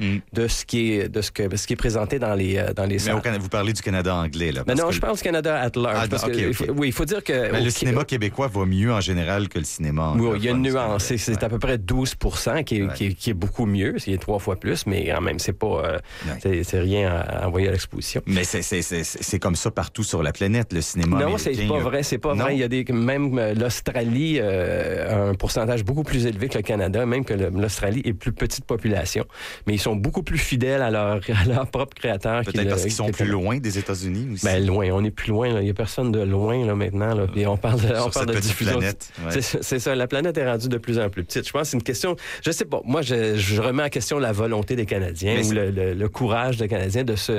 Mm. 0.00 0.16
de 0.32 0.48
ce 0.48 0.64
qui 0.64 0.92
est 0.94 1.08
de 1.08 1.20
ce 1.20 1.30
que 1.30 1.54
ce 1.56 1.66
qui 1.66 1.74
est 1.74 1.76
présenté 1.76 2.18
dans 2.18 2.34
les 2.34 2.56
euh, 2.56 2.72
dans 2.74 2.84
les 2.86 2.96
Mais 3.06 3.12
au 3.12 3.20
Canada, 3.20 3.42
vous 3.42 3.48
parlez 3.48 3.72
du 3.72 3.82
Canada 3.82 4.14
anglais, 4.14 4.50
là. 4.52 4.62
Mais 4.66 4.72
parce 4.74 4.80
non, 4.80 4.88
que- 4.88 4.94
je 4.94 5.00
pense 5.00 5.22
Canada 5.22 5.60
at 5.60 5.70
large. 5.76 5.96
Ah, 6.02 6.06
parce 6.10 6.24
ok, 6.24 6.32
que, 6.32 6.70
oui, 6.72 6.88
il 6.88 6.92
faut 6.92 7.04
dire 7.04 7.22
que 7.22 7.52
Mais 7.52 7.60
au- 7.60 7.64
le 7.64 7.70
cinéma 7.70 8.04
québécois 8.04 8.48
va 8.48 8.64
mieux 8.64 8.92
en 8.92 9.00
général 9.00 9.48
que 9.48 9.58
le 9.58 9.64
cinéma 9.64 10.14
Oui, 10.16 10.38
il 10.38 10.44
y 10.44 10.48
a 10.48 10.52
une 10.52 10.62
du 10.62 10.70
nuance. 10.70 11.04
C'est, 11.04 11.18
c'est 11.18 11.42
à 11.42 11.48
peu 11.48 11.58
près 11.58 11.78
12 11.78 12.14
qui 12.64 12.78
est, 12.78 12.82
Ouais. 12.82 12.94
qui, 12.94 13.06
est, 13.06 13.14
qui 13.14 13.30
est 13.30 13.34
beaucoup 13.34 13.66
mieux. 13.66 13.94
C'est 13.98 14.16
trois 14.18 14.38
fois 14.38 14.56
plus, 14.56 14.86
mais 14.86 15.06
quand 15.08 15.20
même, 15.20 15.38
c'est 15.38 15.52
pas, 15.52 15.66
euh, 15.84 15.98
Ouais. 16.44 16.62
c'est, 16.64 16.80
rien 16.80 17.10
à, 17.10 17.46
envoyer 17.46 17.68
à 17.68 17.72
l'exposition. 17.72 18.22
Mais 18.26 18.44
c'est, 18.44 19.38
comme 19.38 19.56
ça 19.56 19.70
partout 19.70 20.04
sur 20.04 20.22
la 20.22 20.32
planète, 20.32 20.72
le 20.72 20.80
cinéma 20.80 21.20
Non, 21.20 21.36
c'est 21.38 21.52
pas 21.68 21.78
vrai, 21.78 22.02
c'est 22.02 22.18
pas 22.18 22.34
Non? 22.34 22.44
vrai. 22.44 22.54
Il 22.56 22.60
y 22.60 22.64
a 22.64 22.68
des 22.68 22.84
même 22.92 23.38
euh, 23.38 23.54
l'Australie 23.54 24.38
euh, 24.40 25.26
a 25.26 25.30
un 25.30 25.34
pourcentage 25.34 25.84
beaucoup 25.84 26.02
plus 26.02 26.26
élevé 26.26 26.48
que 26.48 26.56
le 26.58 26.62
Canada, 26.62 27.04
même 27.04 27.24
que 27.24 27.34
l'Australie 27.34 28.00
est 28.04 28.12
plus 28.14 28.32
petite 28.32 28.64
population, 28.64 28.85
mais 29.66 29.74
ils 29.74 29.80
sont 29.80 29.96
beaucoup 29.96 30.22
plus 30.22 30.38
fidèles 30.38 30.82
à 30.82 30.90
leur 30.90 31.20
à 31.30 31.44
leur 31.46 31.66
propre 31.70 31.94
créateur. 31.94 32.42
Peut-être 32.42 32.68
parce 32.68 32.82
qu'ils 32.82 32.92
sont 32.92 33.10
plus 33.10 33.26
loin 33.26 33.58
des 33.58 33.78
États-Unis 33.78 34.34
aussi. 34.34 34.44
Ben 34.44 34.64
loin, 34.64 34.88
on 34.92 35.04
est 35.04 35.10
plus 35.10 35.30
loin. 35.30 35.52
là. 35.52 35.60
Il 35.60 35.66
y 35.66 35.70
a 35.70 35.74
personne 35.74 36.12
de 36.12 36.20
loin 36.20 36.64
là 36.66 36.74
maintenant. 36.74 37.14
Là. 37.14 37.26
Puis 37.26 37.46
on 37.46 37.56
parle 37.56 37.80
de, 37.80 37.88
on 37.88 38.02
sur 38.04 38.10
parle 38.10 38.26
cette 38.28 38.36
de 38.36 38.40
diffusion. 38.40 38.78
planète. 38.78 39.10
ouais. 39.24 39.40
C'est 39.42 39.78
ça, 39.78 39.94
la 39.94 40.06
planète 40.06 40.36
est 40.38 40.48
rendue 40.48 40.68
de 40.68 40.78
plus 40.78 40.98
en 40.98 41.08
plus 41.10 41.24
petite. 41.24 41.46
Je 41.46 41.52
pense 41.52 41.62
que 41.62 41.68
c'est 41.68 41.76
une 41.76 41.82
question, 41.82 42.16
je 42.44 42.50
sais 42.50 42.64
pas, 42.64 42.80
moi 42.84 43.02
je, 43.02 43.36
je 43.36 43.60
remets 43.60 43.82
en 43.84 43.88
question 43.88 44.18
la 44.18 44.32
volonté 44.32 44.76
des 44.76 44.86
Canadiens 44.86 45.36
Mais 45.38 45.46
ou 45.48 45.52
le, 45.52 45.70
le- 45.70 45.94
le 45.94 46.08
courage 46.08 46.56
des 46.56 46.68
Canadiens 46.68 47.04
de 47.04 47.16
se, 47.16 47.32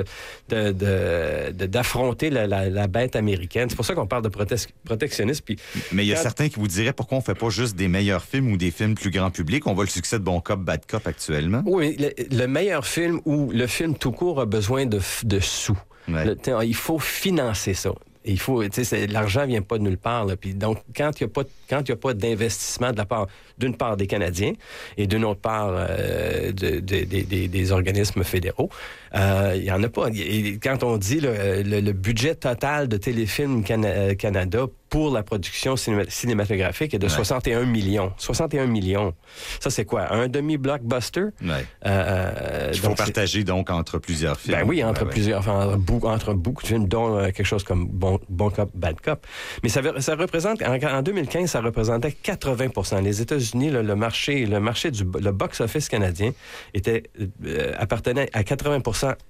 de, 0.48 0.72
de- 0.72 1.52
de- 1.52 1.66
d'affronter 1.66 2.30
la, 2.30 2.46
la- 2.46 2.68
la 2.68 2.86
bête 2.86 3.16
américaine. 3.16 3.68
C'est 3.70 3.76
pour 3.76 3.84
ça 3.84 3.94
qu'on 3.94 4.06
parle 4.06 4.22
de 4.22 4.28
prote- 4.28 4.68
protectionnisme. 4.84 5.42
Puis 5.44 5.56
Mais 5.92 6.04
il 6.04 6.08
y 6.08 6.12
a 6.12 6.16
Quand- 6.16 6.22
certains 6.22 6.48
qui 6.48 6.56
vous 6.58 6.68
diraient 6.68 6.92
pourquoi 6.92 7.18
on 7.18 7.20
fait 7.20 7.34
pas 7.34 7.48
juste 7.50 7.76
des 7.76 7.88
meilleurs 7.88 8.24
films 8.24 8.52
ou 8.52 8.56
des 8.56 8.70
films 8.70 8.94
plus 8.94 9.10
grand 9.10 9.30
public. 9.30 9.66
On 9.66 9.74
voit 9.74 9.84
le 9.84 9.90
succès 9.90 10.18
de 10.18 10.24
Bon 10.24 10.40
Cop, 10.40 10.60
Bad 10.60 10.82
Cop 10.86 11.06
actuellement? 11.38 11.62
oui, 11.66 11.96
le, 11.98 12.10
le 12.36 12.46
meilleur 12.46 12.84
film 12.86 13.20
ou 13.24 13.50
le 13.52 13.66
film 13.66 13.94
tout 13.96 14.12
court 14.12 14.40
a 14.40 14.46
besoin 14.46 14.86
de, 14.86 15.00
de 15.24 15.40
sous. 15.40 15.78
Ouais. 16.08 16.24
Le- 16.24 16.36
t'sais, 16.36 16.52
il 16.66 16.74
faut 16.74 16.98
financer 16.98 17.74
ça. 17.74 17.90
Il 18.24 18.38
faut, 18.38 18.62
l'argent 19.08 19.46
vient 19.46 19.62
pas 19.62 19.78
de 19.78 19.84
nulle 19.84 19.96
part. 19.96 20.26
là. 20.26 20.36
Puis 20.36 20.52
donc, 20.52 20.78
quand 20.94 21.18
il 21.18 21.24
n'y 21.24 21.30
a 21.30 21.32
pas, 21.32 21.44
quand 21.70 21.80
il 21.80 21.88
y 21.88 21.92
a 21.92 21.96
pas 21.96 22.12
d'investissement 22.12 22.92
de 22.92 22.98
la 22.98 23.06
part, 23.06 23.26
d'une 23.56 23.74
part 23.74 23.96
des 23.96 24.06
Canadiens 24.06 24.52
et 24.98 25.06
d'une 25.06 25.24
autre 25.24 25.40
part 25.40 25.70
euh, 25.72 26.52
de- 26.52 26.80
de- 26.80 27.04
des- 27.04 27.22
des- 27.22 27.48
des 27.48 27.72
organismes 27.72 28.24
fédéraux, 28.24 28.68
euh, 29.14 29.54
il 29.56 29.64
y 29.64 29.70
en 29.72 29.82
a 29.82 29.88
pas. 29.88 30.08
Et 30.14 30.58
quand 30.62 30.82
on 30.82 30.96
dit 30.96 31.20
le, 31.20 31.62
le- 31.62 31.80
le 31.80 31.92
budget 31.92 32.34
total 32.34 32.88
de 32.88 32.96
Téléfilm 32.96 33.62
Cana- 33.64 33.88
euh, 33.88 34.14
Canada 34.14 34.66
pour 34.90 35.12
la 35.12 35.22
production 35.22 35.74
cinéma- 35.76 36.08
cinématographique 36.08 36.94
est 36.94 36.98
de 36.98 37.06
Ouais. 37.06 37.12
61 37.12 37.64
millions. 37.66 38.12
61 38.16 38.66
millions. 38.66 39.12
Ça, 39.60 39.68
c'est 39.68 39.84
quoi? 39.84 40.10
Un 40.12 40.28
demi-blockbuster? 40.28 41.24
Ouais. 41.42 41.66
Euh, 41.84 42.70
Il 42.72 42.78
faut 42.80 42.94
partager 42.94 43.44
donc 43.44 43.68
entre 43.68 43.98
plusieurs 43.98 44.40
films. 44.40 44.56
ben 44.58 44.66
oui, 44.66 44.82
entre 44.82 45.04
Ouais, 45.04 45.10
plusieurs, 45.10 45.46
entre, 45.48 45.76
bou- 45.76 46.00
entre 46.06 46.32
beaucoup 46.32 46.62
de 46.62 46.68
films, 46.68 46.88
dont 46.88 47.18
euh, 47.18 47.24
quelque 47.26 47.44
chose 47.44 47.64
comme 47.64 47.86
Bon, 47.86 48.18
bon 48.30 48.48
Cop, 48.50 48.70
Bad 48.74 48.98
Cop. 49.00 49.26
Mais 49.62 49.68
ça, 49.68 49.80
représente, 50.14 50.62
en, 50.62 50.74
en 50.82 51.02
2015, 51.02 51.50
ça 51.50 51.60
représentait 51.60 52.14
80% 52.24 53.02
Les 53.02 53.20
États-Unis, 53.20 53.70
le 53.70 53.94
marché, 53.94 54.46
le 54.46 54.58
marché 54.60 54.90
du 54.90 55.04
le 55.04 55.32
box-office 55.32 55.88
canadien 55.90 56.32
était, 56.74 57.02
euh, 57.44 57.72
appartenait 57.78 58.30
à 58.32 58.42
80 58.42 58.80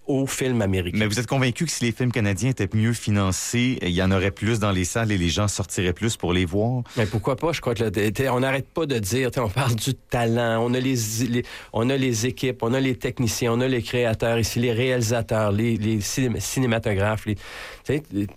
aux 0.07 0.27
films 0.27 0.63
américains. 0.63 0.97
Mais 0.99 1.07
vous 1.07 1.19
êtes 1.21 1.27
convaincu 1.27 1.65
que 1.67 1.71
si 1.71 1.85
les 1.85 1.93
films 1.93 2.13
canadiens 2.13 2.51
étaient 2.51 2.69
mieux 2.73 2.93
financés, 2.95 3.79
il 3.83 3.91
y 3.91 4.03
en 4.03 4.11
aurait 4.11 4.31
plus 4.31 4.59
dans 4.59 4.71
les 4.71 4.85
salles 4.85 5.13
et 5.13 5.19
les 5.19 5.29
gens 5.29 5.49
sortiraient 5.49 5.93
plus 5.93 6.17
pour 6.17 6.33
les 6.33 6.45
voir? 6.47 6.83
Mais 6.97 7.05
pourquoi 7.07 7.37
pas? 7.37 7.53
Je 7.53 7.61
crois 7.61 7.75
que 7.75 8.29
on 8.31 8.41
n'arrête 8.41 8.69
pas 8.69 8.87
de 8.87 8.99
dire, 8.99 9.31
on 9.37 9.49
parle 9.49 9.75
du 9.75 9.95
talent, 9.95 10.65
on 10.65 10.73
a 10.75 10.81
les, 10.81 10.95
les- 11.29 11.45
on 11.73 11.91
a 11.91 11.97
les 11.97 12.27
équipes, 12.27 12.63
on 12.63 12.73
a 12.75 12.81
les 12.81 12.95
techniciens, 12.97 13.53
on 13.53 13.61
a 13.61 13.69
les 13.69 13.83
créateurs 13.83 14.39
ici, 14.39 14.61
les 14.61 14.73
réalisateurs, 14.73 15.53
les, 15.53 15.77
les 15.77 16.01
ciné- 16.01 16.41
cinématographes. 16.41 17.27
les- 17.27 17.37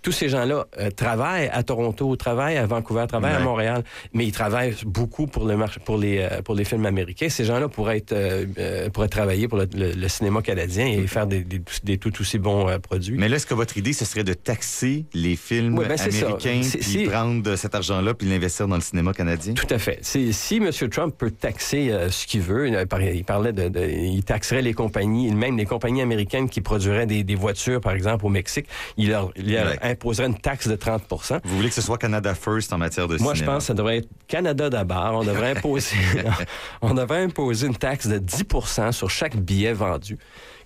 tous 0.02 0.12
ces 0.12 0.28
gens-là 0.28 0.66
euh, 0.78 0.90
travaillent 0.90 1.48
à 1.52 1.62
Toronto, 1.62 2.14
travaillent 2.16 2.56
à 2.56 2.66
Vancouver, 2.66 3.04
travaillent 3.08 3.34
à. 3.34 3.40
Montréal, 3.40 3.82
mais 4.12 4.24
ils 4.26 4.32
travaillent 4.32 4.74
beaucoup 4.86 5.26
pour 5.26 5.44
le 5.46 5.56
marché, 5.56 5.80
pour 5.84 5.96
les, 5.98 6.18
euh, 6.18 6.42
pour 6.42 6.54
les 6.54 6.64
films 6.64 6.86
américains. 6.86 7.28
Ces 7.28 7.44
gens-là 7.44 7.68
pourraient 7.68 7.98
être, 7.98 8.12
euh, 8.12 8.46
euh, 8.58 8.88
pourraient 8.90 9.08
travailler 9.08 9.48
pour 9.48 9.58
le, 9.58 9.68
le- 9.74 9.92
le 9.92 10.08
cinéma 10.08 10.42
canadien 10.42 10.86
et 10.86 11.06
faire 11.06 11.21
des, 11.26 11.42
des- 11.44 11.60
des 11.84 11.98
tout 11.98 12.12
aussi 12.20 12.38
bons 12.38 12.68
euh, 12.68 12.78
produits. 12.78 13.16
Mais 13.18 13.28
là, 13.28 13.36
est-ce 13.36 13.46
que 13.46 13.54
votre 13.54 13.76
idée, 13.76 13.92
ce 13.92 14.04
serait 14.04 14.24
de 14.24 14.34
taxer 14.34 15.06
les 15.14 15.36
films 15.36 15.78
Ouais, 15.78 15.88
ben, 15.88 15.98
américains, 16.00 16.60
puis 16.80 17.06
prendre 17.06 17.56
cet 17.56 17.74
argent-là, 17.74 18.14
puis 18.14 18.28
l'investir 18.28 18.68
dans 18.68 18.76
le 18.76 18.80
cinéma 18.82 19.12
canadien? 19.12 19.54
Tout 19.54 19.66
à 19.70 19.78
fait. 19.78 19.98
Si 20.02 20.56
M. 20.56 20.70
Trump 20.90 21.14
peut 21.16 21.30
taxer 21.30 21.90
euh, 21.90 22.10
ce 22.10 22.26
qu'il 22.26 22.40
veut, 22.42 22.68
il 22.68 22.86
par- 22.86 23.02
il 23.02 23.24
parlait 23.24 23.52
de, 23.52 23.68
de- 23.68 23.80
il 23.88 24.22
taxerait 24.24 24.62
les 24.62 24.74
compagnies, 24.74 25.30
même 25.32 25.56
les 25.56 25.66
compagnies 25.66 26.02
américaines 26.02 26.48
qui 26.48 26.60
produiraient 26.60 27.06
des, 27.06 27.24
des 27.24 27.34
voitures, 27.34 27.80
par 27.80 27.92
exemple, 27.92 28.26
au 28.26 28.28
Mexique, 28.28 28.66
il 28.96 29.10
leur, 29.10 29.30
il 29.36 29.52
leur 29.52 29.62
Ouais. 29.66 29.78
imposerait 29.82 30.26
une 30.26 30.38
taxe 30.38 30.66
de 30.68 30.76
30% 30.76 31.40
Vous 31.44 31.56
voulez 31.56 31.68
que 31.68 31.74
ce 31.74 31.82
soit 31.82 31.98
Canada 31.98 32.34
First 32.34 32.72
en 32.72 32.78
matière 32.78 33.08
de 33.08 33.16
Moi, 33.18 33.34
je 33.34 33.38
cinéma? 33.38 33.54
pense 33.54 33.64
que 33.64 33.66
ça 33.68 33.74
devrait 33.74 33.98
être 33.98 34.08
Canada 34.28 34.68
d'abord. 34.70 35.20
On 35.20 35.24
devrait 35.24 35.50
imposer, 35.56 35.96
on 36.82 36.94
devrait 36.94 37.22
imposer 37.22 37.66
une 37.66 37.76
taxe 37.76 38.06
de 38.06 38.18
10 38.18 38.44
sur 38.92 39.10
chaque 39.10 39.36
billet 39.36 39.72
vendu. 39.72 40.18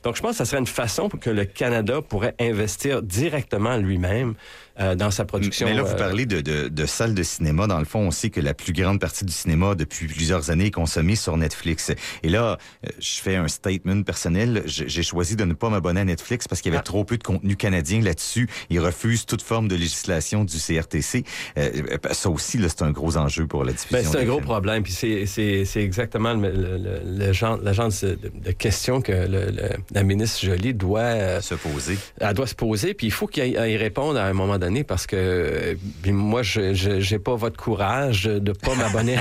Donc, 0.03 0.17
je 0.17 0.23
pense 0.23 0.33
que 0.33 0.37
ça 0.39 0.45
serait 0.45 0.59
une 0.61 0.67
façon 0.67 1.09
pour 1.09 1.21
que 1.21 1.31
le 1.31 1.45
Canada 1.45 2.01
pourrait 2.03 2.35
investir 2.41 3.03
directement 3.03 3.77
lui-même 3.77 4.35
euh, 4.81 4.95
dans 4.95 5.11
sa 5.11 5.25
production. 5.25 5.67
Mais 5.67 5.75
là, 5.75 5.83
vous 5.83 5.93
euh, 5.93 5.97
parlez 5.97 6.27
de, 6.27 6.41
de, 6.41 6.69
de 6.69 6.87
salles 6.87 7.15
de 7.15 7.23
cinéma. 7.23 7.67
Dans 7.67 7.79
le 7.79 7.85
fond, 7.85 8.01
on 8.01 8.11
sait 8.11 8.31
que 8.31 8.41
la 8.41 8.55
plus 8.55 8.73
grande 8.73 9.01
partie 9.01 9.25
du 9.25 9.33
cinéma, 9.33 9.75
depuis 9.75 10.07
plusieurs 10.07 10.51
années, 10.51 10.67
est 10.67 10.71
consommée 10.71 11.17
sur 11.17 11.37
Netflix. 11.37 11.93
Et 12.23 12.29
là, 12.29 12.59
euh, 12.85 12.89
je 12.99 13.21
fais 13.21 13.37
un 13.37 13.49
statement 13.49 14.03
personnel. 14.03 14.63
J'ai 14.67 15.03
choisi 15.03 15.37
de 15.37 15.45
ne 15.45 15.55
pas 15.55 15.71
m'abonner 15.71 16.01
à 16.01 16.05
Netflix 16.05 16.47
parce 16.49 16.61
qu'il 16.61 16.73
y 16.73 16.75
avait 16.75 16.81
Ah. 16.81 16.85
trop 16.85 17.05
peu 17.05 17.17
de 17.17 17.23
contenu 17.23 17.57
canadien 17.57 18.01
là-dessus. 18.03 18.49
Ils 18.71 18.81
refusent 18.81 19.25
toute 19.27 19.43
forme 19.43 19.69
de 19.69 19.77
législation 19.77 20.45
du 20.45 20.59
CRTC. 20.59 21.25
Euh, 21.59 21.71
ça 22.13 22.29
aussi, 22.29 22.59
c'est 22.69 22.83
un 22.83 22.91
gros 22.91 23.17
enjeu 23.17 23.47
pour 23.47 23.65
la 23.65 23.73
diffusion. 23.73 23.99
Ben, 23.99 24.05
c'est 24.11 24.19
un 24.21 24.25
gros 24.25 24.41
problème. 24.41 24.83
Puis 24.83 24.93
c'est, 24.93 25.81
exactement 25.81 26.35
le, 26.35 26.51
le- 26.51 26.79
le- 26.79 27.01
le 27.27 27.33
genre, 27.33 27.59
de, 27.59 28.19
de 28.45 28.53
questions 28.53 29.01
que 29.01 29.13
le- 29.13 29.51
le- 29.51 29.71
la 29.93 30.03
ministre 30.03 30.45
Joly 30.45 30.75
doit, 30.75 31.01
euh, 31.01 31.41
Se 31.41 31.55
poser. 31.55 31.97
elle 32.21 32.35
doit 32.35 32.47
se 32.47 32.55
poser. 32.55 32.93
Puis 32.95 33.07
il 33.07 33.13
faut 33.13 33.27
qu'elle 33.27 33.57
réponde 33.77 34.17
à 34.17 34.27
un 34.27 34.33
moment 34.33 34.59
donné 34.59 34.66
parce 34.85 35.07
que 35.07 35.77
puis 36.03 36.13
moi, 36.13 36.43
je 36.43 36.73
j'ai 36.75 37.19
pas 37.19 37.35
votre 37.35 37.57
courage 37.57 38.25
de 38.25 38.53
pas 38.53 38.75
m'abonner 38.75 39.17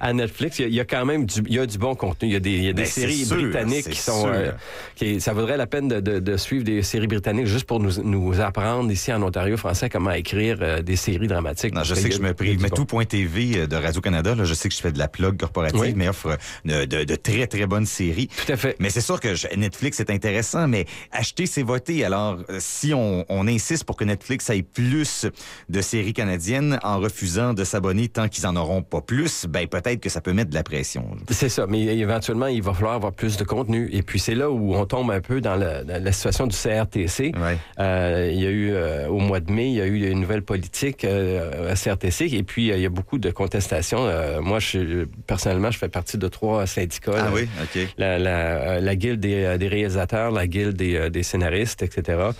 à 0.00 0.12
Netflix. 0.12 0.58
Il 0.58 0.62
y, 0.62 0.64
a, 0.64 0.68
il 0.68 0.74
y 0.74 0.80
a 0.80 0.84
quand 0.84 1.04
même 1.04 1.26
du, 1.26 1.40
il 1.46 1.54
y 1.54 1.58
a 1.58 1.66
du 1.66 1.78
bon 1.78 1.94
contenu. 1.94 2.28
Il 2.28 2.32
y 2.32 2.36
a 2.36 2.40
des, 2.40 2.50
il 2.50 2.64
y 2.64 2.68
a 2.68 2.72
des 2.72 2.82
Ben, 2.82 2.88
séries 2.88 3.24
sûr, 3.24 3.36
britanniques 3.36 3.88
qui 3.90 3.98
sont... 3.98 4.28
euh, 4.28 4.52
qui, 4.96 5.20
ça 5.20 5.32
vaudrait 5.32 5.56
la 5.56 5.66
peine 5.66 5.88
de, 5.88 6.00
de- 6.00 6.18
de 6.18 6.36
suivre 6.36 6.64
des 6.64 6.82
séries 6.82 7.06
britanniques 7.06 7.46
juste 7.46 7.66
pour 7.66 7.80
nous, 7.80 8.02
nous 8.02 8.40
apprendre 8.40 8.90
ici 8.90 9.12
en 9.12 9.22
Ontario 9.22 9.56
français 9.56 9.88
comment 9.88 10.10
écrire 10.12 10.58
euh, 10.60 10.82
des 10.82 10.96
séries 10.96 11.26
dramatiques. 11.28 11.74
Non, 11.74 11.84
je 11.84 11.94
sais 11.94 12.08
que 12.08 12.14
je 12.14 12.20
me 12.22 12.34
prie. 12.34 12.56
Mais 12.60 12.68
bon. 12.68 12.84
tout.tv 12.84 13.58
euh, 13.58 13.66
de 13.66 13.76
Radio-Canada, 13.76 14.34
je 14.42 14.54
sais 14.54 14.68
que 14.68 14.74
je 14.74 14.80
fais 14.80 14.92
de 14.92 14.98
la 14.98 15.08
plug 15.08 15.36
corporative, 15.38 15.80
Oui. 15.80 15.92
mais 15.96 16.08
offre 16.08 16.36
euh, 16.68 16.86
de, 16.86 17.04
de 17.04 17.14
très, 17.14 17.46
très 17.46 17.66
bonnes 17.66 17.86
séries. 17.86 18.28
Tout 18.46 18.52
à 18.52 18.56
fait. 18.56 18.76
Mais 18.78 18.90
c'est 18.90 19.00
sûr 19.00 19.20
que 19.20 19.34
je- 19.34 19.46
Netflix 19.56 20.00
est 20.00 20.10
intéressant, 20.10 20.66
mais 20.68 20.86
acheter, 21.12 21.46
c'est 21.46 21.62
voter. 21.62 22.04
Alors, 22.04 22.38
euh, 22.50 22.56
si 22.60 22.92
on, 22.94 23.24
on 23.28 23.46
insiste 23.46 23.84
pour 23.84 23.96
que 23.96 24.04
Netflix 24.04 24.50
plus 24.62 25.26
de 25.68 25.80
séries 25.80 26.12
canadiennes 26.12 26.78
en 26.82 26.98
refusant 26.98 27.54
de 27.54 27.64
s'abonner 27.64 28.08
tant 28.08 28.28
qu'ils 28.28 28.46
en 28.46 28.56
auront 28.56 28.82
pas 28.82 29.00
plus, 29.00 29.46
ben 29.48 29.66
peut-être 29.66 30.00
que 30.00 30.08
ça 30.08 30.20
peut 30.20 30.32
mettre 30.32 30.50
de 30.50 30.54
la 30.54 30.62
pression. 30.62 31.06
C'est 31.30 31.48
ça, 31.48 31.66
mais 31.68 31.82
éventuellement, 31.98 32.46
il 32.46 32.62
va 32.62 32.72
falloir 32.72 32.94
avoir 32.94 33.12
plus 33.12 33.36
de 33.36 33.44
contenu. 33.44 33.88
Et 33.92 34.02
puis, 34.02 34.18
c'est 34.18 34.34
là 34.34 34.50
où 34.50 34.74
on 34.74 34.86
tombe 34.86 35.10
un 35.10 35.20
peu 35.20 35.40
dans, 35.40 35.56
la 35.56 36.12
situation 36.12 36.46
du 36.46 36.56
CRTC. 36.56 37.32
Ouais. 37.36 37.58
Euh, 37.78 38.30
il 38.32 38.40
y 38.40 38.46
a 38.46 38.50
eu, 38.50 38.72
euh, 38.72 39.08
au 39.08 39.18
mois 39.18 39.40
de 39.40 39.50
mai, 39.50 39.68
il 39.68 39.74
y 39.74 39.80
a 39.80 39.86
eu 39.86 40.10
une 40.10 40.20
nouvelle 40.20 40.42
politique 40.42 41.04
euh, 41.04 41.72
à 41.72 41.74
CRTC. 41.74 42.32
Et 42.32 42.42
puis, 42.42 42.68
il 42.68 42.80
y 42.80 42.86
a 42.86 42.90
beaucoup 42.90 43.18
de 43.18 43.30
contestations. 43.30 44.08
Moi, 44.40 44.58
je, 44.58 45.04
personnellement, 45.26 45.70
je 45.70 45.78
fais 45.78 45.88
partie 45.88 46.18
de 46.18 46.28
trois 46.28 46.66
syndicats. 46.66 47.12
Ah 47.16 47.24
là. 47.24 47.30
oui, 47.34 47.48
OK. 47.62 47.88
La, 47.98 48.18
la, 48.18 48.80
la 48.80 48.96
guilde 48.96 49.20
des, 49.20 49.56
des 49.58 49.68
réalisateurs, 49.68 50.30
la 50.30 50.46
guilde 50.46 50.76
des, 50.76 51.10
des 51.10 51.22
scénaristes, 51.22 51.82
etc., 51.82 52.30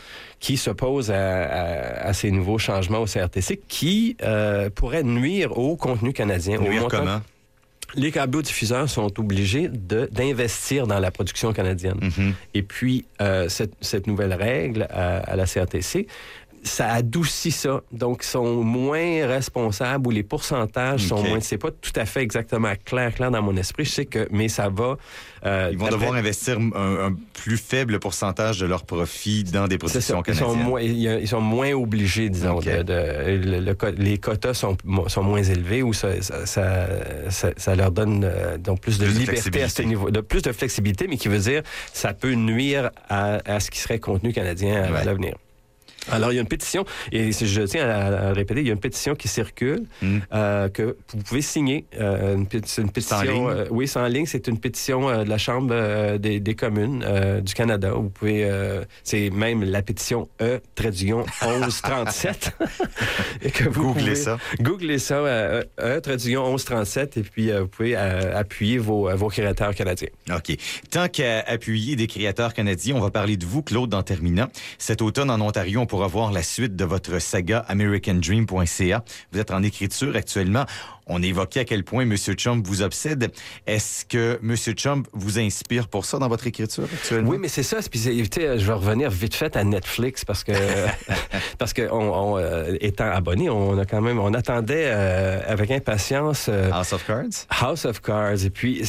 qui 0.42 0.56
s'opposent 0.56 1.12
à, 1.12 1.44
à- 1.44 2.08
à 2.08 2.12
ces 2.12 2.30
nouveaux 2.32 2.58
changements 2.58 2.98
au 2.98 3.06
CRTC 3.06 3.60
qui 3.68 4.16
euh, 4.22 4.68
pourraient 4.74 5.04
nuire 5.04 5.56
au 5.56 5.76
contenu 5.76 6.12
canadien. 6.12 6.58
au 6.58 6.62
Nuire 6.64 6.82
montant- 6.82 6.98
comment? 6.98 7.20
les 7.94 8.10
câblodiffuseurs 8.10 8.88
sont 8.88 9.20
obligés 9.20 9.68
d'investir 9.68 10.86
dans 10.86 10.98
la 10.98 11.10
production 11.10 11.52
canadienne. 11.52 11.98
Mhm. 12.00 12.34
Et 12.54 12.62
puis, 12.62 13.04
euh, 13.20 13.50
cette, 13.50 13.74
cette 13.82 14.06
nouvelle 14.06 14.32
règle 14.32 14.86
à, 14.90 15.18
à 15.18 15.36
la 15.36 15.44
CRTC 15.44 16.06
ça 16.62 16.90
adoucit 16.92 17.50
ça. 17.50 17.82
Donc, 17.92 18.22
ils 18.22 18.28
sont 18.28 18.62
moins 18.62 19.26
responsables 19.26 20.06
ou 20.06 20.10
les 20.10 20.22
pourcentages 20.22 21.06
sont 21.08 21.22
moins. 21.22 21.40
C'est 21.40 21.58
pas 21.58 21.70
tout 21.70 21.92
à 21.96 22.04
fait 22.06 22.22
exactement 22.22 22.72
clair, 22.84 23.12
clair 23.14 23.30
dans 23.30 23.42
mon 23.42 23.56
esprit. 23.56 23.84
Je 23.84 23.90
sais 23.90 24.04
que, 24.06 24.28
mais 24.30 24.48
ça 24.48 24.68
va. 24.68 24.96
euh, 25.44 25.68
Ils 25.72 25.78
vont 25.78 25.88
devoir 25.88 26.14
investir 26.14 26.58
un, 26.58 27.06
un 27.08 27.16
plus 27.34 27.56
faible 27.56 27.98
pourcentage 27.98 28.60
de 28.60 28.66
leur 28.66 28.84
profit 28.84 29.42
dans 29.44 29.66
des 29.66 29.76
productions 29.78 30.22
Ils 30.26 30.34
sont, 30.34 30.44
canadiennes. 30.44 30.66
moins, 30.68 30.80
ils 30.80 31.28
sont 31.28 31.40
moins 31.40 31.72
obligés, 31.72 32.28
disons. 32.28 32.60
De- 32.60 32.82
de- 32.82 33.36
le- 33.44 33.60
le 33.60 33.74
co- 33.74 33.90
les 33.96 34.18
quotas 34.18 34.54
sont, 34.54 34.76
sont 35.08 35.22
moins 35.24 35.42
élevés 35.42 35.82
ou 35.82 35.92
ça, 35.92 36.08
ça, 36.44 36.86
ça, 37.56 37.74
leur 37.74 37.90
donne 37.90 38.22
euh, 38.24 38.56
donc 38.58 38.80
plus 38.80 38.98
de 38.98 39.04
Plus 39.06 39.14
de 39.14 39.18
liberté 39.18 39.62
à 39.62 39.68
ce 39.68 39.82
niveau, 39.82 40.10
de 40.10 40.20
plus 40.20 40.42
de 40.42 40.52
flexibilité, 40.52 41.06
mais 41.08 41.16
qui 41.16 41.28
veut 41.28 41.38
dire 41.38 41.62
ça 41.92 42.12
peut 42.14 42.32
nuire 42.34 42.90
à, 43.08 43.40
à 43.52 43.58
ce 43.60 43.70
qui 43.70 43.78
serait 43.80 43.98
contenu 43.98 44.32
canadien 44.32 44.84
à, 44.84 44.92
Ouais. 44.92 45.04
l'avenir. 45.04 45.34
Alors, 46.10 46.32
il 46.32 46.36
y 46.36 46.38
a 46.38 46.42
une 46.42 46.48
pétition, 46.48 46.84
et 47.12 47.30
je 47.32 47.62
tiens 47.62 47.88
à, 47.88 48.28
à 48.28 48.32
répéter, 48.32 48.60
il 48.60 48.66
y 48.66 48.70
a 48.70 48.72
une 48.72 48.80
pétition 48.80 49.14
qui 49.14 49.28
circule 49.28 49.84
Mm. 50.02 50.18
euh, 50.34 50.68
que 50.68 50.96
vous 51.14 51.22
pouvez 51.22 51.42
signer. 51.42 51.84
Euh, 52.00 52.34
une, 52.34 52.46
péti- 52.46 52.80
une 52.80 52.90
pétition. 52.90 53.16
en 53.16 53.22
ligne? 53.22 53.46
euh, 53.48 53.64
oui, 53.70 53.86
c'est 53.86 53.98
en 54.00 54.06
ligne. 54.06 54.26
C'est 54.26 54.48
une 54.48 54.58
pétition 54.58 55.08
euh, 55.08 55.24
de 55.24 55.28
la 55.28 55.38
Chambre 55.38 56.16
des, 56.18 56.40
des 56.40 56.54
communes 56.54 57.04
du 57.42 57.54
Canada. 57.54 57.90
Vous 57.92 58.10
pouvez. 58.10 58.48
c'est 59.04 59.30
même 59.30 59.62
la 59.64 59.82
pétition 59.82 60.28
E, 60.40 60.60
trait 60.74 60.90
d'union 60.90 61.24
1137. 61.42 62.52
Et 63.42 63.50
que 63.50 63.64
vous 63.68 63.82
Googlez 63.88 64.00
pouvez- 64.02 64.14
ça. 64.16 64.38
Googlez 64.60 64.98
ça, 64.98 65.14
E, 65.24 66.00
trait 66.02 66.16
d'union 66.16 66.42
1137, 66.48 67.16
et 67.16 67.22
puis 67.22 67.50
vous 67.52 67.68
pouvez 67.68 67.94
appuyer 67.96 68.78
vos, 68.78 69.14
vos 69.16 69.28
créateurs 69.28 69.74
canadiens. 69.74 70.08
OK. 70.34 70.56
Tant 70.90 71.08
qu'à 71.08 71.40
appuyer 71.46 71.96
des 71.96 72.06
créateurs 72.06 72.54
canadiens, 72.54 72.96
on 72.96 73.00
va 73.00 73.10
parler 73.10 73.36
de 73.36 73.44
vous, 73.46 73.62
Claude, 73.62 73.92
en 73.94 74.02
terminant. 74.02 74.48
Cet 74.78 75.02
automne, 75.02 75.30
en 75.30 75.40
Ontario, 75.40 75.80
on 75.80 75.86
pourra 75.92 76.06
voir 76.06 76.32
la 76.32 76.42
suite 76.42 76.74
de 76.74 76.86
votre 76.86 77.18
saga 77.18 77.66
americandream.ca. 77.68 79.04
Vous 79.30 79.38
êtes 79.38 79.50
en 79.50 79.62
écriture 79.62 80.16
actuellement. 80.16 80.64
On 81.14 81.22
évoquait 81.22 81.60
à 81.60 81.64
quel 81.64 81.84
point 81.84 82.02
M. 82.02 82.16
Trump 82.36 82.66
vous 82.66 82.80
obsède. 82.80 83.30
Est-ce 83.66 84.06
que 84.06 84.40
M. 84.42 84.56
Trump 84.74 85.06
vous 85.12 85.38
inspire 85.38 85.88
pour 85.88 86.06
ça 86.06 86.18
dans 86.18 86.28
votre 86.28 86.46
écriture 86.46 86.84
actuellement? 86.84 87.30
Oui, 87.30 87.36
mais 87.38 87.48
c'est 87.48 87.62
ça. 87.62 87.78
Puis, 87.90 88.00
je 88.02 88.66
vais 88.66 88.72
revenir 88.72 89.10
vite 89.10 89.34
fait 89.34 89.54
à 89.54 89.62
Netflix 89.62 90.24
parce 90.24 90.42
que, 90.42 90.52
parce 91.58 91.74
que 91.74 91.82
on, 91.90 92.34
on, 92.34 92.38
euh, 92.38 92.76
étant 92.80 93.10
abonné, 93.10 93.50
on 93.50 93.78
a 93.78 93.84
quand 93.84 94.00
même, 94.00 94.18
on 94.18 94.32
attendait 94.32 94.86
euh, 94.86 95.40
avec 95.46 95.70
impatience 95.70 96.46
euh, 96.48 96.70
House 96.72 96.94
of 96.94 97.06
Cards? 97.06 97.46
House 97.50 97.84
of 97.84 98.00
Cards. 98.00 98.44
Et 98.44 98.50
puis, 98.50 98.82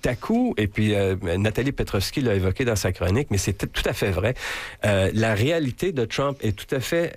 Taku, 0.00 0.54
et 0.56 0.68
puis 0.68 0.94
Nathalie 1.36 1.72
Petrovski 1.72 2.22
l'a 2.22 2.34
évoqué 2.34 2.64
dans 2.64 2.76
sa 2.76 2.92
chronique, 2.92 3.28
mais 3.30 3.38
c'est 3.38 3.52
tout 3.70 3.86
à 3.86 3.92
fait 3.92 4.10
vrai. 4.10 4.34
La 4.82 5.34
réalité 5.34 5.92
de 5.92 6.06
Trump 6.06 6.38
est 6.40 6.56
tout 6.56 6.74
à 6.74 6.80
fait 6.80 7.14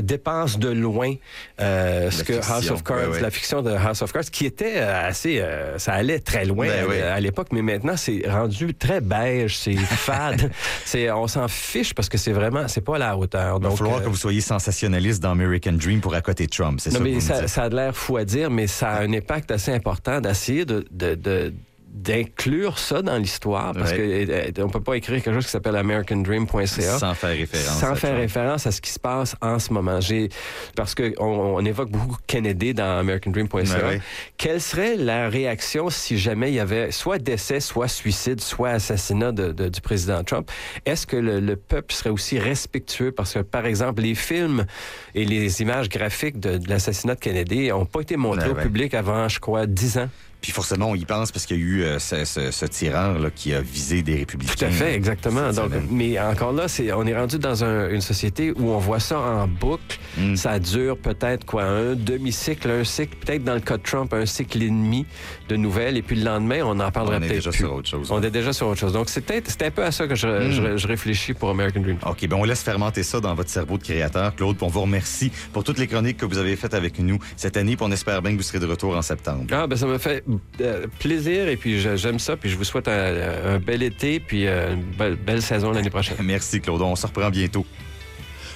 dépasse 0.00 0.58
de 0.58 0.68
loin 0.68 1.14
ce 1.58 2.22
que 2.22 2.34
fiction, 2.34 2.54
House 2.54 2.70
of 2.70 2.84
Cards, 2.84 2.96
ouais, 2.98 3.06
ouais. 3.16 3.20
la 3.20 3.30
fiction 3.30 3.62
de 3.62 3.70
House 3.70 3.95
of 4.02 4.12
Cards, 4.12 4.30
qui 4.30 4.46
était 4.46 4.74
euh, 4.76 5.08
assez, 5.08 5.40
euh, 5.40 5.78
ça 5.78 5.92
allait 5.92 6.20
très 6.20 6.44
loin 6.44 6.66
Ben 6.66 6.84
à, 6.84 6.88
oui. 6.88 7.00
à 7.00 7.20
l'époque, 7.20 7.48
mais 7.52 7.62
maintenant 7.62 7.96
c'est 7.96 8.22
rendu 8.28 8.74
très 8.74 9.00
beige, 9.00 9.56
c'est 9.58 9.74
fade, 9.76 10.50
c'est, 10.84 11.10
on 11.10 11.26
s'en 11.26 11.48
fiche 11.48 11.94
parce 11.94 12.08
que 12.08 12.18
c'est 12.18 12.32
vraiment, 12.32 12.68
c'est 12.68 12.80
pas 12.80 12.96
à 12.96 12.98
la 12.98 13.16
hauteur. 13.16 13.58
Il 13.60 13.64
va 13.68 13.70
falloir 13.76 13.98
euh, 13.98 14.00
que 14.04 14.08
vous 14.08 14.16
soyez 14.16 14.40
sensationnaliste 14.40 15.22
dans 15.22 15.30
American 15.32 15.72
Dream 15.72 16.00
pour 16.00 16.14
accoter 16.14 16.46
Trump, 16.46 16.80
c'est 16.80 16.90
ça 16.90 16.98
que 16.98 17.04
vous 17.04 17.10
me 17.14 17.20
ça, 17.20 17.40
dites? 17.40 17.48
ça 17.48 17.62
a 17.64 17.68
l'air 17.68 17.96
fou 17.96 18.16
à 18.16 18.24
dire, 18.24 18.50
mais 18.50 18.66
ça 18.66 18.90
a 18.90 19.02
un 19.02 19.12
impact 19.12 19.50
assez 19.50 19.72
important 19.72 20.20
d'essayer 20.20 20.64
de, 20.64 20.86
de- 20.90 21.14
de- 21.14 21.52
d'inclure 21.96 22.78
ça 22.78 23.00
dans 23.02 23.16
l'histoire 23.16 23.72
parce 23.72 23.92
Ouais. 23.92 24.52
qu'on 24.54 24.66
ne 24.66 24.70
peut 24.70 24.82
pas 24.82 24.96
écrire 24.96 25.22
quelque 25.22 25.34
chose 25.34 25.46
qui 25.46 25.50
s'appelle 25.50 25.76
americandream.ca 25.76 26.98
Sans 26.98 27.14
faire 27.14 27.30
référence. 27.36 27.78
sans 27.80 27.92
à 27.92 27.94
faire 27.94 28.16
référence 28.16 28.66
à 28.66 28.72
ce 28.72 28.80
qui 28.80 28.90
se 28.90 28.98
passe 28.98 29.34
en 29.40 29.58
ce 29.58 29.72
moment. 29.72 30.00
J'ai 30.00 30.28
parce 30.74 30.94
que 30.94 31.14
on, 31.18 31.24
on 31.56 31.64
évoque 31.64 31.90
beaucoup 31.90 32.18
Kennedy 32.26 32.74
dans 32.74 32.98
americandream.ca. 32.98 33.86
Ouais. 33.88 34.00
Quelle 34.36 34.60
serait 34.60 34.96
la 34.96 35.28
réaction 35.28 35.88
si 35.88 36.18
jamais 36.18 36.50
il 36.50 36.54
y 36.54 36.60
avait 36.60 36.90
soit 36.90 37.18
décès, 37.18 37.60
soit 37.60 37.88
suicide, 37.88 38.40
soit 38.40 38.70
assassinat 38.70 39.32
de- 39.32 39.52
de- 39.52 39.68
du 39.68 39.80
président 39.80 40.22
Trump? 40.22 40.50
Est-ce 40.84 41.06
que 41.06 41.16
le, 41.16 41.40
le 41.40 41.56
peuple 41.56 41.94
serait 41.94 42.10
aussi 42.10 42.38
respectueux? 42.38 43.10
Parce 43.12 43.32
que 43.34 43.38
par 43.40 43.64
exemple 43.64 44.02
les 44.02 44.14
films 44.14 44.66
et 45.14 45.24
les 45.24 45.62
images 45.62 45.88
graphiques 45.88 46.38
de, 46.40 46.58
de 46.58 46.68
l'assassinat 46.68 47.14
de 47.14 47.20
Kennedy 47.20 47.68
n'ont 47.68 47.86
pas 47.86 48.00
été 48.02 48.16
montrés 48.16 48.46
Ouais, 48.50 48.52
au 48.52 48.62
public 48.62 48.92
avant, 48.94 49.28
je 49.28 49.40
crois, 49.40 49.66
dix 49.66 49.96
ans. 49.98 50.08
Puis 50.40 50.52
forcément, 50.52 50.90
on 50.90 50.94
y 50.94 51.04
pense 51.04 51.32
parce 51.32 51.44
qu'il 51.46 51.56
y 51.56 51.60
a 51.60 51.62
eu 51.62 51.82
euh, 51.82 51.98
ce, 51.98 52.24
ce, 52.24 52.50
ce 52.52 52.66
tireur 52.66 53.18
là, 53.18 53.30
qui 53.34 53.52
a 53.52 53.60
visé 53.60 54.02
des 54.02 54.16
républicains. 54.16 54.54
Tout 54.56 54.64
à 54.66 54.70
fait, 54.70 54.94
exactement. 54.94 55.50
Donc, 55.52 55.72
mais 55.90 56.18
encore 56.20 56.52
là, 56.52 56.68
c'est, 56.68 56.92
on 56.92 57.04
est 57.06 57.16
rendu 57.16 57.38
dans 57.38 57.64
un- 57.64 57.88
une 57.90 58.00
société 58.00 58.52
où 58.52 58.70
on 58.70 58.78
voit 58.78 59.00
ça 59.00 59.18
en 59.18 59.48
boucle. 59.48 59.98
Mm. 60.18 60.36
Ça 60.36 60.58
dure 60.58 60.96
peut-être 60.98 61.44
quoi, 61.44 61.64
un 61.64 61.94
demi-cycle, 61.94 62.70
un 62.70 62.84
cycle, 62.84 63.16
peut-être 63.16 63.42
dans 63.44 63.54
le 63.54 63.60
cas 63.60 63.76
de 63.76 63.82
Trump, 63.82 64.12
un 64.14 64.24
cycle 64.26 64.62
et 64.62 64.68
demi 64.68 65.04
de 65.48 65.56
nouvelles. 65.56 65.96
Et 65.96 66.02
puis 66.02 66.16
le 66.16 66.24
lendemain, 66.24 66.60
on 66.64 66.78
en 66.80 66.90
parlera 66.92 67.16
On 67.16 67.22
est 67.22 67.26
peut-être 67.26 67.34
déjà 67.36 67.50
plus. 67.50 67.58
sur 67.58 67.74
autre 67.74 67.88
chose. 67.88 68.08
On 68.12 68.22
est 68.22 68.30
déjà 68.30 68.52
sur 68.52 68.68
autre 68.68 68.78
chose. 68.80 68.92
Donc, 68.92 69.08
c'est, 69.08 69.22
peut-être- 69.22 69.50
c'est 69.50 69.62
un 69.64 69.70
peu 69.70 69.82
à 69.84 69.90
ça 69.90 70.06
que 70.06 70.14
je, 70.14 70.26
Mm. 70.28 70.50
je- 70.52 70.76
je 70.76 70.86
réfléchis 70.86 71.34
pour 71.34 71.50
American 71.50 71.80
Dream. 71.80 71.98
OK, 72.06 72.26
ben 72.28 72.36
on 72.36 72.44
laisse 72.44 72.62
fermenter 72.62 73.02
ça 73.02 73.18
dans 73.20 73.34
votre 73.34 73.50
cerveau 73.50 73.78
de 73.78 73.82
créateur, 73.82 74.34
Claude. 74.36 74.56
puis 74.56 74.64
On 74.66 74.70
vous 74.70 74.82
remercie 74.82 75.32
pour 75.52 75.64
toutes 75.64 75.78
les 75.78 75.86
chroniques 75.86 76.18
que 76.18 76.26
vous 76.26 76.38
avez 76.38 76.54
faites 76.56 76.74
avec 76.74 76.98
nous 76.98 77.18
cette 77.36 77.56
année. 77.56 77.76
Puis 77.76 77.84
on 77.86 77.90
espère 77.92 78.22
bien 78.22 78.32
que 78.32 78.36
vous 78.36 78.42
serez 78.42 78.58
de 78.60 78.66
retour 78.66 78.96
en 78.96 79.02
septembre. 79.02 79.44
Ah, 79.50 79.66
ben 79.66 79.76
ça 79.76 79.86
me 79.86 79.98
fait 79.98 80.22
euh, 80.60 80.86
plaisir 80.98 81.48
et 81.48 81.56
puis 81.56 81.80
j'aime 81.80 82.18
ça. 82.18 82.36
Puis 82.36 82.50
je 82.50 82.56
vous 82.56 82.64
souhaite 82.64 82.88
un, 82.88 83.54
un 83.54 83.58
bel 83.58 83.82
été 83.82 84.20
puis 84.20 84.46
euh, 84.46 84.74
une 84.74 84.82
belle, 84.82 85.16
belle 85.16 85.42
saison 85.42 85.70
l'année 85.70 85.90
prochaine. 85.90 86.16
Merci, 86.22 86.60
Claude. 86.60 86.82
On 86.82 86.96
se 86.96 87.06
reprend 87.06 87.30
bientôt. 87.30 87.64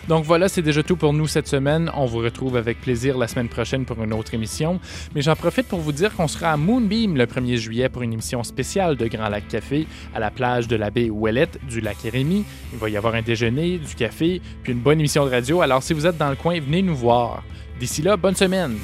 Donc 0.08 0.24
voilà, 0.24 0.48
c'est 0.48 0.62
déjà 0.62 0.82
tout 0.82 0.96
pour 0.96 1.12
nous 1.12 1.28
cette 1.28 1.46
semaine. 1.46 1.90
On 1.94 2.06
vous 2.06 2.18
retrouve 2.18 2.56
avec 2.56 2.80
plaisir 2.80 3.16
la 3.18 3.28
semaine 3.28 3.48
prochaine 3.48 3.84
pour 3.84 4.02
une 4.02 4.12
autre 4.12 4.34
émission. 4.34 4.80
Mais 5.14 5.22
j'en 5.22 5.36
profite 5.36 5.68
pour 5.68 5.78
vous 5.78 5.92
dire 5.92 6.14
qu'on 6.16 6.26
sera 6.26 6.52
à 6.52 6.56
Moonbeam 6.56 7.16
le 7.16 7.26
1er 7.26 7.56
juillet 7.56 7.88
pour 7.88 8.02
une 8.02 8.14
émission 8.14 8.42
spéciale 8.42 8.96
de 8.96 9.06
Grand 9.06 9.28
Lac 9.28 9.46
Café 9.46 9.86
à 10.14 10.18
la 10.18 10.30
plage 10.30 10.66
de 10.66 10.76
la 10.76 10.90
baie 10.90 11.10
Ouellette 11.10 11.60
du 11.68 11.80
lac 11.80 11.98
Rémy. 12.02 12.44
Il 12.72 12.78
va 12.78 12.88
y 12.88 12.96
avoir 12.96 13.14
un 13.14 13.22
déjeuner, 13.22 13.78
du 13.78 13.94
café, 13.94 14.40
puis 14.62 14.72
une 14.72 14.80
bonne 14.80 14.98
émission 14.98 15.24
de 15.24 15.30
radio. 15.30 15.60
Alors 15.60 15.82
si 15.82 15.92
vous 15.92 16.06
êtes 16.06 16.16
dans 16.16 16.30
le 16.30 16.36
coin, 16.36 16.58
venez 16.58 16.82
nous 16.82 16.96
voir. 16.96 17.44
D'ici 17.78 18.02
là, 18.02 18.16
bonne 18.16 18.36
semaine. 18.36 18.78